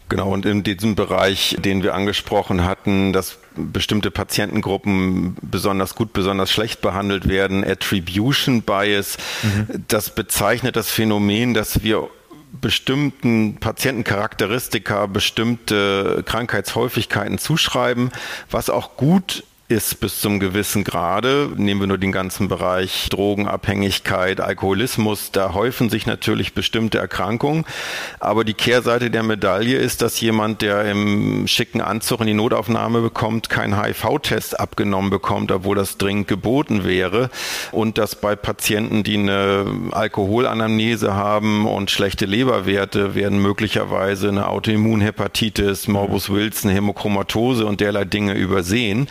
Genau, 0.07 0.31
und 0.31 0.45
in 0.45 0.63
diesem 0.63 0.95
Bereich, 0.95 1.57
den 1.59 1.83
wir 1.83 1.93
angesprochen 1.95 2.63
hatten, 2.63 3.11
dass 3.11 3.37
bestimmte 3.55 4.11
Patientengruppen 4.11 5.35
besonders 5.41 5.95
gut, 5.95 6.13
besonders 6.13 6.51
schlecht 6.51 6.81
behandelt 6.81 7.27
werden, 7.27 7.63
Attribution 7.63 8.61
Bias, 8.61 9.17
mhm. 9.43 9.83
das 9.87 10.13
bezeichnet 10.13 10.75
das 10.75 10.89
Phänomen, 10.89 11.53
dass 11.53 11.83
wir 11.83 12.07
bestimmten 12.61 13.57
Patientencharakteristika 13.59 15.05
bestimmte 15.05 16.23
Krankheitshäufigkeiten 16.25 17.37
zuschreiben, 17.37 18.11
was 18.49 18.69
auch 18.69 18.95
gut 18.95 19.43
ist 19.69 19.99
bis 19.99 20.19
zum 20.19 20.39
gewissen 20.39 20.83
Grade. 20.83 21.51
Nehmen 21.55 21.81
wir 21.81 21.87
nur 21.87 21.99
den 21.99 22.11
ganzen 22.11 22.47
Bereich 22.47 23.07
Drogenabhängigkeit, 23.11 24.41
Alkoholismus, 24.41 25.31
da 25.31 25.53
häufen 25.53 25.91
sich 25.91 26.07
natürlich 26.07 26.55
bestimmte 26.55 26.97
Erkrankungen. 26.97 27.65
Aber 28.19 28.43
die 28.43 28.55
Kehrseite 28.55 29.11
der 29.11 29.21
Medaille 29.21 29.77
ist, 29.77 30.01
dass 30.01 30.19
jemand, 30.21 30.63
der 30.63 30.85
im 30.85 31.45
schicken 31.45 31.81
Anzug 31.81 32.21
in 32.21 32.27
die 32.27 32.33
Notaufnahme 32.33 33.01
bekommt, 33.01 33.51
keinen 33.51 33.79
HIV-Test 33.79 34.59
abgenommen 34.59 35.11
bekommt, 35.11 35.51
obwohl 35.51 35.75
das 35.75 35.99
dringend 35.99 36.27
geboten 36.27 36.83
wäre. 36.83 37.29
Und 37.71 37.99
dass 37.99 38.15
bei 38.15 38.35
Patienten, 38.35 39.03
die 39.03 39.17
eine 39.17 39.67
Alkoholanamnese 39.91 41.13
haben 41.13 41.67
und 41.67 41.91
schlechte 41.91 42.25
Leberwerte, 42.25 43.13
werden 43.13 43.39
möglicherweise 43.39 44.29
eine 44.29 44.47
Autoimmunhepatitis, 44.47 45.87
Morbus 45.87 46.31
Wilson, 46.31 46.71
Hämochromatose 46.71 47.67
und 47.67 47.81
derlei 47.81 48.05
Dinge 48.05 48.33
übersehen. 48.33 49.07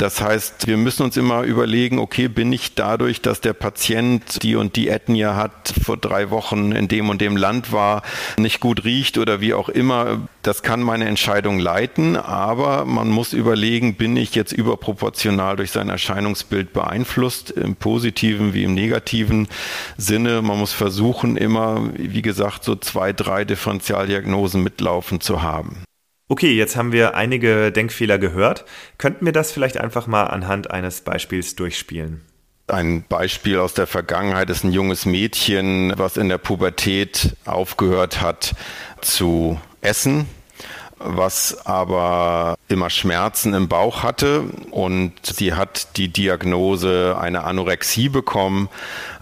Das 0.00 0.22
heißt, 0.22 0.66
wir 0.66 0.78
müssen 0.78 1.02
uns 1.02 1.18
immer 1.18 1.42
überlegen, 1.42 1.98
okay, 1.98 2.28
bin 2.28 2.50
ich 2.54 2.74
dadurch, 2.74 3.20
dass 3.20 3.42
der 3.42 3.52
Patient 3.52 4.42
die 4.42 4.56
und 4.56 4.76
die 4.76 4.88
Ethnie 4.88 5.26
hat, 5.26 5.74
vor 5.84 5.98
drei 5.98 6.30
Wochen 6.30 6.72
in 6.72 6.88
dem 6.88 7.10
und 7.10 7.20
dem 7.20 7.36
Land 7.36 7.70
war, 7.70 8.00
nicht 8.38 8.60
gut 8.60 8.84
riecht 8.84 9.18
oder 9.18 9.42
wie 9.42 9.52
auch 9.52 9.68
immer, 9.68 10.26
das 10.40 10.62
kann 10.62 10.80
meine 10.80 11.04
Entscheidung 11.04 11.58
leiten, 11.58 12.16
aber 12.16 12.86
man 12.86 13.10
muss 13.10 13.34
überlegen, 13.34 13.96
bin 13.96 14.16
ich 14.16 14.34
jetzt 14.34 14.52
überproportional 14.52 15.56
durch 15.56 15.70
sein 15.70 15.90
Erscheinungsbild 15.90 16.72
beeinflusst, 16.72 17.50
im 17.50 17.76
positiven 17.76 18.54
wie 18.54 18.64
im 18.64 18.72
negativen 18.72 19.48
Sinne. 19.98 20.40
Man 20.40 20.58
muss 20.58 20.72
versuchen, 20.72 21.36
immer, 21.36 21.90
wie 21.94 22.22
gesagt, 22.22 22.64
so 22.64 22.74
zwei, 22.74 23.12
drei 23.12 23.44
Differentialdiagnosen 23.44 24.62
mitlaufen 24.62 25.20
zu 25.20 25.42
haben. 25.42 25.84
Okay, 26.30 26.52
jetzt 26.52 26.76
haben 26.76 26.92
wir 26.92 27.16
einige 27.16 27.72
Denkfehler 27.72 28.16
gehört. 28.16 28.64
Könnten 28.98 29.24
wir 29.26 29.32
das 29.32 29.50
vielleicht 29.50 29.78
einfach 29.78 30.06
mal 30.06 30.26
anhand 30.26 30.70
eines 30.70 31.00
Beispiels 31.00 31.56
durchspielen? 31.56 32.20
Ein 32.68 33.02
Beispiel 33.08 33.58
aus 33.58 33.74
der 33.74 33.88
Vergangenheit 33.88 34.48
ist 34.48 34.62
ein 34.62 34.70
junges 34.70 35.06
Mädchen, 35.06 35.92
was 35.96 36.16
in 36.16 36.28
der 36.28 36.38
Pubertät 36.38 37.34
aufgehört 37.46 38.20
hat 38.20 38.54
zu 39.00 39.60
essen 39.80 40.28
was 41.00 41.66
aber 41.66 42.56
immer 42.68 42.90
Schmerzen 42.90 43.54
im 43.54 43.68
Bauch 43.68 44.02
hatte 44.02 44.44
und 44.70 45.12
sie 45.22 45.54
hat 45.54 45.96
die 45.96 46.08
Diagnose 46.08 47.16
eine 47.18 47.44
Anorexie 47.44 48.10
bekommen, 48.10 48.68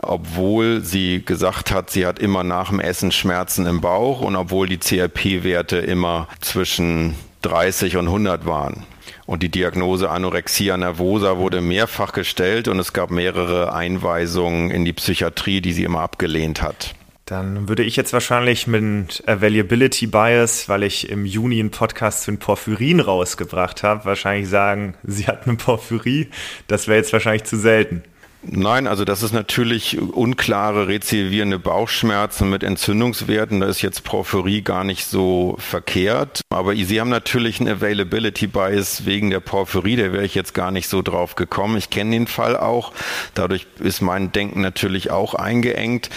obwohl 0.03 0.83
sie 0.83 1.25
gesagt 1.25 1.71
hat, 1.71 1.91
sie 1.91 2.05
hat 2.05 2.19
immer 2.19 2.43
nach 2.43 2.71
dem 2.71 2.81
Essen 2.81 3.13
Schmerzen 3.13 3.67
im 3.67 3.81
Bauch 3.81 4.21
und 4.21 4.37
obwohl 4.37 4.69
die 4.69 4.79
CRP-Werte 4.79 5.79
immer 5.79 6.27
zwischen 6.41 7.15
30 7.43 7.97
und 7.97 8.07
100 8.07 8.45
waren. 8.45 8.85
Und 9.27 9.43
die 9.43 9.51
Diagnose 9.51 10.11
Anorexia 10.11 10.77
nervosa 10.77 11.37
wurde 11.37 11.61
mehrfach 11.61 12.13
gestellt 12.13 12.67
und 12.67 12.79
es 12.79 12.93
gab 12.93 13.11
mehrere 13.11 13.73
Einweisungen 13.73 14.71
in 14.71 14.85
die 14.85 14.93
Psychiatrie, 14.93 15.61
die 15.61 15.73
sie 15.73 15.85
immer 15.85 16.01
abgelehnt 16.01 16.63
hat. 16.63 16.95
Dann 17.29 17.69
würde 17.69 17.83
ich 17.83 17.95
jetzt 17.97 18.15
wahrscheinlich 18.15 18.67
mit 18.67 19.23
Availability 19.27 20.07
Bias, 20.07 20.67
weil 20.71 20.83
ich 20.83 21.11
im 21.11 21.27
Juni 21.27 21.61
einen 21.61 21.71
Podcast 21.71 22.23
zu 22.23 22.31
den 22.31 22.39
Porphyrin 22.39 23.01
rausgebracht 23.01 23.83
habe, 23.83 24.07
wahrscheinlich 24.07 24.49
sagen, 24.49 24.95
sie 25.03 25.27
hat 25.27 25.47
eine 25.47 25.57
Porphyrie. 25.57 26.31
Das 26.69 26.89
wäre 26.89 26.97
jetzt 26.97 27.13
wahrscheinlich 27.13 27.45
zu 27.45 27.59
selten. 27.59 28.03
Nein, 28.43 28.87
also 28.87 29.05
das 29.05 29.25
ist 29.25 29.33
natürlich 29.33 30.01
unklare 30.01 30.87
rezidivierende 30.87 31.59
Bauchschmerzen 31.59 32.49
mit 32.49 32.63
Entzündungswerten. 32.63 33.61
Da 33.61 33.67
ist 33.67 33.83
jetzt 33.83 34.05
Porphyrie 34.05 34.63
gar 34.63 34.85
nicht 34.85 35.07
so 35.07 35.57
verkehrt. 35.59 36.43
Aber 36.49 36.75
Sie 36.77 37.01
haben 37.01 37.11
natürlich 37.11 37.61
einen 37.61 37.69
Availability 37.69 38.47
Bias 38.47 39.05
wegen 39.05 39.31
der 39.31 39.41
Porphyrie. 39.41 39.97
Da 39.97 40.13
wäre 40.13 40.25
ich 40.25 40.37
jetzt 40.37 40.55
gar 40.55 40.71
nicht 40.71 40.89
so 40.89 41.03
drauf 41.03 41.35
gekommen. 41.35 41.77
Ich 41.77 41.91
kenne 41.91 42.13
den 42.13 42.27
Fall 42.29 42.57
auch. 42.57 42.93
Dadurch 43.35 43.67
ist 43.81 44.03
mein 44.03 44.31
Denken 44.31 44.61
natürlich 44.61 45.11
auch 45.11 45.35
eingeengt. 45.35 46.09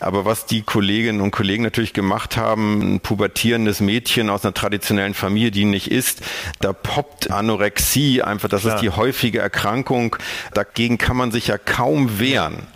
Aber 0.00 0.24
was 0.26 0.44
die 0.44 0.62
Kolleginnen 0.62 1.22
und 1.22 1.30
Kollegen 1.30 1.62
natürlich 1.62 1.94
gemacht 1.94 2.36
haben, 2.36 2.96
ein 2.96 3.00
pubertierendes 3.00 3.80
Mädchen 3.80 4.28
aus 4.28 4.44
einer 4.44 4.54
traditionellen 4.54 5.14
Familie, 5.14 5.50
die 5.50 5.64
nicht 5.64 5.90
isst, 5.90 6.20
da 6.60 6.74
poppt 6.74 7.30
Anorexie 7.30 8.22
einfach. 8.22 8.50
Das 8.50 8.62
Klar. 8.62 8.76
ist 8.76 8.82
die 8.82 8.90
häufige 8.90 9.38
Erkrankung. 9.38 10.16
Dagegen 10.52 10.98
kann 10.98 11.16
man 11.16 11.32
sich 11.32 11.48
ja 11.48 11.56
kaum 11.56 11.79
kaum 11.80 12.20
wehren. 12.20 12.66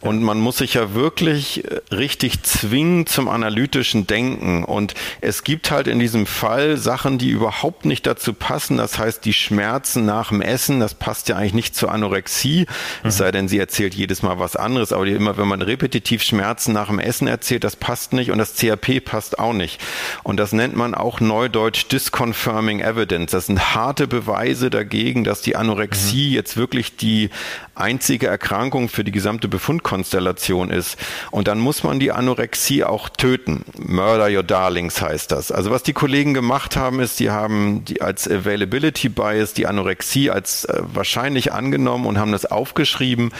Und 0.00 0.22
man 0.22 0.38
muss 0.38 0.58
sich 0.58 0.74
ja 0.74 0.94
wirklich 0.94 1.64
äh, 1.64 1.80
richtig 1.94 2.42
zwingen 2.44 3.06
zum 3.06 3.28
analytischen 3.28 4.06
Denken. 4.06 4.64
Und 4.64 4.94
es 5.20 5.44
gibt 5.44 5.70
halt 5.70 5.86
in 5.86 5.98
diesem 5.98 6.24
Fall 6.24 6.78
Sachen, 6.78 7.18
die 7.18 7.28
überhaupt 7.28 7.84
nicht 7.84 8.06
dazu 8.06 8.32
passen. 8.32 8.78
Das 8.78 8.98
heißt, 8.98 9.22
die 9.24 9.34
Schmerzen 9.34 10.06
nach 10.06 10.28
dem 10.28 10.40
Essen, 10.40 10.80
das 10.80 10.94
passt 10.94 11.28
ja 11.28 11.36
eigentlich 11.36 11.52
nicht 11.52 11.76
zur 11.76 11.92
Anorexie. 11.92 12.60
Mhm. 13.02 13.08
Es 13.08 13.18
sei 13.18 13.32
denn, 13.32 13.48
sie 13.48 13.58
erzählt 13.58 13.94
jedes 13.94 14.22
Mal 14.22 14.38
was 14.38 14.56
anderes. 14.56 14.92
Aber 14.94 15.06
immer, 15.06 15.36
wenn 15.36 15.48
man 15.48 15.60
repetitiv 15.60 16.22
Schmerzen 16.22 16.72
nach 16.72 16.88
dem 16.88 16.98
Essen 16.98 17.28
erzählt, 17.28 17.64
das 17.64 17.76
passt 17.76 18.14
nicht. 18.14 18.30
Und 18.30 18.38
das 18.38 18.54
CRP 18.54 19.04
passt 19.04 19.38
auch 19.38 19.52
nicht. 19.52 19.78
Und 20.22 20.38
das 20.38 20.52
nennt 20.52 20.74
man 20.74 20.94
auch 20.94 21.20
neudeutsch 21.20 21.88
Disconfirming 21.88 22.80
Evidence. 22.80 23.32
Das 23.32 23.46
sind 23.46 23.74
harte 23.74 24.06
Beweise 24.06 24.70
dagegen, 24.70 25.22
dass 25.22 25.42
die 25.42 25.54
Anorexie 25.54 26.28
mhm. 26.28 26.34
jetzt 26.34 26.56
wirklich 26.56 26.96
die 26.96 27.28
einzige 27.74 28.26
Erkrankung 28.26 28.88
für 28.88 29.04
die 29.04 29.12
gesamte 29.12 29.48
Befundkonstellation 29.48 30.70
ist. 30.70 30.96
Und 31.30 31.48
dann 31.48 31.58
muss 31.58 31.82
man 31.82 32.00
die 32.00 32.12
Anorexie 32.12 32.84
auch 32.84 33.08
töten. 33.08 33.64
Murder 33.78 34.28
your 34.30 34.42
darlings 34.42 35.00
heißt 35.00 35.32
das. 35.32 35.50
Also 35.50 35.70
was 35.70 35.82
die 35.82 35.92
Kollegen 35.92 36.34
gemacht 36.34 36.76
haben, 36.76 37.00
ist, 37.00 37.20
die 37.20 37.30
haben 37.30 37.84
die 37.84 38.00
als 38.00 38.28
Availability 38.28 39.08
Bias 39.08 39.54
die 39.54 39.66
Anorexie 39.66 40.30
als 40.30 40.64
äh, 40.64 40.80
wahrscheinlich 40.92 41.52
angenommen 41.52 42.06
und 42.06 42.18
haben 42.18 42.32
das 42.32 42.46
aufgeschrieben, 42.46 43.32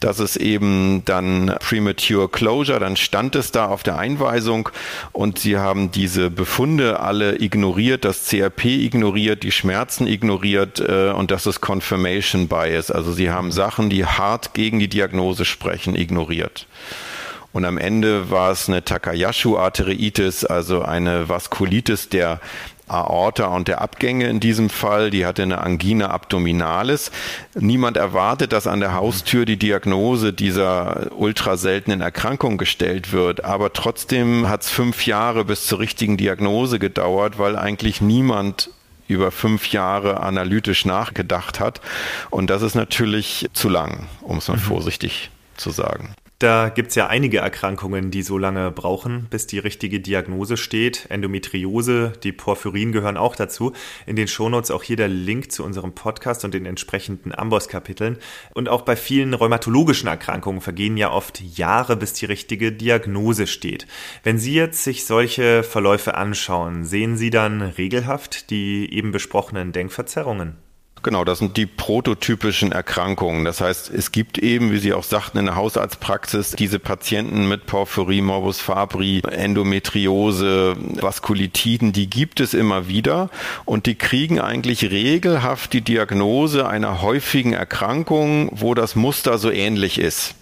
dass 0.00 0.18
es 0.18 0.36
eben 0.36 1.02
dann 1.04 1.54
Premature 1.60 2.28
Closure, 2.28 2.80
dann 2.80 2.96
stand 2.96 3.36
es 3.36 3.52
da 3.52 3.66
auf 3.66 3.82
der 3.82 3.98
Einweisung 3.98 4.68
und 5.12 5.38
sie 5.38 5.58
haben 5.58 5.90
diese 5.90 6.30
Befunde 6.30 7.00
alle 7.00 7.40
ignoriert, 7.40 8.04
das 8.04 8.26
CRP 8.26 8.66
ignoriert, 8.66 9.42
die 9.42 9.52
Schmerzen 9.52 10.06
ignoriert 10.06 10.80
äh, 10.80 11.10
und 11.10 11.30
das 11.30 11.46
ist 11.46 11.60
Confirmation 11.60 12.48
Bias. 12.48 12.90
Also 12.90 13.12
sie 13.12 13.30
haben 13.30 13.52
Sachen 13.52 13.77
Sachen, 13.78 13.90
die 13.90 14.04
hart 14.04 14.54
gegen 14.54 14.80
die 14.80 14.88
Diagnose 14.88 15.44
sprechen, 15.44 15.94
ignoriert. 15.94 16.66
Und 17.52 17.64
am 17.64 17.78
Ende 17.78 18.28
war 18.28 18.50
es 18.50 18.68
eine 18.68 18.84
Takayashu-Arteriitis, 18.84 20.44
also 20.44 20.82
eine 20.82 21.28
Vaskulitis 21.28 22.08
der 22.08 22.40
Aorta 22.88 23.46
und 23.46 23.68
der 23.68 23.80
Abgänge 23.80 24.28
in 24.28 24.40
diesem 24.40 24.68
Fall. 24.68 25.10
Die 25.10 25.24
hatte 25.24 25.44
eine 25.44 25.60
Angina 25.60 26.10
abdominalis. 26.10 27.12
Niemand 27.54 27.96
erwartet, 27.96 28.52
dass 28.52 28.66
an 28.66 28.80
der 28.80 28.94
Haustür 28.94 29.44
die 29.44 29.58
Diagnose 29.58 30.32
dieser 30.32 31.12
ultra 31.16 31.56
seltenen 31.56 32.00
Erkrankung 32.00 32.58
gestellt 32.58 33.12
wird. 33.12 33.44
Aber 33.44 33.72
trotzdem 33.72 34.48
hat 34.48 34.62
es 34.62 34.70
fünf 34.70 35.06
Jahre 35.06 35.44
bis 35.44 35.66
zur 35.66 35.78
richtigen 35.78 36.16
Diagnose 36.16 36.80
gedauert, 36.80 37.38
weil 37.38 37.56
eigentlich 37.56 38.00
niemand 38.00 38.70
über 39.08 39.30
fünf 39.32 39.72
Jahre 39.72 40.20
analytisch 40.20 40.84
nachgedacht 40.84 41.58
hat. 41.58 41.80
Und 42.30 42.48
das 42.50 42.62
ist 42.62 42.74
natürlich 42.74 43.48
zu 43.52 43.68
lang, 43.68 44.06
um 44.20 44.38
es 44.38 44.48
mal 44.48 44.56
mhm. 44.56 44.60
vorsichtig 44.60 45.30
zu 45.56 45.70
sagen. 45.70 46.14
Da 46.40 46.68
gibt 46.68 46.90
es 46.90 46.94
ja 46.94 47.08
einige 47.08 47.38
Erkrankungen, 47.38 48.12
die 48.12 48.22
so 48.22 48.38
lange 48.38 48.70
brauchen, 48.70 49.26
bis 49.28 49.48
die 49.48 49.58
richtige 49.58 49.98
Diagnose 49.98 50.56
steht. 50.56 51.06
Endometriose, 51.10 52.12
die 52.22 52.30
Porphyrin 52.30 52.92
gehören 52.92 53.16
auch 53.16 53.34
dazu. 53.34 53.72
In 54.06 54.14
den 54.14 54.28
Shownotes 54.28 54.70
auch 54.70 54.84
hier 54.84 54.94
der 54.94 55.08
Link 55.08 55.50
zu 55.50 55.64
unserem 55.64 55.96
Podcast 55.96 56.44
und 56.44 56.54
den 56.54 56.64
entsprechenden 56.64 57.36
Amboss-Kapiteln. 57.36 58.18
Und 58.54 58.68
auch 58.68 58.82
bei 58.82 58.94
vielen 58.94 59.34
rheumatologischen 59.34 60.06
Erkrankungen 60.08 60.60
vergehen 60.60 60.96
ja 60.96 61.10
oft 61.10 61.40
Jahre, 61.40 61.96
bis 61.96 62.12
die 62.12 62.26
richtige 62.26 62.70
Diagnose 62.70 63.48
steht. 63.48 63.88
Wenn 64.22 64.38
Sie 64.38 64.54
jetzt 64.54 64.84
sich 64.84 65.06
solche 65.06 65.64
Verläufe 65.64 66.14
anschauen, 66.14 66.84
sehen 66.84 67.16
Sie 67.16 67.30
dann 67.30 67.62
regelhaft 67.62 68.50
die 68.50 68.94
eben 68.94 69.10
besprochenen 69.10 69.72
Denkverzerrungen? 69.72 70.67
Genau, 71.02 71.24
das 71.24 71.38
sind 71.38 71.56
die 71.56 71.66
prototypischen 71.66 72.72
Erkrankungen. 72.72 73.44
Das 73.44 73.60
heißt, 73.60 73.90
es 73.90 74.12
gibt 74.12 74.38
eben, 74.38 74.72
wie 74.72 74.78
Sie 74.78 74.92
auch 74.92 75.04
sagten, 75.04 75.38
in 75.38 75.46
der 75.46 75.56
Hausarztpraxis 75.56 76.52
diese 76.52 76.78
Patienten 76.78 77.48
mit 77.48 77.66
Porphyrie, 77.66 78.20
Morbus 78.20 78.60
Fabri, 78.60 79.22
Endometriose, 79.30 80.76
Vaskulitiden, 81.00 81.92
die 81.92 82.10
gibt 82.10 82.40
es 82.40 82.54
immer 82.54 82.88
wieder 82.88 83.30
und 83.64 83.86
die 83.86 83.94
kriegen 83.94 84.40
eigentlich 84.40 84.90
regelhaft 84.90 85.72
die 85.72 85.82
Diagnose 85.82 86.68
einer 86.68 87.00
häufigen 87.00 87.52
Erkrankung, 87.52 88.50
wo 88.52 88.74
das 88.74 88.96
Muster 88.96 89.38
so 89.38 89.50
ähnlich 89.50 89.98
ist 89.98 90.34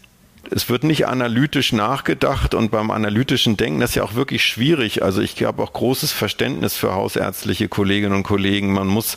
es 0.51 0.69
wird 0.69 0.85
nicht 0.85 1.07
analytisch 1.07 1.73
nachgedacht 1.73 2.55
und 2.55 2.71
beim 2.71 2.91
analytischen 2.91 3.57
Denken 3.57 3.81
das 3.81 3.91
ist 3.91 3.97
ja 3.97 4.03
auch 4.03 4.15
wirklich 4.15 4.45
schwierig. 4.45 5.03
Also 5.03 5.21
ich 5.21 5.43
habe 5.45 5.63
auch 5.63 5.73
großes 5.73 6.13
Verständnis 6.13 6.77
für 6.77 6.95
hausärztliche 6.95 7.69
Kolleginnen 7.69 8.15
und 8.15 8.23
Kollegen. 8.23 8.73
Man 8.73 8.87
muss 8.87 9.17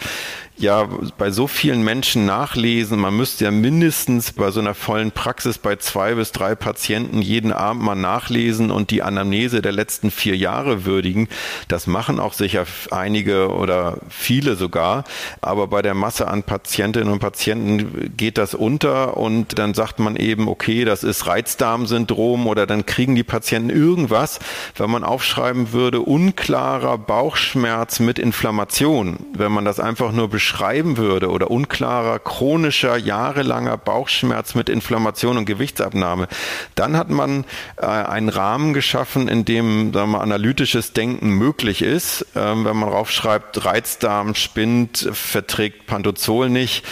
ja 0.59 0.87
bei 1.17 1.31
so 1.31 1.47
vielen 1.47 1.83
Menschen 1.83 2.25
nachlesen. 2.25 2.99
Man 2.99 3.15
müsste 3.15 3.45
ja 3.45 3.51
mindestens 3.51 4.33
bei 4.33 4.51
so 4.51 4.59
einer 4.59 4.73
vollen 4.73 5.11
Praxis 5.11 5.57
bei 5.57 5.77
zwei 5.77 6.15
bis 6.15 6.31
drei 6.31 6.55
Patienten 6.55 7.21
jeden 7.21 7.53
Abend 7.53 7.83
mal 7.83 7.95
nachlesen 7.95 8.69
und 8.69 8.91
die 8.91 9.01
Anamnese 9.01 9.61
der 9.61 9.71
letzten 9.71 10.11
vier 10.11 10.35
Jahre 10.35 10.85
würdigen. 10.85 11.29
Das 11.69 11.87
machen 11.87 12.19
auch 12.19 12.33
sicher 12.33 12.65
einige 12.91 13.53
oder 13.53 13.99
viele 14.09 14.55
sogar. 14.55 15.05
Aber 15.41 15.67
bei 15.67 15.81
der 15.81 15.93
Masse 15.93 16.27
an 16.27 16.43
Patientinnen 16.43 17.11
und 17.11 17.19
Patienten 17.19 18.13
geht 18.17 18.37
das 18.37 18.53
unter 18.53 19.17
und 19.17 19.57
dann 19.57 19.73
sagt 19.73 19.99
man 19.99 20.17
eben, 20.17 20.47
okay, 20.47 20.83
das 20.83 21.03
ist 21.03 21.25
Reizdarmsyndrom 21.25 22.47
oder 22.47 22.67
dann 22.67 22.85
kriegen 22.85 23.15
die 23.15 23.23
Patienten 23.23 23.69
irgendwas, 23.69 24.39
wenn 24.75 24.89
man 24.89 25.03
aufschreiben 25.03 25.71
würde, 25.71 26.01
unklarer 26.01 26.97
Bauchschmerz 26.97 27.99
mit 28.01 28.19
Inflammation. 28.19 29.25
Wenn 29.33 29.51
man 29.51 29.63
das 29.63 29.79
einfach 29.79 30.11
nur 30.11 30.27
beschreibt, 30.27 30.48
beschreiben 30.49 30.97
würde 30.97 31.29
oder 31.29 31.51
unklarer, 31.51 32.17
chronischer, 32.17 32.97
jahrelanger 32.97 33.77
Bauchschmerz 33.77 34.55
mit 34.55 34.67
Inflammation 34.67 35.37
und 35.37 35.45
Gewichtsabnahme, 35.45 36.27
dann 36.73 36.97
hat 36.97 37.11
man 37.11 37.45
äh, 37.77 37.85
einen 37.85 38.29
Rahmen 38.29 38.73
geschaffen, 38.73 39.27
in 39.27 39.45
dem 39.45 39.93
sagen 39.93 40.11
wir, 40.11 40.21
analytisches 40.21 40.93
Denken 40.93 41.33
möglich 41.33 41.83
ist. 41.83 42.25
Ähm, 42.35 42.65
wenn 42.65 42.77
man 42.77 42.89
raufschreibt, 42.89 43.63
Reizdarm 43.63 44.33
spinnt, 44.33 45.07
verträgt 45.13 45.85
Pantozol 45.85 46.49
nicht, 46.49 46.83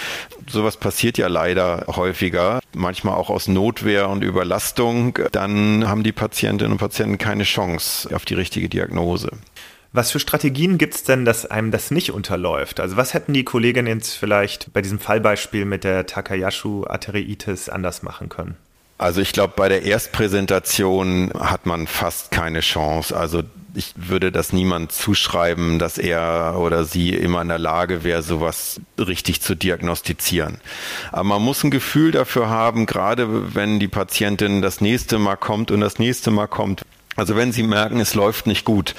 sowas 0.48 0.78
passiert 0.78 1.18
ja 1.18 1.28
leider 1.28 1.86
häufiger, 1.88 2.60
manchmal 2.76 3.16
auch 3.16 3.32
aus 3.32 3.48
Notwehr 3.48 4.08
und 4.10 4.24
Überlastung, 4.24 5.18
dann 5.32 5.88
haben 5.88 6.04
die 6.04 6.12
Patientinnen 6.12 6.74
und 6.74 6.78
Patienten 6.78 7.18
keine 7.18 7.44
Chance 7.44 8.16
auf 8.16 8.24
die 8.24 8.36
richtige 8.36 8.70
Diagnose. 8.70 9.32
Was 9.94 10.12
für 10.12 10.20
Strategien 10.20 10.78
gibt 10.78 10.96
es 10.96 11.04
denn, 11.04 11.26
dass 11.26 11.46
einem 11.46 11.72
das 11.72 11.92
nicht 11.92 12.12
unterläuft? 12.12 12.80
Also 12.80 12.98
was 12.98 13.14
hätten 13.14 13.34
die 13.34 13.44
Kolleginnen 13.44 14.00
jetzt 14.00 14.16
vielleicht 14.16 14.74
bei 14.74 14.82
diesem 14.82 15.00
Fallbeispiel 15.00 15.66
mit 15.66 15.84
der 15.84 16.06
Takayashu-Arteriitis 16.06 17.70
anders 17.70 18.04
machen 18.04 18.30
können? 18.30 18.58
Also 18.98 19.22
ich 19.22 19.32
glaube, 19.32 19.54
bei 19.56 19.70
der 19.70 19.84
Erstpräsentation 19.84 21.32
hat 21.40 21.68
man 21.68 21.86
fast 21.86 22.32
keine 22.32 22.62
Chance. 22.62 23.16
Also 23.16 23.44
ich 23.76 23.94
würde 23.96 24.32
das 24.32 24.54
niemand 24.54 24.92
zuschreiben, 24.92 25.78
dass 25.78 26.00
er 26.00 26.56
oder 26.58 26.84
sie 26.84 27.14
immer 27.14 27.44
in 27.44 27.48
der 27.48 27.60
Lage 27.60 28.04
wäre, 28.04 28.24
sowas 28.24 28.82
richtig 28.98 29.42
zu 29.42 29.54
diagnostizieren. 29.54 30.60
Aber 31.12 31.24
man 31.26 31.44
muss 31.44 31.64
ein 31.64 31.70
Gefühl 31.70 32.12
dafür 32.12 32.50
haben, 32.50 32.88
gerade 32.88 33.54
wenn 33.54 33.80
die 33.80 33.88
Patientin 33.88 34.64
das 34.64 34.82
nächste 34.82 35.20
Mal 35.20 35.36
kommt 35.36 35.70
und 35.70 35.82
das 35.82 36.00
nächste 36.00 36.32
Mal 36.32 36.48
kommt, 36.48 36.84
also 37.18 37.36
wenn 37.36 37.52
Sie 37.52 37.64
merken, 37.64 38.00
es 38.00 38.14
läuft 38.14 38.46
nicht 38.46 38.64
gut, 38.64 38.94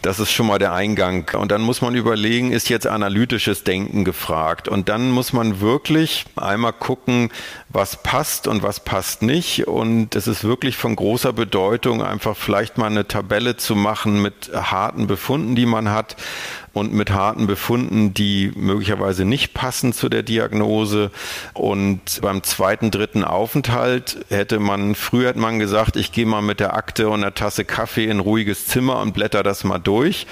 das 0.00 0.20
ist 0.20 0.30
schon 0.30 0.46
mal 0.46 0.60
der 0.60 0.72
Eingang. 0.72 1.28
Und 1.36 1.50
dann 1.50 1.62
muss 1.62 1.82
man 1.82 1.96
überlegen, 1.96 2.52
ist 2.52 2.68
jetzt 2.68 2.86
analytisches 2.86 3.64
Denken 3.64 4.04
gefragt? 4.04 4.68
Und 4.68 4.88
dann 4.88 5.10
muss 5.10 5.32
man 5.32 5.60
wirklich 5.60 6.26
einmal 6.36 6.72
gucken, 6.72 7.30
was 7.68 8.02
passt 8.04 8.46
und 8.46 8.62
was 8.62 8.78
passt 8.78 9.22
nicht. 9.22 9.66
Und 9.66 10.14
es 10.14 10.28
ist 10.28 10.44
wirklich 10.44 10.76
von 10.76 10.94
großer 10.94 11.32
Bedeutung, 11.32 12.02
einfach 12.04 12.36
vielleicht 12.36 12.78
mal 12.78 12.86
eine 12.86 13.08
Tabelle 13.08 13.56
zu 13.56 13.74
machen 13.74 14.22
mit 14.22 14.52
harten 14.54 15.08
Befunden, 15.08 15.56
die 15.56 15.66
man 15.66 15.90
hat 15.90 16.14
und 16.76 16.92
mit 16.92 17.10
harten 17.10 17.46
Befunden, 17.46 18.12
die 18.12 18.52
möglicherweise 18.54 19.24
nicht 19.24 19.54
passen 19.54 19.94
zu 19.94 20.10
der 20.10 20.22
Diagnose. 20.22 21.10
Und 21.54 22.20
beim 22.20 22.42
zweiten, 22.42 22.90
dritten 22.90 23.24
Aufenthalt 23.24 24.18
hätte 24.28 24.58
man, 24.60 24.94
früher 24.94 25.30
hat 25.30 25.36
man 25.36 25.58
gesagt, 25.58 25.96
ich 25.96 26.12
gehe 26.12 26.26
mal 26.26 26.42
mit 26.42 26.60
der 26.60 26.74
Akte 26.74 27.08
und 27.08 27.22
einer 27.22 27.32
Tasse 27.32 27.64
Kaffee 27.64 28.04
in 28.04 28.10
ein 28.10 28.20
ruhiges 28.20 28.66
Zimmer 28.66 29.00
und 29.00 29.14
blätter 29.14 29.42
das 29.42 29.64
mal 29.64 29.78
durch. 29.78 30.26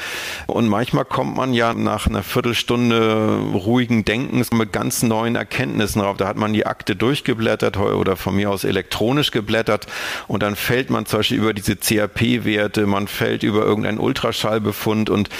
Und 0.46 0.68
manchmal 0.68 1.06
kommt 1.06 1.34
man 1.34 1.54
ja 1.54 1.72
nach 1.72 2.08
einer 2.08 2.22
Viertelstunde 2.22 3.38
ruhigen 3.54 4.04
Denkens 4.04 4.52
mit 4.52 4.70
ganz 4.70 5.02
neuen 5.02 5.36
Erkenntnissen 5.36 6.02
drauf. 6.02 6.18
Da 6.18 6.28
hat 6.28 6.36
man 6.36 6.52
die 6.52 6.66
Akte 6.66 6.94
durchgeblättert 6.94 7.78
oder 7.78 8.16
von 8.16 8.36
mir 8.36 8.50
aus 8.50 8.64
elektronisch 8.64 9.30
geblättert 9.30 9.86
und 10.28 10.42
dann 10.42 10.56
fällt 10.56 10.90
man 10.90 11.06
zum 11.06 11.20
Beispiel 11.20 11.38
über 11.38 11.54
diese 11.54 11.76
CRP-Werte, 11.76 12.86
man 12.86 13.08
fällt 13.08 13.44
über 13.44 13.64
irgendeinen 13.64 13.98
Ultraschallbefund 13.98 15.08
und 15.08 15.30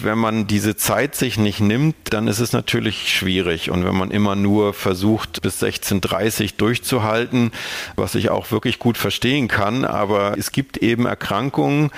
wenn 0.00 0.16
man 0.16 0.45
diese 0.46 0.76
Zeit 0.76 1.14
sich 1.14 1.38
nicht 1.38 1.60
nimmt, 1.60 1.96
dann 2.10 2.28
ist 2.28 2.38
es 2.38 2.52
natürlich 2.52 3.12
schwierig. 3.14 3.70
Und 3.70 3.84
wenn 3.84 3.96
man 3.96 4.10
immer 4.10 4.36
nur 4.36 4.72
versucht, 4.72 5.42
bis 5.42 5.62
16.30 5.62 6.56
durchzuhalten, 6.56 7.52
was 7.96 8.14
ich 8.14 8.30
auch 8.30 8.50
wirklich 8.50 8.78
gut 8.78 8.96
verstehen 8.96 9.48
kann, 9.48 9.84
aber 9.84 10.36
es 10.38 10.52
gibt 10.52 10.78
eben 10.78 11.06
Erkrankungen, 11.06 11.90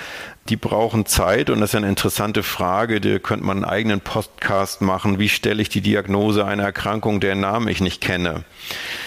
die 0.49 0.55
brauchen 0.55 1.05
Zeit 1.05 1.49
und 1.49 1.59
das 1.59 1.71
ist 1.71 1.75
eine 1.75 1.87
interessante 1.87 2.43
Frage, 2.43 2.99
da 2.99 3.19
könnte 3.19 3.45
man 3.45 3.57
einen 3.57 3.65
eigenen 3.65 4.01
Podcast 4.01 4.81
machen. 4.81 5.19
Wie 5.19 5.29
stelle 5.29 5.61
ich 5.61 5.69
die 5.69 5.81
Diagnose 5.81 6.45
einer 6.45 6.63
Erkrankung, 6.63 7.19
deren 7.19 7.41
Namen 7.41 7.67
ich 7.67 7.81
nicht 7.81 8.01
kenne? 8.01 8.43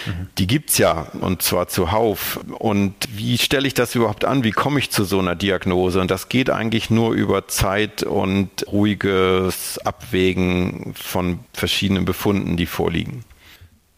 Mhm. 0.05 0.27
Die 0.37 0.47
gibt's 0.47 0.77
ja 0.77 1.07
und 1.19 1.41
zwar 1.41 1.67
zuhauf. 1.67 2.39
Und 2.59 2.95
wie 3.13 3.37
stelle 3.37 3.67
ich 3.67 3.73
das 3.73 3.93
überhaupt 3.95 4.25
an? 4.25 4.43
Wie 4.43 4.51
komme 4.51 4.79
ich 4.79 4.89
zu 4.89 5.03
so 5.03 5.19
einer 5.19 5.35
Diagnose? 5.35 5.99
Und 5.99 6.09
das 6.09 6.29
geht 6.29 6.49
eigentlich 6.49 6.89
nur 6.89 7.13
über 7.13 7.47
Zeit 7.47 8.03
und 8.03 8.49
ruhiges 8.71 9.79
Abwägen 9.79 10.93
von 10.95 11.39
verschiedenen 11.53 12.05
Befunden, 12.05 12.57
die 12.57 12.65
vorliegen 12.65 13.25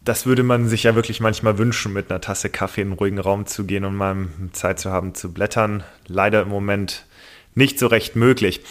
das 0.06 0.28
würde 0.28 0.44
man 0.44 0.68
sich 0.68 0.84
ja 0.84 0.94
wirklich 0.94 1.20
manchmal 1.20 1.58
wünschen, 1.58 1.92
mit 1.92 2.12
einer 2.12 2.22
Tasse 2.22 2.50
Kaffee 2.50 2.82
in 2.82 2.90
einen 2.90 2.98
ruhigen 2.98 3.18
Raum 3.18 3.48
zu 3.48 3.66
gehen 3.66 3.86
und 3.86 3.96
mal 3.96 4.28
Zeit 4.52 4.80
zu 4.80 4.92
haben 4.92 5.16
zu 5.16 5.34
blättern. 5.34 5.84
Leider 6.06 6.44
im 6.44 6.50
Moment 6.50 7.08
nicht 7.56 7.80
so 7.80 7.88
recht 7.88 8.16
möglich. 8.16 8.62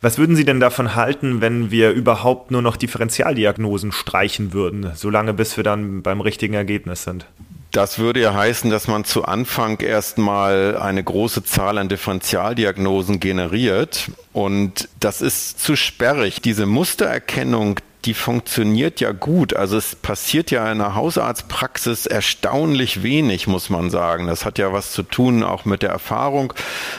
Was 0.00 0.16
würden 0.16 0.36
Sie 0.36 0.44
denn 0.44 0.60
davon 0.60 0.94
halten, 0.94 1.40
wenn 1.40 1.72
wir 1.72 1.90
überhaupt 1.90 2.52
nur 2.52 2.62
noch 2.62 2.76
Differentialdiagnosen 2.76 3.90
streichen 3.90 4.52
würden, 4.52 4.92
solange 4.94 5.34
bis 5.34 5.56
wir 5.56 5.64
dann 5.64 6.02
beim 6.02 6.20
richtigen 6.20 6.54
Ergebnis 6.54 7.02
sind? 7.02 7.26
Das 7.72 7.98
würde 7.98 8.20
ja 8.20 8.32
heißen, 8.32 8.70
dass 8.70 8.88
man 8.88 9.04
zu 9.04 9.24
Anfang 9.24 9.80
erstmal 9.80 10.76
eine 10.78 11.04
große 11.04 11.44
Zahl 11.44 11.76
an 11.76 11.88
Differentialdiagnosen 11.88 13.20
generiert. 13.20 14.10
Und 14.32 14.88
das 15.00 15.20
ist 15.20 15.60
zu 15.60 15.76
sperrig. 15.76 16.40
Diese 16.40 16.64
Mustererkennung, 16.64 17.80
die 18.04 18.14
funktioniert 18.14 19.00
ja 19.00 19.12
gut. 19.12 19.54
Also 19.54 19.76
es 19.76 19.96
passiert 19.96 20.50
ja 20.50 20.70
in 20.70 20.78
der 20.78 20.94
Hausarztpraxis 20.94 22.06
erstaunlich 22.06 23.02
wenig, 23.02 23.46
muss 23.48 23.70
man 23.70 23.90
sagen. 23.90 24.28
Das 24.28 24.44
hat 24.44 24.58
ja 24.58 24.72
was 24.72 24.92
zu 24.92 25.02
tun 25.02 25.42
auch 25.42 25.64
mit 25.64 25.82
der 25.82 25.90
Erfahrung, 25.90 26.52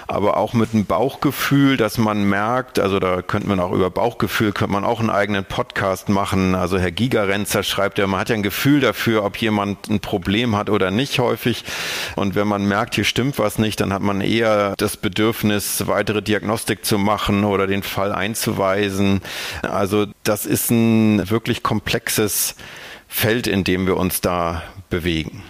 aber 0.08 0.38
auch 0.38 0.54
mit 0.54 0.74
dem 0.74 0.86
Bauchgefühl, 0.86 1.78
dass 1.78 1.98
man 1.98 2.24
merkt, 2.24 2.80
also 2.80 3.00
da 3.00 3.22
könnte 3.22 3.48
man 3.48 3.60
auch 3.60 3.72
über 3.72 3.90
Bauchgefühl, 3.90 4.52
könnte 4.52 4.74
man 4.74 4.84
auch 4.84 5.00
einen 5.00 5.10
eigenen 5.10 5.46
Podcast 5.46 6.10
machen. 6.10 6.54
Also 6.54 6.78
Herr 6.78 6.92
Gigerenzer 6.92 7.64
schreibt 7.64 7.98
ja, 7.98 8.06
man 8.06 8.20
hat 8.20 8.30
ja 8.30 8.36
ein 8.36 8.44
Gefühl 8.44 8.82
dafür, 8.82 9.24
ob 9.24 9.38
jemand 9.38 9.90
ein 9.90 10.02
Problem 10.02 10.56
hat 10.58 10.70
oder 10.70 10.92
nicht 10.92 11.20
häufig. 11.20 11.64
Und 12.18 12.36
wenn 12.36 12.48
man 12.48 12.66
merkt, 12.66 12.96
hier 12.96 13.06
stimmt 13.06 13.40
was 13.40 13.58
nicht, 13.58 13.80
dann 13.80 13.94
hat 13.94 14.02
man 14.02 14.20
eher 14.20 14.74
das 14.78 14.98
Bedürfnis, 14.98 15.88
weitere 15.88 16.22
Diagnostik 16.22 16.84
zu 16.84 16.98
machen 16.98 17.46
oder 17.46 17.68
den 17.68 17.84
Fall 17.84 18.12
einzuweisen. 18.12 19.22
Also 19.62 20.08
das 20.24 20.46
ist 20.46 20.72
ein 20.72 20.90
ein 21.00 21.30
wirklich 21.30 21.64
komplexes 21.64 22.56
Feld, 23.08 23.48
in 23.48 23.64
dem 23.64 23.88
wir 23.88 23.98
uns 23.98 24.22
da 24.22 24.64
bewegen. 24.90 25.44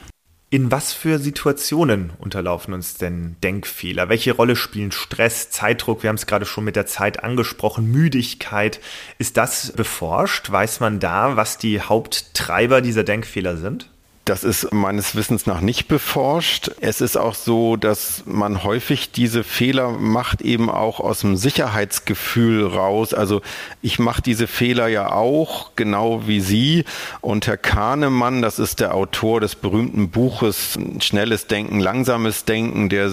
In 0.52 0.72
was 0.72 0.93
für 0.93 1.20
Situationen 1.20 2.12
unterlaufen 2.18 2.74
uns 2.74 2.95
denn 2.95 3.36
Denkfehler? 3.43 4.10
Welche 4.10 4.32
Rolle 4.32 4.56
spielen 4.56 4.91
Stress, 4.91 5.52
Zeitdruck? 5.52 6.02
Wir 6.02 6.08
haben 6.08 6.16
es 6.16 6.26
gerade 6.26 6.47
schon 6.47 6.64
mit 6.64 6.76
der 6.76 6.88
Zeit 6.88 7.24
angesprochen, 7.24 7.91
Müdigkeit. 7.91 8.80
Ist 9.20 9.38
das 9.38 9.74
beforscht? 9.74 10.52
Weiß 10.52 10.80
man 10.80 11.00
da, 11.00 11.36
was 11.36 11.60
die 11.60 11.82
Haupttreiber 11.82 12.82
dieser 12.82 13.04
Denkfehler 13.04 13.58
sind? 13.58 13.91
Das 14.30 14.43
ist 14.43 14.71
meines 14.71 15.15
Wissens 15.15 15.47
nach 15.47 15.59
nicht 15.59 15.88
beforscht. 15.88 16.69
Es 16.82 17.01
ist 17.01 17.17
auch 17.17 17.34
so, 17.34 17.77
dass 17.77 18.21
man 18.27 18.63
häufig 18.63 19.11
diese 19.11 19.43
Fehler 19.43 19.89
macht, 19.89 20.43
eben 20.43 20.69
auch 20.69 20.99
aus 20.99 21.21
dem 21.21 21.36
Sicherheitsgefühl 21.36 22.67
raus. 22.67 23.15
Also 23.15 23.41
ich 23.82 23.97
mache 23.97 24.21
diese 24.21 24.45
Fehler 24.45 24.88
ja 24.88 25.11
auch, 25.11 25.71
genau 25.75 26.27
wie 26.27 26.41
Sie. 26.41 26.86
Und 27.21 27.47
Herr 27.47 27.57
Kahnemann, 27.57 28.43
das 28.43 28.59
ist 28.59 28.82
der 28.82 28.93
Autor 28.93 29.41
des 29.41 29.55
berühmten 29.55 30.11
Buches 30.11 30.77
Schnelles 30.99 31.47
Denken, 31.47 31.80
Langsames 31.80 32.45
Denken, 32.45 32.89
der 32.89 33.11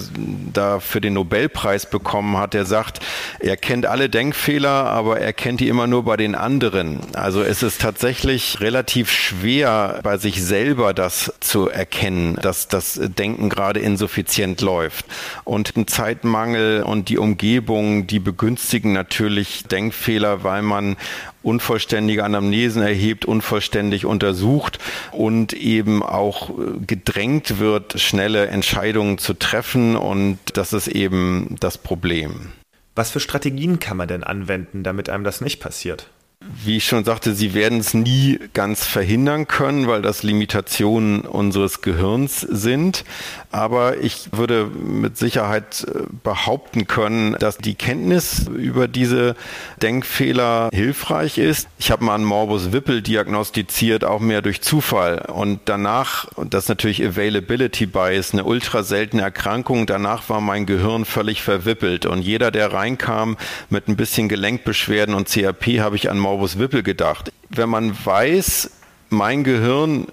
da 0.52 0.80
für 0.80 1.00
den 1.00 1.14
Nobelpreis 1.14 1.88
bekommen 1.88 2.36
hat, 2.36 2.52
der 2.52 2.66
sagt, 2.66 3.00
er 3.40 3.56
kennt 3.56 3.86
alle 3.86 4.10
Denkfehler, 4.10 4.68
aber 4.68 5.18
er 5.18 5.32
kennt 5.32 5.60
die 5.60 5.68
immer 5.68 5.86
nur 5.86 6.04
bei 6.04 6.18
den 6.18 6.34
anderen. 6.34 7.00
Also 7.14 7.42
es 7.42 7.62
ist 7.62 7.80
tatsächlich 7.80 8.60
relativ 8.60 9.10
schwer, 9.10 10.00
bei 10.02 10.18
sich 10.18 10.44
selber 10.44 10.92
da 10.92 11.05
das 11.06 11.32
zu 11.38 11.68
erkennen, 11.68 12.36
dass 12.42 12.66
das 12.66 12.98
Denken 13.00 13.48
gerade 13.48 13.78
insuffizient 13.78 14.60
läuft. 14.60 15.06
Und 15.44 15.76
ein 15.76 15.86
Zeitmangel 15.86 16.82
und 16.82 17.08
die 17.08 17.18
Umgebung, 17.18 18.08
die 18.08 18.18
begünstigen 18.18 18.92
natürlich 18.92 19.62
Denkfehler, 19.70 20.42
weil 20.42 20.62
man 20.62 20.96
unvollständige 21.44 22.24
Anamnesen 22.24 22.82
erhebt, 22.82 23.24
unvollständig 23.24 24.04
untersucht 24.04 24.80
und 25.12 25.52
eben 25.52 26.02
auch 26.02 26.50
gedrängt 26.84 27.60
wird, 27.60 28.00
schnelle 28.00 28.48
Entscheidungen 28.48 29.18
zu 29.18 29.34
treffen. 29.34 29.94
Und 29.94 30.40
das 30.54 30.72
ist 30.72 30.88
eben 30.88 31.54
das 31.60 31.78
Problem. 31.78 32.50
Was 32.96 33.12
für 33.12 33.20
Strategien 33.20 33.78
kann 33.78 33.96
man 33.96 34.08
denn 34.08 34.24
anwenden, 34.24 34.82
damit 34.82 35.08
einem 35.08 35.22
das 35.22 35.40
nicht 35.40 35.60
passiert? 35.60 36.08
Wie 36.64 36.76
ich 36.76 36.86
schon 36.86 37.04
sagte, 37.04 37.34
sie 37.34 37.54
werden 37.54 37.80
es 37.80 37.94
nie 37.94 38.38
ganz 38.52 38.84
verhindern 38.84 39.48
können, 39.48 39.86
weil 39.88 40.02
das 40.02 40.22
Limitationen 40.22 41.22
unseres 41.22 41.80
Gehirns 41.82 42.40
sind. 42.40 43.04
Aber 43.50 43.98
ich 43.98 44.28
würde 44.32 44.66
mit 44.66 45.16
Sicherheit 45.16 45.86
äh, 45.88 46.02
behaupten 46.22 46.86
können, 46.86 47.36
dass 47.38 47.58
die 47.58 47.74
Kenntnis 47.74 48.46
über 48.48 48.86
diese 48.86 49.34
Denkfehler 49.82 50.68
hilfreich 50.72 51.38
ist. 51.38 51.68
Ich 51.78 51.90
habe 51.90 52.04
mal 52.04 52.14
einen 52.14 52.24
Morbus 52.24 52.72
Wippel 52.72 53.02
diagnostiziert, 53.02 54.04
auch 54.04 54.20
mehr 54.20 54.42
durch 54.42 54.60
Zufall. 54.62 55.26
Und 55.32 55.60
danach, 55.64 56.26
und 56.36 56.54
das 56.54 56.64
ist 56.64 56.68
natürlich 56.68 57.04
Availability 57.04 57.86
Bias, 57.86 58.32
eine 58.32 58.44
ultra 58.44 58.82
seltene 58.82 59.22
Erkrankung, 59.22 59.86
danach 59.86 60.28
war 60.28 60.40
mein 60.40 60.66
Gehirn 60.66 61.04
völlig 61.04 61.42
verwippelt. 61.42 62.06
Und 62.06 62.22
jeder, 62.22 62.50
der 62.50 62.72
reinkam 62.72 63.36
mit 63.70 63.88
ein 63.88 63.96
bisschen 63.96 64.28
Gelenkbeschwerden 64.28 65.14
und 65.14 65.28
CRP, 65.28 65.80
habe 65.80 65.96
ich 65.96 66.10
an 66.10 66.18
Morbus 66.18 66.35
Wippel 66.58 66.82
gedacht. 66.82 67.32
Wenn 67.50 67.68
man 67.68 67.96
weiß, 68.04 68.70
mein 69.10 69.44
Gehirn 69.44 70.06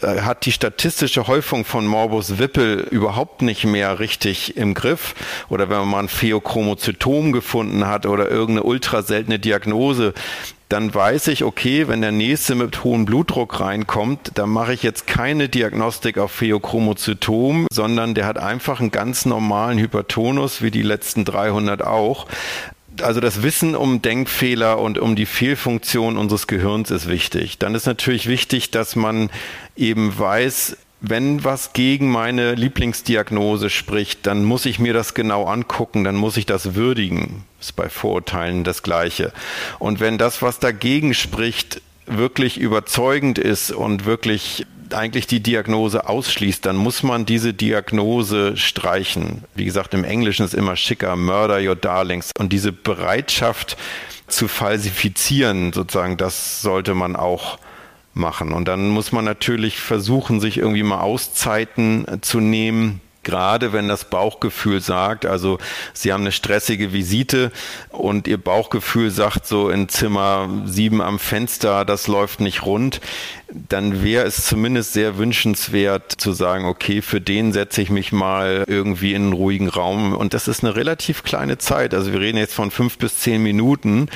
äh, 0.00 0.20
hat 0.20 0.46
die 0.46 0.52
statistische 0.52 1.26
Häufung 1.26 1.64
von 1.64 1.86
Morbus 1.86 2.38
Wippel 2.38 2.86
überhaupt 2.90 3.42
nicht 3.42 3.64
mehr 3.64 3.98
richtig 3.98 4.56
im 4.56 4.74
Griff. 4.74 5.14
Oder 5.48 5.68
wenn 5.68 5.78
man 5.78 5.88
mal 5.88 5.98
ein 6.00 6.08
Pheochromozytom 6.08 7.32
gefunden 7.32 7.86
hat 7.86 8.06
oder 8.06 8.30
irgendeine 8.30 8.62
ultra 8.62 9.02
seltene 9.02 9.38
Diagnose, 9.38 10.14
dann 10.68 10.94
weiß 10.94 11.28
ich, 11.28 11.44
okay, 11.44 11.88
wenn 11.88 12.02
der 12.02 12.12
nächste 12.12 12.54
mit 12.54 12.84
hohem 12.84 13.06
Blutdruck 13.06 13.58
reinkommt, 13.58 14.32
dann 14.34 14.50
mache 14.50 14.74
ich 14.74 14.82
jetzt 14.82 15.06
keine 15.06 15.48
Diagnostik 15.48 16.18
auf 16.18 16.30
Pheochromozytom, 16.32 17.66
sondern 17.72 18.14
der 18.14 18.26
hat 18.26 18.38
einfach 18.38 18.80
einen 18.80 18.90
ganz 18.90 19.24
normalen 19.24 19.78
Hypertonus, 19.78 20.60
wie 20.60 20.70
die 20.70 20.82
letzten 20.82 21.24
300 21.24 21.82
auch 21.82 22.26
also 23.02 23.20
das 23.20 23.42
Wissen 23.42 23.74
um 23.74 24.02
Denkfehler 24.02 24.78
und 24.78 24.98
um 24.98 25.16
die 25.16 25.26
Fehlfunktion 25.26 26.16
unseres 26.16 26.46
Gehirns 26.46 26.90
ist 26.90 27.08
wichtig. 27.08 27.58
Dann 27.58 27.74
ist 27.74 27.86
natürlich 27.86 28.28
wichtig, 28.28 28.70
dass 28.70 28.96
man 28.96 29.30
eben 29.76 30.18
weiß, 30.18 30.76
wenn 31.00 31.44
was 31.44 31.72
gegen 31.72 32.10
meine 32.10 32.54
Lieblingsdiagnose 32.54 33.70
spricht, 33.70 34.26
dann 34.26 34.44
muss 34.44 34.66
ich 34.66 34.78
mir 34.78 34.92
das 34.92 35.14
genau 35.14 35.44
angucken, 35.44 36.02
dann 36.04 36.16
muss 36.16 36.36
ich 36.36 36.46
das 36.46 36.74
würdigen. 36.74 37.44
Ist 37.60 37.76
bei 37.76 37.88
Vorurteilen 37.88 38.64
das 38.64 38.82
Gleiche. 38.82 39.32
Und 39.78 40.00
wenn 40.00 40.18
das, 40.18 40.42
was 40.42 40.58
dagegen 40.58 41.14
spricht, 41.14 41.82
wirklich 42.06 42.58
überzeugend 42.58 43.38
ist 43.38 43.70
und 43.70 44.06
wirklich 44.06 44.66
eigentlich 44.94 45.26
die 45.26 45.40
Diagnose 45.40 46.08
ausschließt, 46.08 46.64
dann 46.64 46.76
muss 46.76 47.02
man 47.02 47.26
diese 47.26 47.54
Diagnose 47.54 48.56
streichen. 48.56 49.44
Wie 49.54 49.64
gesagt, 49.64 49.94
im 49.94 50.04
Englischen 50.04 50.44
ist 50.44 50.54
immer 50.54 50.76
schicker, 50.76 51.16
Murder 51.16 51.60
Your 51.60 51.76
Darlings. 51.76 52.30
Und 52.38 52.52
diese 52.52 52.72
Bereitschaft 52.72 53.76
zu 54.26 54.48
falsifizieren, 54.48 55.72
sozusagen, 55.72 56.16
das 56.16 56.62
sollte 56.62 56.94
man 56.94 57.16
auch 57.16 57.58
machen. 58.14 58.52
Und 58.52 58.68
dann 58.68 58.88
muss 58.88 59.12
man 59.12 59.24
natürlich 59.24 59.78
versuchen, 59.80 60.40
sich 60.40 60.58
irgendwie 60.58 60.82
mal 60.82 61.00
Auszeiten 61.00 62.06
zu 62.20 62.40
nehmen, 62.40 63.00
gerade 63.28 63.74
wenn 63.74 63.88
das 63.88 64.06
Bauchgefühl 64.06 64.80
sagt, 64.80 65.26
also 65.26 65.58
Sie 65.92 66.14
haben 66.14 66.22
eine 66.22 66.32
stressige 66.32 66.94
Visite 66.94 67.52
und 67.90 68.26
Ihr 68.26 68.38
Bauchgefühl 68.38 69.10
sagt 69.10 69.46
so 69.46 69.68
in 69.68 69.90
Zimmer 69.90 70.48
sieben 70.64 71.02
am 71.02 71.18
Fenster, 71.18 71.84
das 71.84 72.06
läuft 72.06 72.40
nicht 72.40 72.64
rund, 72.64 73.02
dann 73.50 74.02
wäre 74.04 74.26
es 74.26 74.46
zumindest 74.46 74.92
sehr 74.92 75.16
wünschenswert 75.16 76.12
zu 76.12 76.32
sagen, 76.32 76.66
okay, 76.66 77.00
für 77.00 77.20
den 77.20 77.52
setze 77.52 77.80
ich 77.80 77.88
mich 77.88 78.12
mal 78.12 78.64
irgendwie 78.66 79.14
in 79.14 79.22
einen 79.22 79.32
ruhigen 79.32 79.68
Raum. 79.68 80.14
Und 80.14 80.34
das 80.34 80.48
ist 80.48 80.62
eine 80.62 80.76
relativ 80.76 81.22
kleine 81.22 81.56
Zeit. 81.56 81.94
Also 81.94 82.12
wir 82.12 82.20
reden 82.20 82.36
jetzt 82.36 82.54
von 82.54 82.70
fünf 82.70 82.98
bis 82.98 83.20
zehn 83.20 83.42
Minuten, 83.42 84.08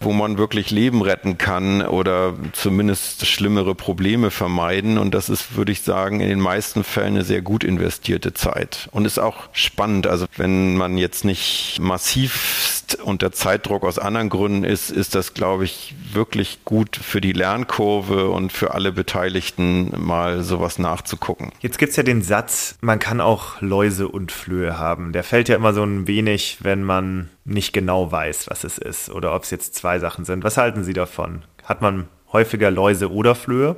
wo 0.00 0.12
man 0.12 0.38
wirklich 0.38 0.70
Leben 0.70 1.02
retten 1.02 1.36
kann 1.36 1.82
oder 1.82 2.34
zumindest 2.52 3.26
schlimmere 3.26 3.74
Probleme 3.74 4.30
vermeiden. 4.30 4.96
Und 4.96 5.12
das 5.12 5.28
ist, 5.28 5.56
würde 5.56 5.72
ich 5.72 5.82
sagen, 5.82 6.20
in 6.20 6.28
den 6.28 6.40
meisten 6.40 6.82
Fällen 6.82 7.14
eine 7.14 7.24
sehr 7.24 7.42
gut 7.42 7.64
investierte 7.64 8.32
Zeit. 8.32 8.57
Und 8.90 9.04
ist 9.04 9.18
auch 9.18 9.48
spannend. 9.52 10.06
Also 10.06 10.26
wenn 10.36 10.76
man 10.76 10.98
jetzt 10.98 11.24
nicht 11.24 11.78
massivst 11.80 12.96
unter 13.02 13.32
Zeitdruck 13.32 13.84
aus 13.84 13.98
anderen 13.98 14.28
Gründen 14.28 14.64
ist, 14.64 14.90
ist 14.90 15.14
das, 15.14 15.34
glaube 15.34 15.64
ich, 15.64 15.94
wirklich 16.12 16.64
gut 16.64 16.96
für 16.96 17.20
die 17.20 17.32
Lernkurve 17.32 18.30
und 18.30 18.52
für 18.52 18.74
alle 18.74 18.92
Beteiligten 18.92 19.92
mal 19.96 20.42
sowas 20.42 20.78
nachzugucken. 20.78 21.52
Jetzt 21.60 21.78
gibt 21.78 21.90
es 21.90 21.96
ja 21.96 22.02
den 22.02 22.22
Satz, 22.22 22.76
man 22.80 22.98
kann 22.98 23.20
auch 23.20 23.60
Läuse 23.60 24.08
und 24.08 24.32
Flöhe 24.32 24.78
haben. 24.78 25.12
Der 25.12 25.24
fällt 25.24 25.48
ja 25.48 25.56
immer 25.56 25.74
so 25.74 25.84
ein 25.84 26.06
wenig, 26.06 26.58
wenn 26.60 26.82
man 26.82 27.30
nicht 27.44 27.72
genau 27.72 28.10
weiß, 28.10 28.48
was 28.48 28.64
es 28.64 28.78
ist 28.78 29.10
oder 29.10 29.34
ob 29.34 29.44
es 29.44 29.50
jetzt 29.50 29.74
zwei 29.74 29.98
Sachen 29.98 30.24
sind. 30.24 30.44
Was 30.44 30.56
halten 30.56 30.84
Sie 30.84 30.92
davon? 30.92 31.42
Hat 31.64 31.82
man 31.82 32.08
häufiger 32.32 32.70
Läuse 32.70 33.10
oder 33.10 33.34
Flöhe? 33.34 33.76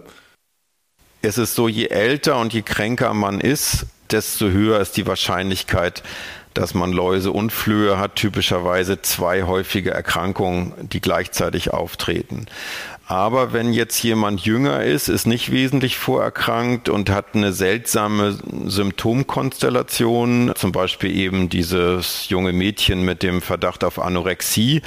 es 1.22 1.38
ist 1.38 1.54
so, 1.54 1.68
je 1.68 1.86
älter 1.86 2.38
und 2.40 2.52
je 2.52 2.62
kränker 2.62 3.12
man 3.14 3.40
ist, 3.40 3.86
desto 4.12 4.48
höher 4.48 4.80
ist 4.80 4.96
die 4.96 5.06
Wahrscheinlichkeit, 5.06 6.02
dass 6.54 6.74
man 6.74 6.92
Läuse 6.92 7.30
und 7.30 7.52
Flöhe 7.52 7.98
hat, 7.98 8.16
typischerweise 8.16 9.02
zwei 9.02 9.44
häufige 9.44 9.92
Erkrankungen, 9.92 10.72
die 10.80 11.00
gleichzeitig 11.00 11.72
auftreten. 11.72 12.46
Aber 13.06 13.52
wenn 13.52 13.72
jetzt 13.72 14.00
jemand 14.04 14.42
jünger 14.42 14.84
ist, 14.84 15.08
ist 15.08 15.26
nicht 15.26 15.50
wesentlich 15.50 15.98
vorerkrankt 15.98 16.88
und 16.88 17.10
hat 17.10 17.34
eine 17.34 17.52
seltsame 17.52 18.38
Symptomkonstellation, 18.66 20.52
zum 20.54 20.70
Beispiel 20.70 21.16
eben 21.16 21.48
dieses 21.48 22.28
junge 22.28 22.52
Mädchen 22.52 23.04
mit 23.04 23.24
dem 23.24 23.42
Verdacht 23.42 23.82
auf 23.82 23.98
Anorexie, 23.98 24.82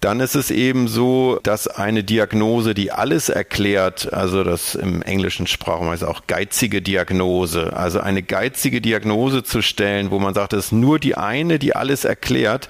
dann 0.00 0.20
ist 0.20 0.34
es 0.34 0.50
eben 0.50 0.88
so, 0.88 1.38
dass 1.42 1.68
eine 1.68 2.02
Diagnose, 2.02 2.72
die 2.72 2.90
alles 2.90 3.28
erklärt, 3.28 4.10
also 4.12 4.44
das 4.44 4.74
im 4.74 5.02
englischen 5.02 5.46
Sprachweise 5.46 6.08
auch 6.08 6.22
geizige 6.26 6.80
Diagnose, 6.80 7.76
also 7.76 8.00
eine 8.00 8.22
geizige 8.22 8.80
Diagnose 8.80 9.42
zu 9.42 9.60
stellen, 9.60 10.10
wo 10.10 10.18
man 10.18 10.32
sagt, 10.32 10.54
es 10.54 10.66
ist 10.66 10.72
nur 10.72 10.98
die 10.98 11.16
eine, 11.16 11.58
die 11.58 11.76
alles 11.76 12.06
erklärt, 12.06 12.68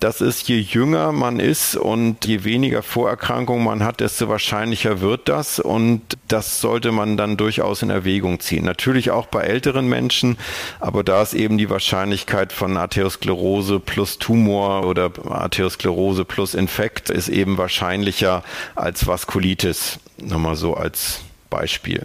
das 0.00 0.20
ist, 0.20 0.48
je 0.48 0.58
jünger 0.58 1.12
man 1.12 1.38
ist 1.38 1.76
und 1.76 2.26
je 2.26 2.42
weniger 2.42 2.82
Vorerkrankungen 2.82 3.64
man 3.64 3.84
hat, 3.84 4.00
desto 4.00 4.28
wahrscheinlicher 4.28 5.00
wird 5.00 5.28
das 5.28 5.60
und 5.60 6.02
das 6.26 6.60
sollte 6.60 6.90
man 6.90 7.16
dann 7.16 7.36
durchaus 7.36 7.82
in 7.82 7.90
Erwägung 7.90 8.40
ziehen. 8.40 8.64
Natürlich 8.64 9.12
auch 9.12 9.26
bei 9.26 9.42
älteren 9.42 9.88
Menschen, 9.88 10.36
aber 10.80 11.04
da 11.04 11.22
ist 11.22 11.34
eben 11.34 11.58
die 11.58 11.70
Wahrscheinlichkeit 11.70 12.52
von 12.52 12.76
Arteriosklerose 12.76 13.78
plus 13.78 14.18
Tumor 14.18 14.84
oder 14.84 15.12
Arteriosklerose 15.28 16.24
plus 16.24 16.54
Infektion 16.54 16.71
Infekt 16.72 17.10
ist 17.10 17.28
eben 17.28 17.58
wahrscheinlicher 17.58 18.42
als 18.74 19.06
Vaskulitis. 19.06 20.00
Nochmal 20.16 20.56
so 20.56 20.72
als 20.72 21.20
Beispiel. 21.50 22.00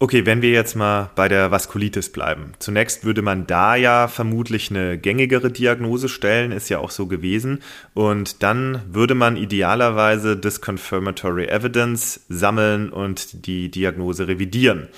Okay, 0.00 0.26
wenn 0.26 0.42
wir 0.42 0.50
jetzt 0.50 0.74
mal 0.74 1.10
bei 1.14 1.28
der 1.28 1.52
Vaskulitis 1.52 2.10
bleiben. 2.10 2.54
Zunächst 2.58 3.04
würde 3.04 3.22
man 3.22 3.46
da 3.46 3.76
ja 3.76 4.08
vermutlich 4.08 4.70
eine 4.70 4.98
gängigere 4.98 5.52
Diagnose 5.52 6.08
stellen, 6.08 6.50
ist 6.50 6.68
ja 6.68 6.80
auch 6.80 6.90
so 6.90 7.06
gewesen. 7.06 7.60
Und 7.94 8.42
dann 8.42 8.82
würde 8.90 9.14
man 9.14 9.36
idealerweise 9.36 10.36
das 10.36 10.60
Confirmatory 10.60 11.44
Evidence 11.44 12.22
sammeln 12.28 12.90
und 12.90 13.46
die 13.46 13.70
Diagnose 13.70 14.26
revidieren. 14.26 14.88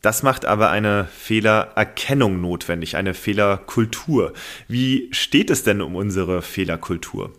Das 0.00 0.22
macht 0.22 0.46
aber 0.46 0.70
eine 0.70 1.08
Fehlererkennung 1.14 2.40
notwendig, 2.40 2.96
eine 2.96 3.12
Fehlerkultur. 3.12 4.32
Wie 4.66 5.10
steht 5.12 5.50
es 5.50 5.62
denn 5.62 5.82
um 5.82 5.94
unsere 5.94 6.40
Fehlerkultur? 6.40 7.34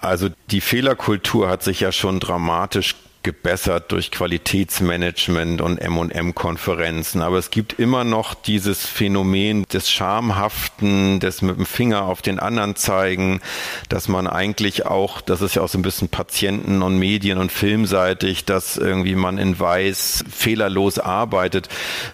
Also 0.00 0.28
die 0.50 0.60
Fehlerkultur 0.60 1.48
hat 1.48 1.62
sich 1.62 1.80
ja 1.80 1.92
schon 1.92 2.20
dramatisch 2.20 2.94
gebessert 3.22 3.90
durch 3.92 4.10
Qualitätsmanagement 4.10 5.60
und 5.60 5.78
M&M-Konferenzen. 5.78 7.20
Aber 7.20 7.36
es 7.36 7.50
gibt 7.50 7.74
immer 7.74 8.04
noch 8.04 8.34
dieses 8.34 8.86
Phänomen 8.86 9.64
des 9.64 9.90
Schamhaften, 9.90 11.20
des 11.20 11.42
mit 11.42 11.56
dem 11.56 11.66
Finger 11.66 12.04
auf 12.04 12.22
den 12.22 12.38
anderen 12.38 12.76
zeigen, 12.76 13.40
dass 13.88 14.08
man 14.08 14.26
eigentlich 14.26 14.86
auch, 14.86 15.20
das 15.20 15.42
ist 15.42 15.56
ja 15.56 15.62
auch 15.62 15.68
so 15.68 15.78
ein 15.78 15.82
bisschen 15.82 16.08
Patienten- 16.08 16.82
und 16.82 16.98
Medien- 16.98 17.38
und 17.38 17.50
filmseitig, 17.50 18.44
dass 18.44 18.76
irgendwie 18.76 19.16
man 19.16 19.36
in 19.36 19.58
Weiß 19.58 20.24
fehlerlos 20.30 20.98
arbeitet. 20.98 21.68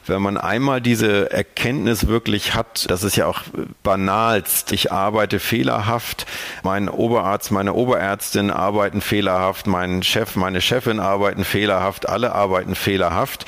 Wenn 0.07 0.23
man 0.23 0.39
einmal 0.39 0.81
diese 0.81 1.31
Erkenntnis 1.31 2.07
wirklich 2.09 2.55
hat, 2.55 2.91
das 2.91 3.03
ist 3.03 3.17
ja 3.17 3.27
auch 3.27 3.43
banalst, 3.83 4.73
ich 4.73 4.91
arbeite 4.91 5.39
fehlerhaft, 5.39 6.27
mein 6.63 6.89
Oberarzt, 6.89 7.51
meine 7.51 7.75
Oberärztin 7.75 8.51
arbeiten 8.51 9.01
fehlerhaft, 9.01 9.67
mein 9.67 10.03
Chef, 10.03 10.37
meine 10.37 10.61
Chefin 10.61 10.94
Chefin 10.95 11.01
arbeiten 11.01 11.45
fehlerhaft, 11.45 12.09
alle 12.09 12.35
arbeiten 12.35 12.75
fehlerhaft. 12.75 13.47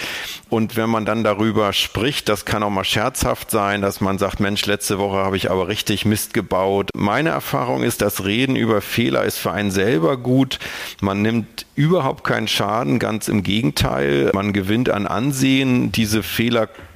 Und 0.48 0.76
wenn 0.76 0.88
man 0.88 1.04
dann 1.04 1.24
darüber 1.24 1.72
spricht, 1.72 2.28
das 2.28 2.44
kann 2.44 2.62
auch 2.62 2.70
mal 2.70 2.84
scherzhaft 2.84 3.50
sein, 3.50 3.82
dass 3.82 4.00
man 4.00 4.18
sagt, 4.18 4.38
Mensch, 4.38 4.64
letzte 4.66 4.98
Woche 4.98 5.16
habe 5.16 5.36
ich 5.36 5.50
aber 5.50 5.66
richtig 5.66 6.04
Mist 6.04 6.34
gebaut. 6.34 6.90
Meine 6.94 7.30
Erfahrung 7.30 7.82
ist, 7.82 8.00
das 8.00 8.24
Reden 8.24 8.54
über 8.54 8.80
Fehler 8.80 9.24
ist 9.24 9.38
für 9.38 9.50
einen 9.50 9.72
selber 9.72 10.16
gut. 10.16 10.60
Man 11.00 11.20
nimmt 11.22 11.66
überhaupt 11.74 12.22
keinen 12.22 12.46
Schaden, 12.46 13.00
ganz 13.00 13.26
im 13.26 13.42
Gegenteil. 13.42 14.30
Man 14.34 14.52
gewinnt 14.52 14.88
an 14.88 15.08
Ansehen. 15.08 15.90
Diese 15.90 16.22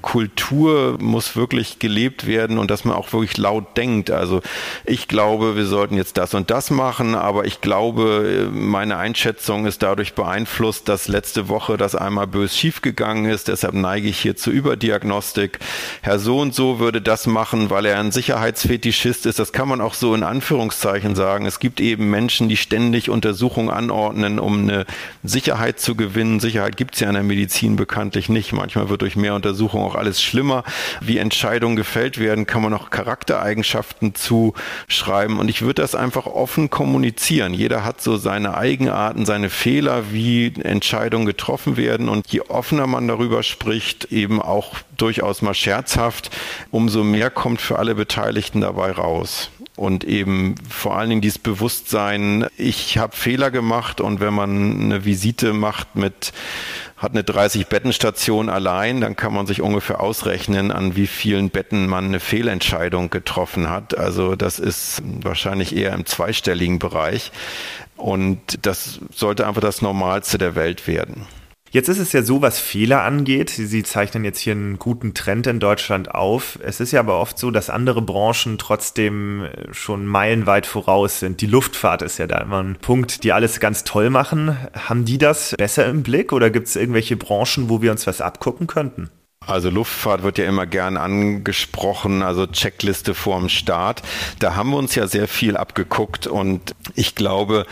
Fehlerkultur 0.01 0.97
muss 1.01 1.37
wirklich 1.37 1.79
gelebt 1.79 2.27
werden 2.27 2.59
und 2.59 2.71
dass 2.71 2.85
man 2.85 2.97
auch 2.97 3.13
wirklich 3.13 3.37
laut 3.37 3.77
denkt. 3.77 4.11
Also 4.11 4.41
ich 4.85 5.09
glaube, 5.09 5.57
wir 5.57 5.67
sollten 5.67 5.97
jetzt 5.97 6.17
das 6.17 6.35
und 6.35 6.51
das 6.51 6.71
machen, 6.71 7.15
aber 7.15 7.45
ich 7.45 7.61
glaube, 7.61 8.49
meine 8.53 8.97
Einschätzung 8.97 9.67
ist 9.67 9.83
dadurch 9.83 10.15
beeinflusst, 10.15 10.89
dass 10.89 11.09
letzte 11.09 11.49
Woche 11.49 11.77
das 11.77 11.95
einmal 11.95 12.27
bös 12.27 12.57
schiefgegangen 12.57 13.27
ist. 13.27 13.49
Deshalb 13.49 13.75
neige 13.75 14.09
ich 14.09 14.19
hier 14.19 14.37
zur 14.37 14.53
Überdiagnostik. 14.53 15.59
Herr 16.03 16.19
so 16.19 16.39
und 16.41 16.55
so 16.55 16.79
würde 16.79 17.01
das 17.03 17.27
machen, 17.27 17.71
weil 17.71 17.87
er 17.87 17.99
ein 18.01 18.13
Sicherheitsfetischist 18.13 19.27
ist. 19.27 19.39
Das 19.39 19.53
kann 19.53 19.69
man 19.69 19.81
auch 19.81 19.95
so 19.95 20.15
in 20.15 20.23
Anführungszeichen 20.23 21.15
sagen. 21.15 21.47
Es 21.47 21.61
gibt 21.61 21.81
eben 21.81 22.11
Menschen, 22.11 22.49
die 22.49 22.57
ständig 22.57 23.11
Untersuchungen 23.11 23.71
anordnen, 23.71 24.39
um 24.39 24.61
eine 24.63 24.87
Sicherheit 25.23 25.79
zu 25.81 25.95
gewinnen. 25.95 26.41
Sicherheit 26.41 26.77
gibt 26.77 26.95
es 26.95 27.01
ja 27.01 27.09
in 27.09 27.15
der 27.15 27.23
Medizin 27.23 27.77
bekanntlich 27.77 28.29
nicht. 28.29 28.53
Manchmal 28.53 28.89
wird 28.89 29.03
durch 29.03 29.17
mehr 29.17 29.35
Untersuchungen 29.35 29.90
auch 29.91 29.95
alles 29.95 30.23
schlimmer. 30.23 30.65
Wie 31.01 31.19
Entscheidungen 31.19 31.77
gefällt 31.77 32.19
werden, 32.19 32.47
kann 32.47 32.63
man 32.63 32.75
auch 32.75 32.91
Charaktereigenschaften 32.91 34.15
zuschreiben. 34.15 35.39
Und 35.39 35.49
ich 35.49 35.63
würde 35.63 35.83
das 35.83 35.95
einfach 35.95 36.27
offen 36.27 36.71
kommunizieren. 36.71 37.55
Jeder 37.55 37.85
hat 37.85 38.01
so 38.01 38.17
seine 38.17 38.57
Eigenarten, 38.57 39.27
seine 39.27 39.51
Fehler, 39.51 40.13
wie 40.13 40.53
Entscheidungen 40.63 41.27
getroffen 41.27 41.77
werden. 41.77 42.09
Und 42.09 42.29
je 42.33 42.43
offener 42.43 42.87
man 42.87 43.09
darüber 43.09 43.43
spricht, 43.43 44.13
eben 44.13 44.41
auch 44.41 44.77
durchaus 44.97 45.43
mal 45.43 45.55
scherzhaft, 45.55 46.31
umso 46.71 47.05
mehr 47.05 47.31
kommt 47.31 47.61
für 47.61 47.79
alle 47.79 47.95
Beteiligten 47.95 48.61
dabei 48.61 48.93
raus. 48.93 49.51
Und 49.77 50.05
eben 50.05 50.57
vor 50.69 50.97
allen 50.97 51.09
Dingen 51.09 51.23
dieses 51.23 51.39
Bewusstsein, 51.39 52.47
ich 52.57 52.99
habe 52.99 53.17
Fehler 53.17 53.51
gemacht 53.51 54.01
und 54.01 54.21
wenn 54.21 54.35
man 54.35 54.81
eine 54.81 55.05
Visite 55.05 55.53
macht 55.53 55.97
mit 55.97 56.33
hat 57.01 57.13
eine 57.13 57.23
30-Betten-Station 57.23 58.51
allein, 58.51 59.01
dann 59.01 59.17
kann 59.17 59.33
man 59.33 59.47
sich 59.47 59.63
ungefähr 59.63 60.01
ausrechnen, 60.01 60.71
an 60.71 60.97
wie 60.97 61.07
vielen 61.07 61.49
Betten 61.49 61.87
man 61.87 62.05
eine 62.05 62.21
Fehlentscheidung 62.21 63.09
getroffen 63.09 63.71
hat. 63.71 63.97
Also 63.97 64.37
das 64.37 64.59
ist 64.59 65.03
wahrscheinlich 65.23 65.75
eher 65.75 65.95
im 65.95 66.05
zweistelligen 66.05 66.79
Bereich. 66.79 67.33
Und 67.97 68.67
das 68.67 69.01
sollte 69.15 69.47
einfach 69.47 69.63
das 69.63 69.81
Normalste 69.81 70.37
der 70.37 70.55
Welt 70.57 70.87
werden. 70.87 71.27
Jetzt 71.73 71.89
ist 71.89 72.01
es 72.01 72.13
ja 72.13 72.23
so, 72.23 72.43
was 72.43 72.59
Fehler 72.59 73.05
angeht. 73.05 73.49
Sie 73.51 73.85
zeichnen 73.85 74.25
jetzt 74.25 74.41
hier 74.41 74.55
einen 74.55 74.81
guten 74.81 75.15
Trend 75.15 75.47
in 75.47 75.61
Deutschland 75.61 76.13
auf. 76.13 76.59
Es 76.65 76.81
ist 76.81 76.91
ja 76.91 76.99
aber 76.99 77.21
oft 77.21 77.39
so, 77.39 77.53
dass 77.53 77.71
andere 77.71 78.03
Branchen 78.03 78.59
trotzdem 78.59 79.45
äh, 79.45 79.73
schon 79.73 80.05
meilenweit 80.05 80.67
voraus 80.67 81.21
sind. 81.21 81.41
Die 81.41 81.47
Luftfahrt 81.47 82.03
ist 82.03 82.19
ja 82.19 82.27
da 82.27 82.39
immer 82.39 82.61
ein 82.61 82.75
Punkt, 82.75 83.23
die 83.23 83.33
alles 83.33 83.61
ganz 83.61 83.85
toll 83.85 84.11
machen. 84.11 84.57
Haben 84.75 85.05
die 85.05 85.19
das 85.19 85.55
besser 85.57 85.87
im 85.87 86.03
Blick 86.03 86.33
oder 86.33 86.51
gibt 86.51 86.67
es 86.67 86.75
irgendwelche 86.75 87.17
Branchen, 87.17 87.69
wo 87.69 87.81
wir 87.81 87.93
uns 87.93 88.05
was 88.05 88.21
abgucken 88.21 88.67
könnten? 88.67 89.09
Also 89.47 89.71
Luftfahrt 89.71 90.25
wird 90.25 90.39
ja 90.39 90.47
immer 90.47 90.67
gern 90.67 90.97
angesprochen, 90.97 92.23
also 92.23 92.47
Checkliste 92.49 93.15
vorm 93.15 93.49
Start. 93.49 94.03
Da 94.41 94.57
haben 94.57 94.71
wir 94.71 94.77
uns 94.77 94.97
ja 94.97 95.07
sehr 95.07 95.29
viel 95.29 95.57
abgeguckt 95.57 96.27
und 96.27 96.75
ich 96.95 97.15
glaube, 97.15 97.65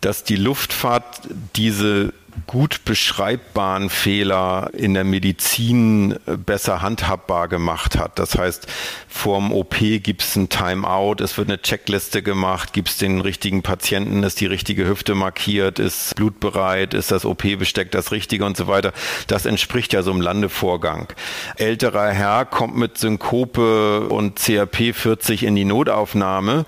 dass 0.00 0.24
die 0.24 0.36
Luftfahrt 0.36 1.20
diese 1.54 2.12
gut 2.46 2.84
beschreibbaren 2.84 3.90
Fehler 3.90 4.70
in 4.72 4.94
der 4.94 5.04
Medizin 5.04 6.12
äh, 6.26 6.36
besser 6.36 6.82
handhabbar 6.82 7.48
gemacht 7.48 7.98
hat. 7.98 8.18
Das 8.18 8.36
heißt, 8.36 8.66
vorm 9.08 9.52
OP 9.52 9.76
gibt 9.78 10.22
es 10.22 10.36
ein 10.36 10.48
Timeout, 10.48 11.16
es 11.22 11.36
wird 11.38 11.48
eine 11.48 11.60
Checkliste 11.60 12.22
gemacht, 12.22 12.72
gibt 12.72 12.88
es 12.88 12.98
den 12.98 13.20
richtigen 13.20 13.62
Patienten, 13.62 14.22
ist 14.22 14.40
die 14.40 14.46
richtige 14.46 14.86
Hüfte 14.86 15.14
markiert, 15.14 15.78
ist 15.78 16.14
blutbereit, 16.16 16.94
ist 16.94 17.10
das 17.10 17.24
OP-Besteck 17.24 17.90
das 17.90 18.12
richtige 18.12 18.44
und 18.44 18.56
so 18.56 18.66
weiter. 18.66 18.92
Das 19.26 19.46
entspricht 19.46 19.92
ja 19.92 20.02
so 20.02 20.10
einem 20.10 20.20
Landevorgang. 20.20 21.08
Älterer 21.56 22.10
Herr 22.10 22.44
kommt 22.44 22.76
mit 22.76 22.98
Synkope 22.98 24.08
und 24.08 24.38
CRP 24.38 24.94
40 24.94 25.44
in 25.44 25.54
die 25.54 25.64
Notaufnahme 25.64 26.64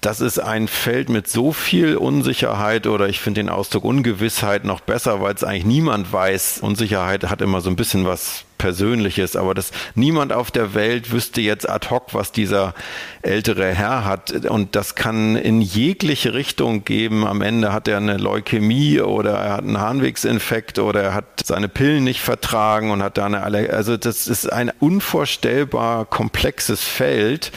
das 0.00 0.20
ist 0.20 0.38
ein 0.38 0.68
Feld 0.68 1.08
mit 1.08 1.28
so 1.28 1.52
viel 1.52 1.96
Unsicherheit 1.96 2.86
oder 2.86 3.08
ich 3.08 3.18
finde 3.20 3.40
den 3.40 3.48
Ausdruck 3.48 3.84
Ungewissheit 3.84 4.64
noch 4.64 4.80
besser, 4.80 5.20
weil 5.20 5.34
es 5.34 5.42
eigentlich 5.42 5.64
niemand 5.64 6.12
weiß. 6.12 6.60
Unsicherheit 6.60 7.28
hat 7.28 7.42
immer 7.42 7.60
so 7.60 7.68
ein 7.68 7.76
bisschen 7.76 8.06
was 8.06 8.44
Persönliches, 8.58 9.36
aber 9.36 9.54
dass 9.54 9.70
niemand 9.94 10.32
auf 10.32 10.50
der 10.50 10.74
Welt 10.74 11.12
wüsste 11.12 11.40
jetzt 11.40 11.68
ad 11.68 11.88
hoc, 11.90 12.12
was 12.12 12.32
dieser 12.32 12.74
ältere 13.22 13.72
Herr 13.72 14.04
hat. 14.04 14.46
Und 14.46 14.74
das 14.76 14.96
kann 14.96 15.36
in 15.36 15.60
jegliche 15.60 16.34
Richtung 16.34 16.84
geben. 16.84 17.24
Am 17.26 17.40
Ende 17.40 17.72
hat 17.72 17.88
er 17.88 17.96
eine 17.96 18.16
Leukämie 18.16 19.00
oder 19.00 19.34
er 19.34 19.52
hat 19.54 19.62
einen 19.62 19.78
Harnwegsinfekt 19.78 20.80
oder 20.80 21.02
er 21.02 21.14
hat 21.14 21.44
seine 21.44 21.68
Pillen 21.68 22.04
nicht 22.04 22.20
vertragen 22.20 22.90
und 22.90 23.02
hat 23.02 23.16
da 23.16 23.26
eine 23.26 23.42
Allergie. 23.42 23.70
Also 23.70 23.96
das 23.96 24.26
ist 24.26 24.52
ein 24.52 24.72
unvorstellbar 24.80 26.04
komplexes 26.04 26.82
Feld, 26.82 27.52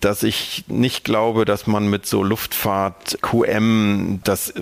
dass 0.00 0.22
ich 0.22 0.64
nicht 0.68 1.04
glaube, 1.04 1.44
dass 1.44 1.66
man 1.66 1.88
mit 1.88 2.06
so 2.06 2.22
Luftfahrt 2.22 3.18
QM 3.22 4.20
das 4.24 4.52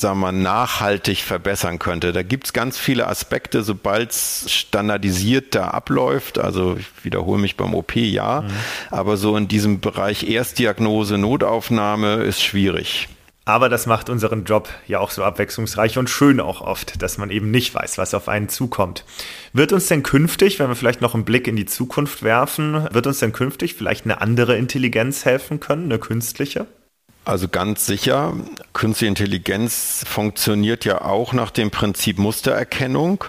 sagen 0.00 0.20
wir, 0.20 0.32
nachhaltig 0.32 1.18
verbessern 1.18 1.78
könnte. 1.78 2.12
Da 2.12 2.22
gibt 2.22 2.46
es 2.46 2.52
ganz 2.52 2.78
viele 2.78 3.06
Aspekte, 3.06 3.62
sobald 3.62 4.10
es 4.10 4.46
standardisiert 4.50 5.54
da 5.54 5.68
abläuft. 5.68 6.38
Also 6.38 6.76
ich 6.78 6.86
wiederhole 7.04 7.40
mich 7.40 7.56
beim 7.56 7.74
OP 7.74 7.94
ja, 7.96 8.40
mhm. 8.40 8.50
aber 8.90 9.16
so 9.16 9.36
in 9.36 9.46
diesem 9.46 9.80
Bereich 9.80 10.28
Erstdiagnose, 10.28 11.18
Notaufnahme 11.18 12.22
ist 12.22 12.42
schwierig. 12.42 13.08
Aber 13.44 13.68
das 13.68 13.86
macht 13.86 14.10
unseren 14.10 14.44
Job 14.44 14.68
ja 14.86 15.00
auch 15.00 15.10
so 15.10 15.24
abwechslungsreich 15.24 15.98
und 15.98 16.10
schön 16.10 16.40
auch 16.40 16.60
oft, 16.60 17.02
dass 17.02 17.18
man 17.18 17.30
eben 17.30 17.50
nicht 17.50 17.74
weiß, 17.74 17.98
was 17.98 18.14
auf 18.14 18.28
einen 18.28 18.48
zukommt. 18.48 19.04
Wird 19.52 19.72
uns 19.72 19.86
denn 19.86 20.02
künftig, 20.02 20.58
wenn 20.58 20.68
wir 20.68 20.76
vielleicht 20.76 21.00
noch 21.00 21.14
einen 21.14 21.24
Blick 21.24 21.48
in 21.48 21.56
die 21.56 21.66
Zukunft 21.66 22.22
werfen, 22.22 22.86
wird 22.92 23.06
uns 23.06 23.18
denn 23.18 23.32
künftig 23.32 23.74
vielleicht 23.74 24.04
eine 24.04 24.20
andere 24.20 24.56
Intelligenz 24.56 25.24
helfen 25.24 25.58
können, 25.58 25.84
eine 25.84 25.98
künstliche? 25.98 26.66
Also 27.24 27.48
ganz 27.48 27.86
sicher, 27.86 28.34
künstliche 28.72 29.08
Intelligenz 29.08 30.04
funktioniert 30.06 30.84
ja 30.84 31.02
auch 31.02 31.32
nach 31.32 31.50
dem 31.50 31.70
Prinzip 31.70 32.18
Mustererkennung. 32.18 33.24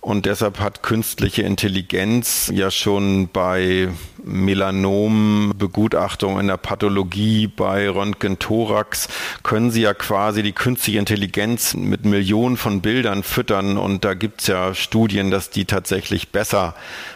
Und 0.00 0.26
deshalb 0.26 0.60
hat 0.60 0.82
künstliche 0.82 1.42
Intelligenz 1.42 2.50
ja 2.52 2.70
schon 2.70 3.28
bei 3.28 3.88
Melanombegutachtung 4.24 6.40
in 6.40 6.48
der 6.48 6.56
Pathologie, 6.56 7.46
bei 7.46 7.88
Röntgen-Thorax, 7.88 9.08
können 9.42 9.70
sie 9.70 9.82
ja 9.82 9.94
quasi 9.94 10.42
die 10.42 10.52
künstliche 10.52 10.98
Intelligenz 10.98 11.74
mit 11.74 12.04
Millionen 12.04 12.56
von 12.56 12.80
Bildern 12.80 13.22
füttern. 13.22 13.78
Und 13.78 14.04
da 14.04 14.14
gibt's 14.14 14.46
ja 14.46 14.74
Studien, 14.74 15.30
dass 15.30 15.50
die 15.50 15.64
tatsächlich 15.64 16.30
besser 16.30 16.74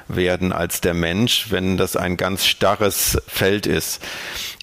werden 0.08 0.52
als 0.52 0.80
der 0.80 0.94
Mensch, 0.94 1.50
wenn 1.50 1.76
das 1.76 1.96
ein 1.96 2.16
ganz 2.16 2.46
starres 2.46 3.18
Feld 3.26 3.66
ist. 3.66 4.00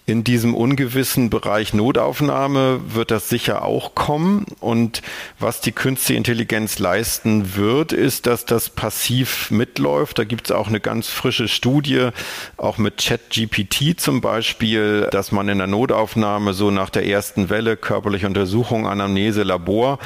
In 0.08 0.24
diesem 0.24 0.56
ungewissen 0.56 1.30
Bereich 1.30 1.76
Notaufnahme 1.76 2.82
wird 2.88 3.12
das 3.12 3.30
sicher 3.30 3.64
auch 3.64 3.93
kommen. 3.93 4.45
Und 4.60 5.04
was 5.38 5.62
die 5.62 5.72
künstliche 5.72 6.18
Intelligenz 6.18 6.80
leisten 6.80 7.56
wird, 7.56 7.93
ist, 7.93 8.26
dass 8.26 8.45
das 8.45 8.72
passiv 8.72 9.52
mitläuft. 9.52 10.18
Da 10.18 10.24
gibt 10.24 10.47
es 10.47 10.52
auch 10.52 10.68
eine 10.68 10.80
ganz 10.80 11.10
frische 11.10 11.47
Studie, 11.47 12.10
auch 12.58 12.80
mit 12.80 12.97
ChatGPT 12.97 13.99
zum 13.99 14.22
Beispiel, 14.22 15.08
dass 15.12 15.32
man 15.32 15.47
in 15.49 15.60
der 15.60 15.68
Notaufnahme 15.68 16.54
so 16.54 16.72
nach 16.72 16.89
der 16.89 17.06
ersten 17.06 17.52
Welle 17.52 17.78
körperliche 17.78 18.26
Untersuchung, 18.26 18.88
Anamnese, 18.88 19.43
Labor 19.43 19.99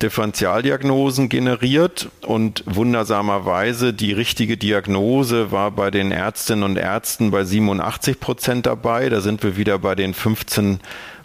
Differentialdiagnosen 0.00 1.28
generiert. 1.28 2.08
Und 2.24 2.62
wundersamerweise 2.66 3.92
die 3.92 4.12
richtige 4.12 4.56
Diagnose 4.56 5.50
war 5.50 5.72
bei 5.72 5.90
den 5.90 6.12
Ärztinnen 6.12 6.62
und 6.62 6.76
Ärzten 6.76 7.32
bei 7.32 7.42
87 7.42 8.20
Prozent 8.20 8.66
dabei. 8.66 9.08
Da 9.08 9.20
sind 9.20 9.39
wir 9.42 9.56
wieder 9.56 9.78
bei 9.78 9.94
den 9.94 10.14
15 10.14 10.80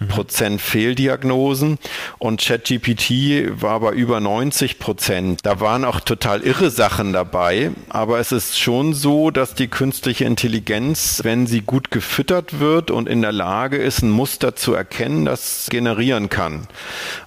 Prozent 0.08 0.62
Fehldiagnosen 0.62 1.78
und 2.18 2.42
ChatGPT 2.42 3.62
war 3.62 3.80
bei 3.80 3.92
über 3.92 4.20
90 4.20 4.80
Prozent. 4.80 5.40
Da 5.44 5.60
waren 5.60 5.86
auch 5.86 6.00
total 6.00 6.42
irre 6.42 6.70
Sachen 6.70 7.14
dabei, 7.14 7.72
aber 7.90 8.20
es 8.20 8.32
ist 8.32 8.60
schon 8.60 8.94
so, 8.94 9.32
dass 9.32 9.56
die 9.56 9.68
künstliche 9.68 10.26
Intelligenz, 10.26 11.22
wenn 11.24 11.48
sie 11.48 11.62
gut 11.62 11.92
gefüttert 11.92 12.60
wird 12.60 12.92
und 12.92 13.08
in 13.08 13.22
der 13.22 13.32
Lage 13.32 13.78
ist, 13.78 14.02
ein 14.02 14.10
Muster 14.10 14.56
zu 14.56 14.74
erkennen, 14.74 15.26
das 15.26 15.68
generieren 15.70 16.30
kann. 16.30 16.68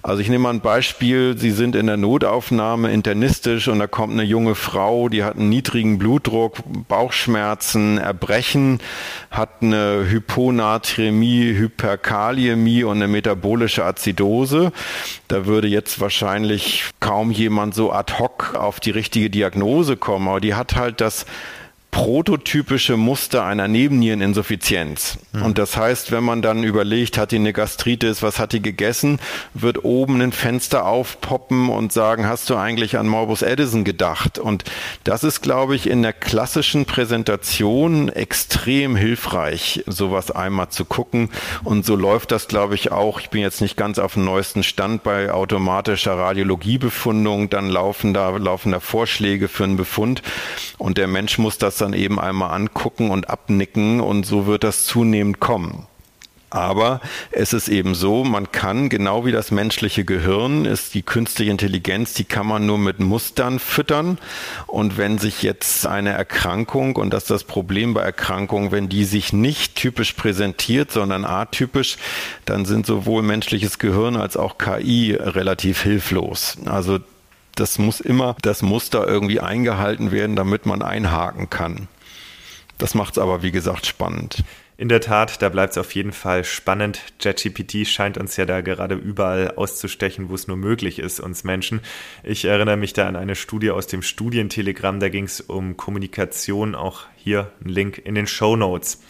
Also 0.03 0.21
ich 0.21 0.29
nehme 0.29 0.43
mal 0.43 0.53
ein 0.53 0.61
Beispiel, 0.61 1.37
Sie 1.37 1.51
sind 1.51 1.75
in 1.75 1.87
der 1.87 1.97
Notaufnahme 1.97 2.91
internistisch 2.91 3.67
und 3.67 3.79
da 3.79 3.87
kommt 3.87 4.13
eine 4.13 4.23
junge 4.23 4.55
Frau, 4.55 5.09
die 5.09 5.23
hat 5.23 5.37
einen 5.37 5.49
niedrigen 5.49 5.97
Blutdruck, 5.97 6.57
Bauchschmerzen, 6.87 7.97
Erbrechen, 7.97 8.79
hat 9.31 9.61
eine 9.61 10.05
Hyponatremie, 10.09 11.53
Hyperkalie 11.53 12.55
Hyperglykämie 12.59 12.83
und 12.83 12.97
eine 12.97 13.07
metabolische 13.07 13.85
Azidose. 13.85 14.71
Da 15.27 15.45
würde 15.45 15.67
jetzt 15.67 15.99
wahrscheinlich 15.99 16.85
kaum 16.99 17.31
jemand 17.31 17.75
so 17.75 17.91
ad 17.91 18.13
hoc 18.19 18.55
auf 18.55 18.79
die 18.79 18.91
richtige 18.91 19.29
Diagnose 19.29 19.97
kommen, 19.97 20.27
aber 20.27 20.41
die 20.41 20.55
hat 20.55 20.75
halt 20.75 21.01
das 21.01 21.25
prototypische 21.91 22.97
Muster 22.97 23.43
einer 23.45 23.67
Nebenniereninsuffizienz. 23.67 25.17
Mhm. 25.31 25.41
Und 25.41 25.57
das 25.57 25.75
heißt, 25.75 26.11
wenn 26.11 26.23
man 26.23 26.43
dann 26.43 26.63
überlegt, 26.63 27.17
hat 27.17 27.31
die 27.31 27.37
eine 27.37 27.51
Gastritis, 27.51 28.21
was 28.21 28.37
hat 28.37 28.53
die 28.53 28.61
gegessen, 28.61 29.19
wird 29.55 29.83
oben 29.83 30.21
ein 30.21 30.31
Fenster 30.31 30.85
aufpoppen 30.85 31.69
und 31.69 31.91
sagen, 31.91 32.27
hast 32.27 32.49
du 32.49 32.55
eigentlich 32.55 32.97
an 32.97 33.07
Morbus 33.07 33.41
Edison 33.41 33.83
gedacht? 33.85 34.37
Und 34.37 34.65
das 35.03 35.23
ist, 35.23 35.41
glaube 35.41 35.75
ich, 35.75 35.89
in 35.89 36.03
der 36.03 36.13
klassischen 36.13 36.85
Präsentation 36.85 38.09
extrem 38.09 38.95
hilfreich, 38.95 39.83
sowas 39.87 40.29
einmal 40.29 40.69
zu 40.69 40.85
gucken. 40.85 41.29
Und 41.63 41.87
so 41.87 41.95
läuft 41.95 42.31
das, 42.31 42.47
glaube 42.47 42.75
ich, 42.75 42.91
auch. 42.91 43.19
Ich 43.19 43.31
bin 43.31 43.41
jetzt 43.41 43.61
nicht 43.61 43.77
ganz 43.77 43.97
auf 43.97 44.13
dem 44.13 44.25
neuesten 44.25 44.61
Stand 44.61 45.01
bei 45.01 45.31
automatischer 45.31 46.15
Radiologiebefundung. 46.15 47.49
Dann 47.49 47.67
laufen 47.67 48.13
da, 48.13 48.29
laufen 48.29 48.73
da 48.73 48.79
Vorschläge 48.79 49.47
für 49.47 49.63
einen 49.63 49.77
Befund. 49.77 50.21
Und 50.77 50.99
der 50.99 51.07
Mensch 51.07 51.39
muss 51.39 51.57
das 51.57 51.78
dann 51.79 51.93
eben 51.93 52.19
einmal 52.19 52.51
angucken 52.51 53.11
und 53.11 53.29
abnicken 53.29 53.99
und 53.99 54.25
so 54.25 54.45
wird 54.45 54.63
das 54.63 54.85
zunehmend 54.85 55.39
kommen. 55.39 55.87
Aber 56.51 56.99
es 57.31 57.53
ist 57.53 57.67
eben 57.69 57.93
so, 57.93 58.23
man 58.23 58.51
kann, 58.51 58.89
genau 58.89 59.25
wie 59.25 59.31
das 59.31 59.51
menschliche 59.51 60.03
Gehirn, 60.03 60.65
ist 60.65 60.95
die 60.95 61.03
künstliche 61.03 61.51
Intelligenz, 61.51 62.13
die 62.15 62.23
kann 62.23 62.47
man 62.47 62.65
nur 62.65 62.79
mit 62.79 62.99
Mustern 62.99 63.59
füttern. 63.59 64.17
Und 64.65 64.97
wenn 64.97 65.19
sich 65.19 65.43
jetzt 65.43 65.85
eine 65.85 66.09
Erkrankung, 66.09 66.95
und 66.95 67.11
das 67.11 67.23
ist 67.23 67.31
das 67.31 67.43
Problem 67.43 67.93
bei 67.93 68.01
Erkrankungen, 68.01 68.71
wenn 68.71 68.89
die 68.89 69.05
sich 69.05 69.31
nicht 69.31 69.75
typisch 69.75 70.13
präsentiert, 70.13 70.91
sondern 70.91 71.23
atypisch, 71.23 71.97
dann 72.45 72.65
sind 72.65 72.87
sowohl 72.87 73.21
menschliches 73.21 73.77
Gehirn 73.77 74.15
als 74.15 74.35
auch 74.35 74.57
KI 74.57 75.13
relativ 75.13 75.83
hilflos. 75.83 76.57
Also 76.65 76.99
das 77.59 77.77
muss 77.77 77.99
immer 77.99 78.35
das 78.41 78.61
Muster 78.61 79.07
irgendwie 79.07 79.39
eingehalten 79.39 80.11
werden, 80.11 80.35
damit 80.35 80.65
man 80.65 80.81
einhaken 80.81 81.49
kann. 81.49 81.87
Das 82.77 82.95
macht 82.95 83.13
es 83.13 83.19
aber, 83.19 83.43
wie 83.43 83.51
gesagt, 83.51 83.85
spannend. 83.85 84.43
In 84.77 84.87
der 84.87 85.01
Tat, 85.01 85.41
da 85.41 85.49
bleibt 85.49 85.71
es 85.71 85.77
auf 85.77 85.93
jeden 85.93 86.13
Fall 86.13 86.45
spannend. 86.45 87.01
JetGPT 87.19 87.85
scheint 87.85 88.17
uns 88.17 88.37
ja 88.37 88.45
da 88.45 88.61
gerade 88.61 88.95
überall 88.95 89.51
auszustechen, 89.51 90.29
wo 90.29 90.35
es 90.35 90.47
nur 90.47 90.55
möglich 90.55 90.99
ist, 90.99 91.19
uns 91.19 91.43
Menschen. 91.43 91.81
Ich 92.23 92.45
erinnere 92.45 92.77
mich 92.77 92.93
da 92.93 93.05
an 93.05 93.17
eine 93.17 93.35
Studie 93.35 93.71
aus 93.71 93.87
dem 93.87 94.01
Studientelegramm, 94.01 95.01
da 95.01 95.09
ging 95.09 95.25
es 95.25 95.41
um 95.41 95.75
Kommunikation, 95.75 96.75
auch 96.75 97.01
hier 97.17 97.51
ein 97.61 97.67
Link 97.67 97.97
in 97.97 98.15
den 98.15 98.25
Show 98.25 98.55
Notes. 98.55 99.01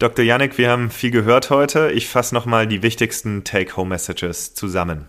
Dr. 0.00 0.24
Janik, 0.24 0.58
wir 0.58 0.70
haben 0.70 0.90
viel 0.90 1.12
gehört 1.12 1.50
heute. 1.50 1.92
Ich 1.92 2.08
fasse 2.08 2.34
nochmal 2.34 2.66
die 2.66 2.82
wichtigsten 2.82 3.44
Take-Home-Messages 3.44 4.54
zusammen. 4.54 5.08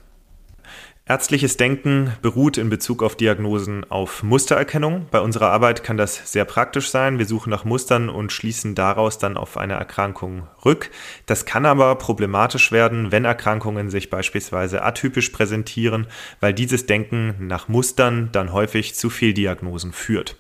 Ärztliches 1.08 1.56
Denken 1.56 2.14
beruht 2.24 2.58
in 2.58 2.72
Bezug 2.72 3.03
auf 3.03 3.16
Diagnosen 3.16 3.86
auf 3.91 4.24
Mustererkennung. 4.24 5.06
Bei 5.12 5.20
unserer 5.20 5.51
Arbeit 5.51 5.84
kann 5.84 5.97
das 5.97 6.32
sehr 6.32 6.45
praktisch 6.45 6.89
sein. 6.89 7.20
Wir 7.20 7.28
suchen 7.28 7.51
nach 7.51 7.64
Mustern 7.64 8.10
und 8.10 8.32
schließen 8.32 8.74
daraus 8.74 9.20
dann 9.20 9.38
auf 9.38 9.56
eine 9.56 9.74
Erkrankung 9.74 10.47
rück. 10.66 10.89
Das 11.28 11.45
kann 11.45 11.68
aber 11.68 11.93
problematisch 11.93 12.72
werden, 12.72 13.12
wenn 13.12 13.24
Erkrankungen 13.24 13.91
sich 13.91 14.10
beispielsweise 14.10 14.82
atypisch 14.82 15.30
präsentieren, 15.30 16.08
weil 16.39 16.56
dieses 16.56 16.88
Denken 16.88 17.36
nach 17.39 17.68
Mustern 17.68 18.30
dann 18.32 18.51
häufig 18.51 18.95
zu 18.95 19.12
Fehldiagnosen 19.12 19.93
führt. 19.93 20.38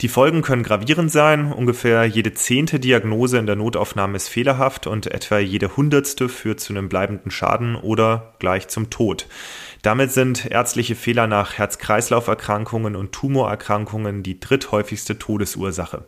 Die 0.00 0.08
Folgen 0.08 0.42
können 0.42 0.64
gravierend 0.64 1.12
sein. 1.12 1.52
Ungefähr 1.52 2.04
jede 2.04 2.34
zehnte 2.34 2.80
Diagnose 2.80 3.38
in 3.38 3.46
der 3.46 3.54
Notaufnahme 3.54 4.16
ist 4.16 4.28
fehlerhaft 4.28 4.88
und 4.88 5.06
etwa 5.06 5.38
jede 5.38 5.76
hundertste 5.76 6.28
führt 6.28 6.58
zu 6.58 6.72
einem 6.72 6.88
bleibenden 6.88 7.30
Schaden 7.30 7.76
oder 7.76 8.34
gleich 8.40 8.66
zum 8.66 8.90
Tod. 8.90 9.28
Damit 9.84 10.12
sind 10.12 10.46
ärztliche 10.50 10.94
Fehler 10.94 11.26
nach 11.26 11.58
Herz-Kreislauf-Erkrankungen 11.58 12.96
und 12.96 13.12
Tumorerkrankungen 13.12 14.22
die 14.22 14.40
dritthäufigste 14.40 15.18
Todesursache. 15.18 16.06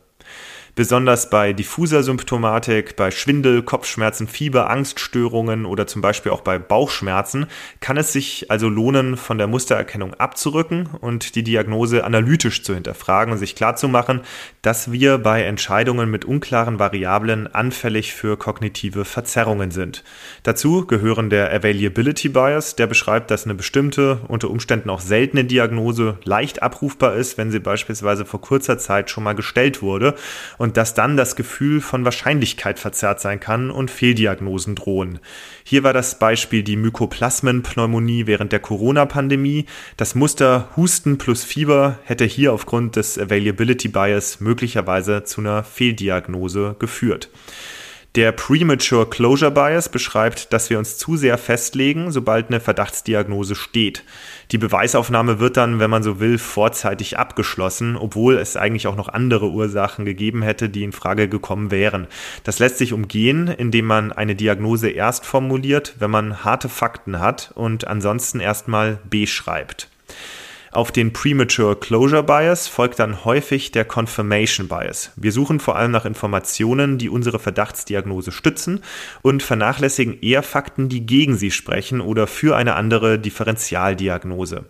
Besonders 0.77 1.31
bei 1.31 1.55
diffuser 1.55 2.03
Symptomatik, 2.03 2.97
bei 2.97 3.11
Schwindel, 3.11 3.62
Kopfschmerzen, 3.62 4.29
Fieber, 4.29 4.68
Angststörungen 4.68 5.64
oder 5.64 5.87
zum 5.87 6.03
Beispiel 6.03 6.33
auch 6.33 6.43
bei 6.43 6.59
Bauchschmerzen 6.59 7.47
kann 7.81 7.97
es 7.97 8.12
sich 8.12 8.51
also 8.51 8.68
lohnen, 8.68 9.16
von 9.16 9.39
der 9.39 9.47
Mustererkennung 9.47 10.12
abzurücken 10.12 10.91
und 11.01 11.35
die 11.35 11.43
Diagnose 11.43 12.05
analytisch 12.05 12.62
zu 12.62 12.74
hinterfragen 12.74 13.33
und 13.33 13.39
sich 13.39 13.55
klarzumachen, 13.55 14.20
dass 14.61 14.93
wir 14.93 15.16
bei 15.16 15.45
Entscheidungen 15.45 16.11
mit 16.11 16.27
unklaren 16.27 16.79
Variablen 16.79 17.47
anfällig 17.47 18.12
für 18.12 18.37
kognitive 18.37 19.07
Verzerrungen 19.07 19.70
sind. 19.70 20.05
Dazu 20.43 20.87
gehören 20.87 21.31
der 21.31 21.55
Availability 21.55 22.29
Bias, 22.29 22.77
der 22.77 22.87
beschreibt, 22.87 23.31
dass 23.31 23.45
eine 23.45 23.55
bestimmte, 23.55 24.20
unter 24.29 24.51
Umständen 24.51 24.91
auch 24.91 25.01
seltene 25.01 25.47
Diagnose 25.47 26.18
leicht 26.24 26.62
abrufbar 26.62 27.14
ist, 27.14 27.39
wenn 27.39 27.51
sie 27.51 27.61
beispielsweise 27.61 28.27
vor 28.27 28.43
kurzer 28.43 28.77
Zeit 28.77 29.09
schon 29.09 29.24
mal 29.24 29.35
gestellt 29.35 29.81
wurde 29.81 30.14
und 30.59 30.66
dass 30.73 30.95
dann 30.95 31.17
das 31.17 31.37
Gefühl 31.37 31.81
von 31.81 32.05
Wahrscheinlichkeit 32.05 32.79
verzerrt 32.79 33.21
sein 33.21 33.41
kann 33.41 33.71
und 33.71 33.91
Fehldiagnosen 33.91 34.75
drohen. 34.75 35.19
Hier 35.64 35.83
war 35.83 35.93
das 35.93 36.19
Beispiel 36.19 36.62
die 36.62 36.77
Mykoplasmenpneumonie 36.77 38.27
während 38.27 38.53
der 38.53 38.61
Corona-Pandemie. 38.61 39.67
Das 39.97 40.14
Muster 40.14 40.69
Husten 40.77 41.19
plus 41.19 41.45
Fieber 41.45 41.99
hätte 42.05 42.25
hier 42.25 42.53
aufgrund 42.53 42.97
des 42.97 43.19
Availability 43.19 43.89
Bias 43.89 44.41
möglicherweise 44.41 45.25
zu 45.25 45.41
einer 45.41 45.64
Fehldiagnose 45.64 46.77
geführt. 46.79 47.29
Der 48.17 48.33
Premature 48.33 49.11
Closure 49.11 49.51
Bias 49.51 49.91
beschreibt, 49.91 50.51
dass 50.55 50.71
wir 50.71 50.79
uns 50.79 50.97
zu 50.97 51.19
sehr 51.19 51.37
festlegen, 51.37 52.11
sobald 52.11 52.49
eine 52.49 52.61
Verdachtsdiagnose 52.61 53.55
steht. 53.55 54.05
Die 54.53 54.57
Beweisaufnahme 54.57 55.39
wird 55.39 55.59
dann, 55.59 55.81
wenn 55.81 55.91
man 55.91 56.03
so 56.03 56.19
will, 56.19 56.39
vorzeitig 56.39 57.19
abgeschlossen, 57.19 57.95
obwohl 57.95 58.39
es 58.39 58.57
eigentlich 58.57 58.87
auch 58.87 58.97
noch 58.97 59.11
andere 59.11 59.51
Ursachen 59.51 60.07
gegeben 60.07 60.41
hätte, 60.41 60.71
die 60.71 60.83
in 60.83 60.93
Frage 60.93 61.29
gekommen 61.29 61.71
wären. 61.71 62.07
Das 62.43 62.59
lässt 62.59 62.79
sich 62.79 62.95
umgehen, 62.95 63.49
indem 63.49 63.85
man 63.85 64.12
eine 64.12 64.35
Diagnose 64.35 64.89
erst 64.89 65.27
formuliert, 65.27 65.97
wenn 65.99 66.11
man 66.11 66.43
harte 66.43 66.71
Fakten 66.71 67.21
hat 67.21 67.53
und 67.55 67.87
ansonsten 67.87 68.41
erstmal 68.41 68.99
B 69.05 69.27
schreibt. 69.27 69.91
Auf 70.77 70.93
den 70.93 71.14
Premature 71.14 71.74
Closure 71.74 72.22
Bias 72.22 72.68
folgt 72.68 72.99
dann 72.99 73.24
häufig 73.24 73.72
der 73.72 73.87
Confirmation 73.87 74.68
Bias. 74.68 75.11
Wir 75.16 75.33
suchen 75.33 75.59
vor 75.59 75.77
allem 75.77 75.91
nach 75.91 76.05
Informationen, 76.05 76.99
die 76.99 77.09
unsere 77.09 77.39
Verdachtsdiagnose 77.39 78.31
stützen 78.31 78.83
und 79.22 79.43
vernachlässigen 79.43 80.20
eher 80.20 80.43
Fakten, 80.43 80.91
die 80.91 81.07
gegen 81.07 81.35
sie 81.35 81.51
sprechen 81.51 82.03
oder 82.03 82.27
für 82.27 82.57
eine 82.57 82.74
andere 82.74 83.18
Differentialdiagnose. 83.18 84.66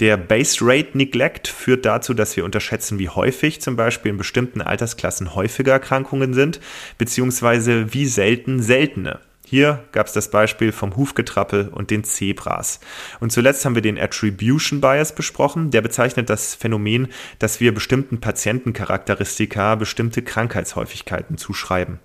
Der 0.00 0.16
Base 0.16 0.60
Rate 0.62 0.96
Neglect 0.96 1.48
führt 1.48 1.84
dazu, 1.84 2.14
dass 2.14 2.34
wir 2.38 2.46
unterschätzen, 2.46 2.98
wie 2.98 3.10
häufig 3.10 3.60
zum 3.60 3.76
Beispiel 3.76 4.12
in 4.12 4.16
bestimmten 4.16 4.62
Altersklassen 4.62 5.34
häufiger 5.34 5.72
Erkrankungen 5.72 6.32
sind, 6.32 6.60
beziehungsweise 6.96 7.92
wie 7.92 8.06
selten 8.06 8.62
seltene. 8.62 9.20
Hier 9.48 9.84
gab 9.92 10.08
es 10.08 10.12
das 10.12 10.28
Beispiel 10.32 10.72
vom 10.72 10.96
Hufgetrappel 10.96 11.68
und 11.68 11.92
den 11.92 12.02
Zebras. 12.02 12.80
Und 13.20 13.30
zuletzt 13.30 13.64
haben 13.64 13.76
wir 13.76 13.82
den 13.82 13.96
Attribution 13.96 14.80
Bias 14.80 15.14
besprochen. 15.14 15.70
Der 15.70 15.82
bezeichnet 15.82 16.28
das 16.28 16.56
Phänomen, 16.56 17.06
dass 17.38 17.60
wir 17.60 17.72
bestimmten 17.72 18.18
Patientencharakteristika 18.18 19.76
bestimmte 19.76 20.22
Krankheitshäufigkeiten 20.22 21.38
zuschreiben. 21.38 22.00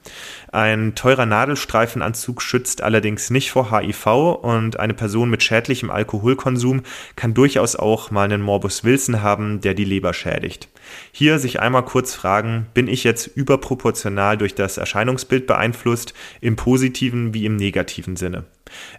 Ein 0.52 0.94
teurer 0.94 1.26
Nadelstreifenanzug 1.26 2.44
schützt 2.44 2.84
allerdings 2.84 3.32
nicht 3.32 3.50
vor 3.50 3.72
HIV 3.72 4.06
und 4.44 4.80
eine 4.80 4.94
Person 4.94 5.32
mit 5.32 5.42
schädlichem 5.42 5.90
Alkoholkonsum 5.90 6.84
kann 7.16 7.34
durchaus 7.34 7.76
auch 7.76 8.12
mal 8.12 8.26
einen 8.26 8.44
Morbus 8.44 8.84
Wilson 8.84 9.24
haben, 9.24 9.62
der 9.62 9.74
die 9.74 9.86
Leber 9.86 10.14
schädigt. 10.14 10.70
Hier 11.12 11.40
sich 11.40 11.60
einmal 11.60 11.84
kurz 11.84 12.14
fragen, 12.14 12.68
bin 12.74 12.88
ich 12.88 13.04
jetzt 13.04 13.28
überproportional 13.28 14.38
durch 14.38 14.56
das 14.56 14.78
Erscheinungsbild 14.78 15.48
beeinflusst, 15.48 16.14
im 16.42 16.56
positiven 16.56 17.34
wie 17.34 17.46
im 17.46 17.56
negativen 17.56 18.16
Sinne? 18.16 18.46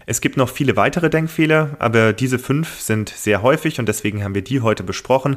Es 0.06 0.20
gibt 0.20 0.36
noch 0.36 0.48
viele 0.48 0.76
weitere 0.76 1.10
Denkfehler, 1.10 1.76
aber 1.78 2.12
diese 2.12 2.38
fünf 2.38 2.80
sind 2.80 3.08
sehr 3.08 3.42
häufig 3.42 3.78
und 3.78 3.86
deswegen 3.86 4.22
haben 4.22 4.34
wir 4.34 4.42
die 4.42 4.60
heute 4.60 4.82
besprochen. 4.82 5.36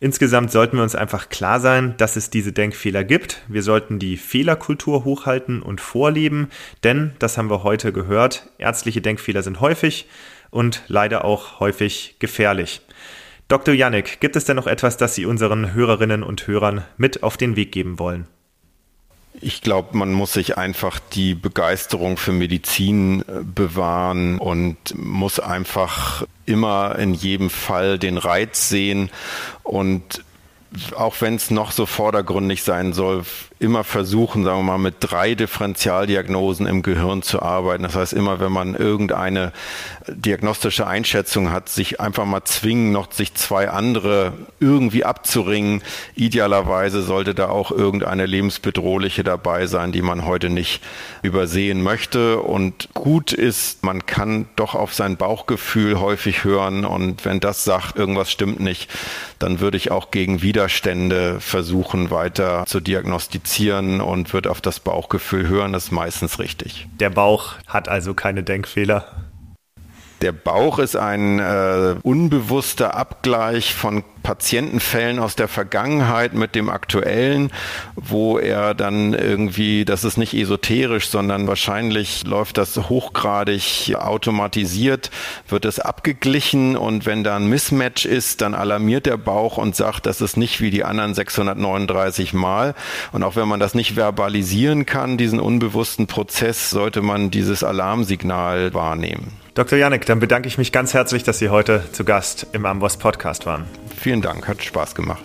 Insgesamt 0.00 0.50
sollten 0.50 0.76
wir 0.76 0.82
uns 0.82 0.94
einfach 0.94 1.28
klar 1.28 1.60
sein, 1.60 1.94
dass 1.96 2.16
es 2.16 2.30
diese 2.30 2.52
Denkfehler 2.52 3.04
gibt. 3.04 3.42
Wir 3.48 3.62
sollten 3.62 3.98
die 3.98 4.16
Fehlerkultur 4.16 5.04
hochhalten 5.04 5.62
und 5.62 5.80
vorleben, 5.80 6.48
denn, 6.84 7.12
das 7.18 7.38
haben 7.38 7.50
wir 7.50 7.62
heute 7.62 7.92
gehört, 7.92 8.48
ärztliche 8.58 9.00
Denkfehler 9.00 9.42
sind 9.42 9.60
häufig 9.60 10.08
und 10.50 10.82
leider 10.88 11.24
auch 11.24 11.60
häufig 11.60 12.16
gefährlich. 12.18 12.82
Dr. 13.50 13.74
Janik, 13.74 14.20
gibt 14.20 14.36
es 14.36 14.44
denn 14.44 14.54
noch 14.54 14.68
etwas, 14.68 14.96
das 14.96 15.16
Sie 15.16 15.26
unseren 15.26 15.74
Hörerinnen 15.74 16.22
und 16.22 16.46
Hörern 16.46 16.84
mit 16.96 17.24
auf 17.24 17.36
den 17.36 17.56
Weg 17.56 17.72
geben 17.72 17.98
wollen? 17.98 18.28
Ich 19.40 19.60
glaube, 19.60 19.98
man 19.98 20.12
muss 20.12 20.34
sich 20.34 20.56
einfach 20.56 21.00
die 21.00 21.34
Begeisterung 21.34 22.16
für 22.16 22.30
Medizin 22.30 23.22
äh, 23.22 23.42
bewahren 23.42 24.38
und 24.38 24.76
muss 24.94 25.40
einfach 25.40 26.24
immer 26.46 26.96
in 26.96 27.12
jedem 27.12 27.50
Fall 27.50 27.98
den 27.98 28.18
Reiz 28.18 28.68
sehen 28.68 29.10
und 29.64 30.22
auch 30.94 31.20
wenn 31.20 31.34
es 31.34 31.50
noch 31.50 31.72
so 31.72 31.86
vordergründig 31.86 32.62
sein 32.62 32.92
soll, 32.92 33.24
immer 33.60 33.84
versuchen, 33.84 34.42
sagen 34.42 34.60
wir 34.60 34.72
mal, 34.72 34.78
mit 34.78 34.96
drei 35.00 35.34
Differentialdiagnosen 35.34 36.66
im 36.66 36.80
Gehirn 36.80 37.20
zu 37.20 37.42
arbeiten. 37.42 37.82
Das 37.82 37.94
heißt, 37.94 38.14
immer 38.14 38.40
wenn 38.40 38.50
man 38.50 38.74
irgendeine 38.74 39.52
diagnostische 40.08 40.86
Einschätzung 40.86 41.52
hat, 41.52 41.68
sich 41.68 42.00
einfach 42.00 42.24
mal 42.24 42.42
zwingen, 42.44 42.90
noch 42.90 43.12
sich 43.12 43.34
zwei 43.34 43.68
andere 43.68 44.32
irgendwie 44.60 45.04
abzuringen. 45.04 45.82
Idealerweise 46.14 47.02
sollte 47.02 47.34
da 47.34 47.50
auch 47.50 47.70
irgendeine 47.70 48.24
lebensbedrohliche 48.24 49.24
dabei 49.24 49.66
sein, 49.66 49.92
die 49.92 50.02
man 50.02 50.24
heute 50.24 50.48
nicht 50.48 50.82
übersehen 51.20 51.82
möchte. 51.82 52.40
Und 52.40 52.88
gut 52.94 53.34
ist, 53.34 53.84
man 53.84 54.06
kann 54.06 54.46
doch 54.56 54.74
auf 54.74 54.94
sein 54.94 55.18
Bauchgefühl 55.18 56.00
häufig 56.00 56.44
hören. 56.44 56.86
Und 56.86 57.26
wenn 57.26 57.40
das 57.40 57.64
sagt, 57.64 57.96
irgendwas 57.96 58.30
stimmt 58.30 58.60
nicht, 58.60 58.90
dann 59.38 59.60
würde 59.60 59.76
ich 59.76 59.90
auch 59.90 60.10
gegen 60.10 60.40
Widerstände 60.40 61.40
versuchen, 61.40 62.10
weiter 62.10 62.64
zu 62.66 62.80
diagnostizieren 62.80 63.49
kommunizieren 63.50 64.00
und 64.00 64.32
wird 64.32 64.46
auf 64.46 64.60
das 64.60 64.80
Bauchgefühl 64.80 65.48
hören, 65.48 65.72
das 65.72 65.86
ist 65.86 65.90
meistens 65.90 66.38
richtig. 66.38 66.86
Der 66.98 67.10
Bauch 67.10 67.54
hat 67.66 67.88
also 67.88 68.14
keine 68.14 68.42
Denkfehler. 68.42 69.06
Der 70.22 70.32
Bauch 70.32 70.78
ist 70.78 70.96
ein 70.96 71.38
äh, 71.38 71.96
unbewusster 72.02 72.94
Abgleich 72.94 73.74
von 73.74 74.04
Patientenfällen 74.22 75.18
aus 75.18 75.36
der 75.36 75.48
Vergangenheit 75.48 76.34
mit 76.34 76.54
dem 76.54 76.68
aktuellen, 76.68 77.50
wo 77.96 78.38
er 78.38 78.74
dann 78.74 79.14
irgendwie, 79.14 79.84
das 79.84 80.04
ist 80.04 80.16
nicht 80.16 80.34
esoterisch, 80.34 81.08
sondern 81.08 81.46
wahrscheinlich 81.46 82.24
läuft 82.24 82.58
das 82.58 82.76
hochgradig 82.76 83.94
automatisiert, 83.96 85.10
wird 85.48 85.64
es 85.64 85.78
abgeglichen 85.78 86.76
und 86.76 87.06
wenn 87.06 87.24
da 87.24 87.36
ein 87.36 87.46
Mismatch 87.46 88.04
ist, 88.04 88.40
dann 88.40 88.54
alarmiert 88.54 89.06
der 89.06 89.16
Bauch 89.16 89.56
und 89.56 89.76
sagt, 89.76 90.06
das 90.06 90.20
ist 90.20 90.36
nicht 90.36 90.60
wie 90.60 90.70
die 90.70 90.84
anderen 90.84 91.14
639 91.14 92.32
Mal. 92.32 92.74
Und 93.12 93.22
auch 93.22 93.36
wenn 93.36 93.48
man 93.48 93.60
das 93.60 93.74
nicht 93.74 93.94
verbalisieren 93.94 94.86
kann, 94.86 95.16
diesen 95.16 95.40
unbewussten 95.40 96.06
Prozess, 96.06 96.70
sollte 96.70 97.02
man 97.02 97.30
dieses 97.30 97.62
Alarmsignal 97.62 98.74
wahrnehmen. 98.74 99.40
Dr. 99.54 99.78
Janik, 99.78 100.06
dann 100.06 100.20
bedanke 100.20 100.48
ich 100.48 100.58
mich 100.58 100.72
ganz 100.72 100.94
herzlich, 100.94 101.22
dass 101.22 101.38
Sie 101.38 101.50
heute 101.50 101.84
zu 101.92 102.04
Gast 102.04 102.46
im 102.52 102.64
Amboss 102.64 102.96
Podcast 102.96 103.46
waren. 103.46 103.66
Vielen 103.94 104.09
Dank, 104.20 104.48
hat 104.48 104.62
Spaß 104.62 104.96
gemacht. 104.96 105.22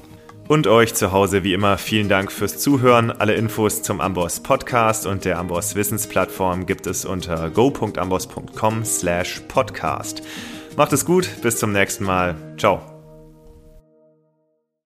Und 0.47 0.67
euch 0.67 0.93
zu 0.93 1.11
Hause 1.11 1.43
wie 1.43 1.53
immer 1.53 1.79
vielen 1.79 2.07
Dank 2.07 2.31
fürs 2.31 2.59
Zuhören. 2.59 3.11
Alle 3.11 3.33
Infos 3.33 3.81
zum 3.81 3.99
Amboss 3.99 4.41
Podcast 4.41 5.07
und 5.07 5.25
der 5.25 5.39
Amboss 5.39 5.73
Wissensplattform 5.73 6.67
gibt 6.67 6.85
es 6.85 7.03
unter 7.03 7.49
go.amboss.com 7.49 8.85
slash 8.85 9.41
podcast. 9.47 10.21
Macht 10.77 10.93
es 10.93 11.03
gut, 11.03 11.41
bis 11.41 11.57
zum 11.57 11.71
nächsten 11.71 12.03
Mal. 12.03 12.35
Ciao. 12.57 12.94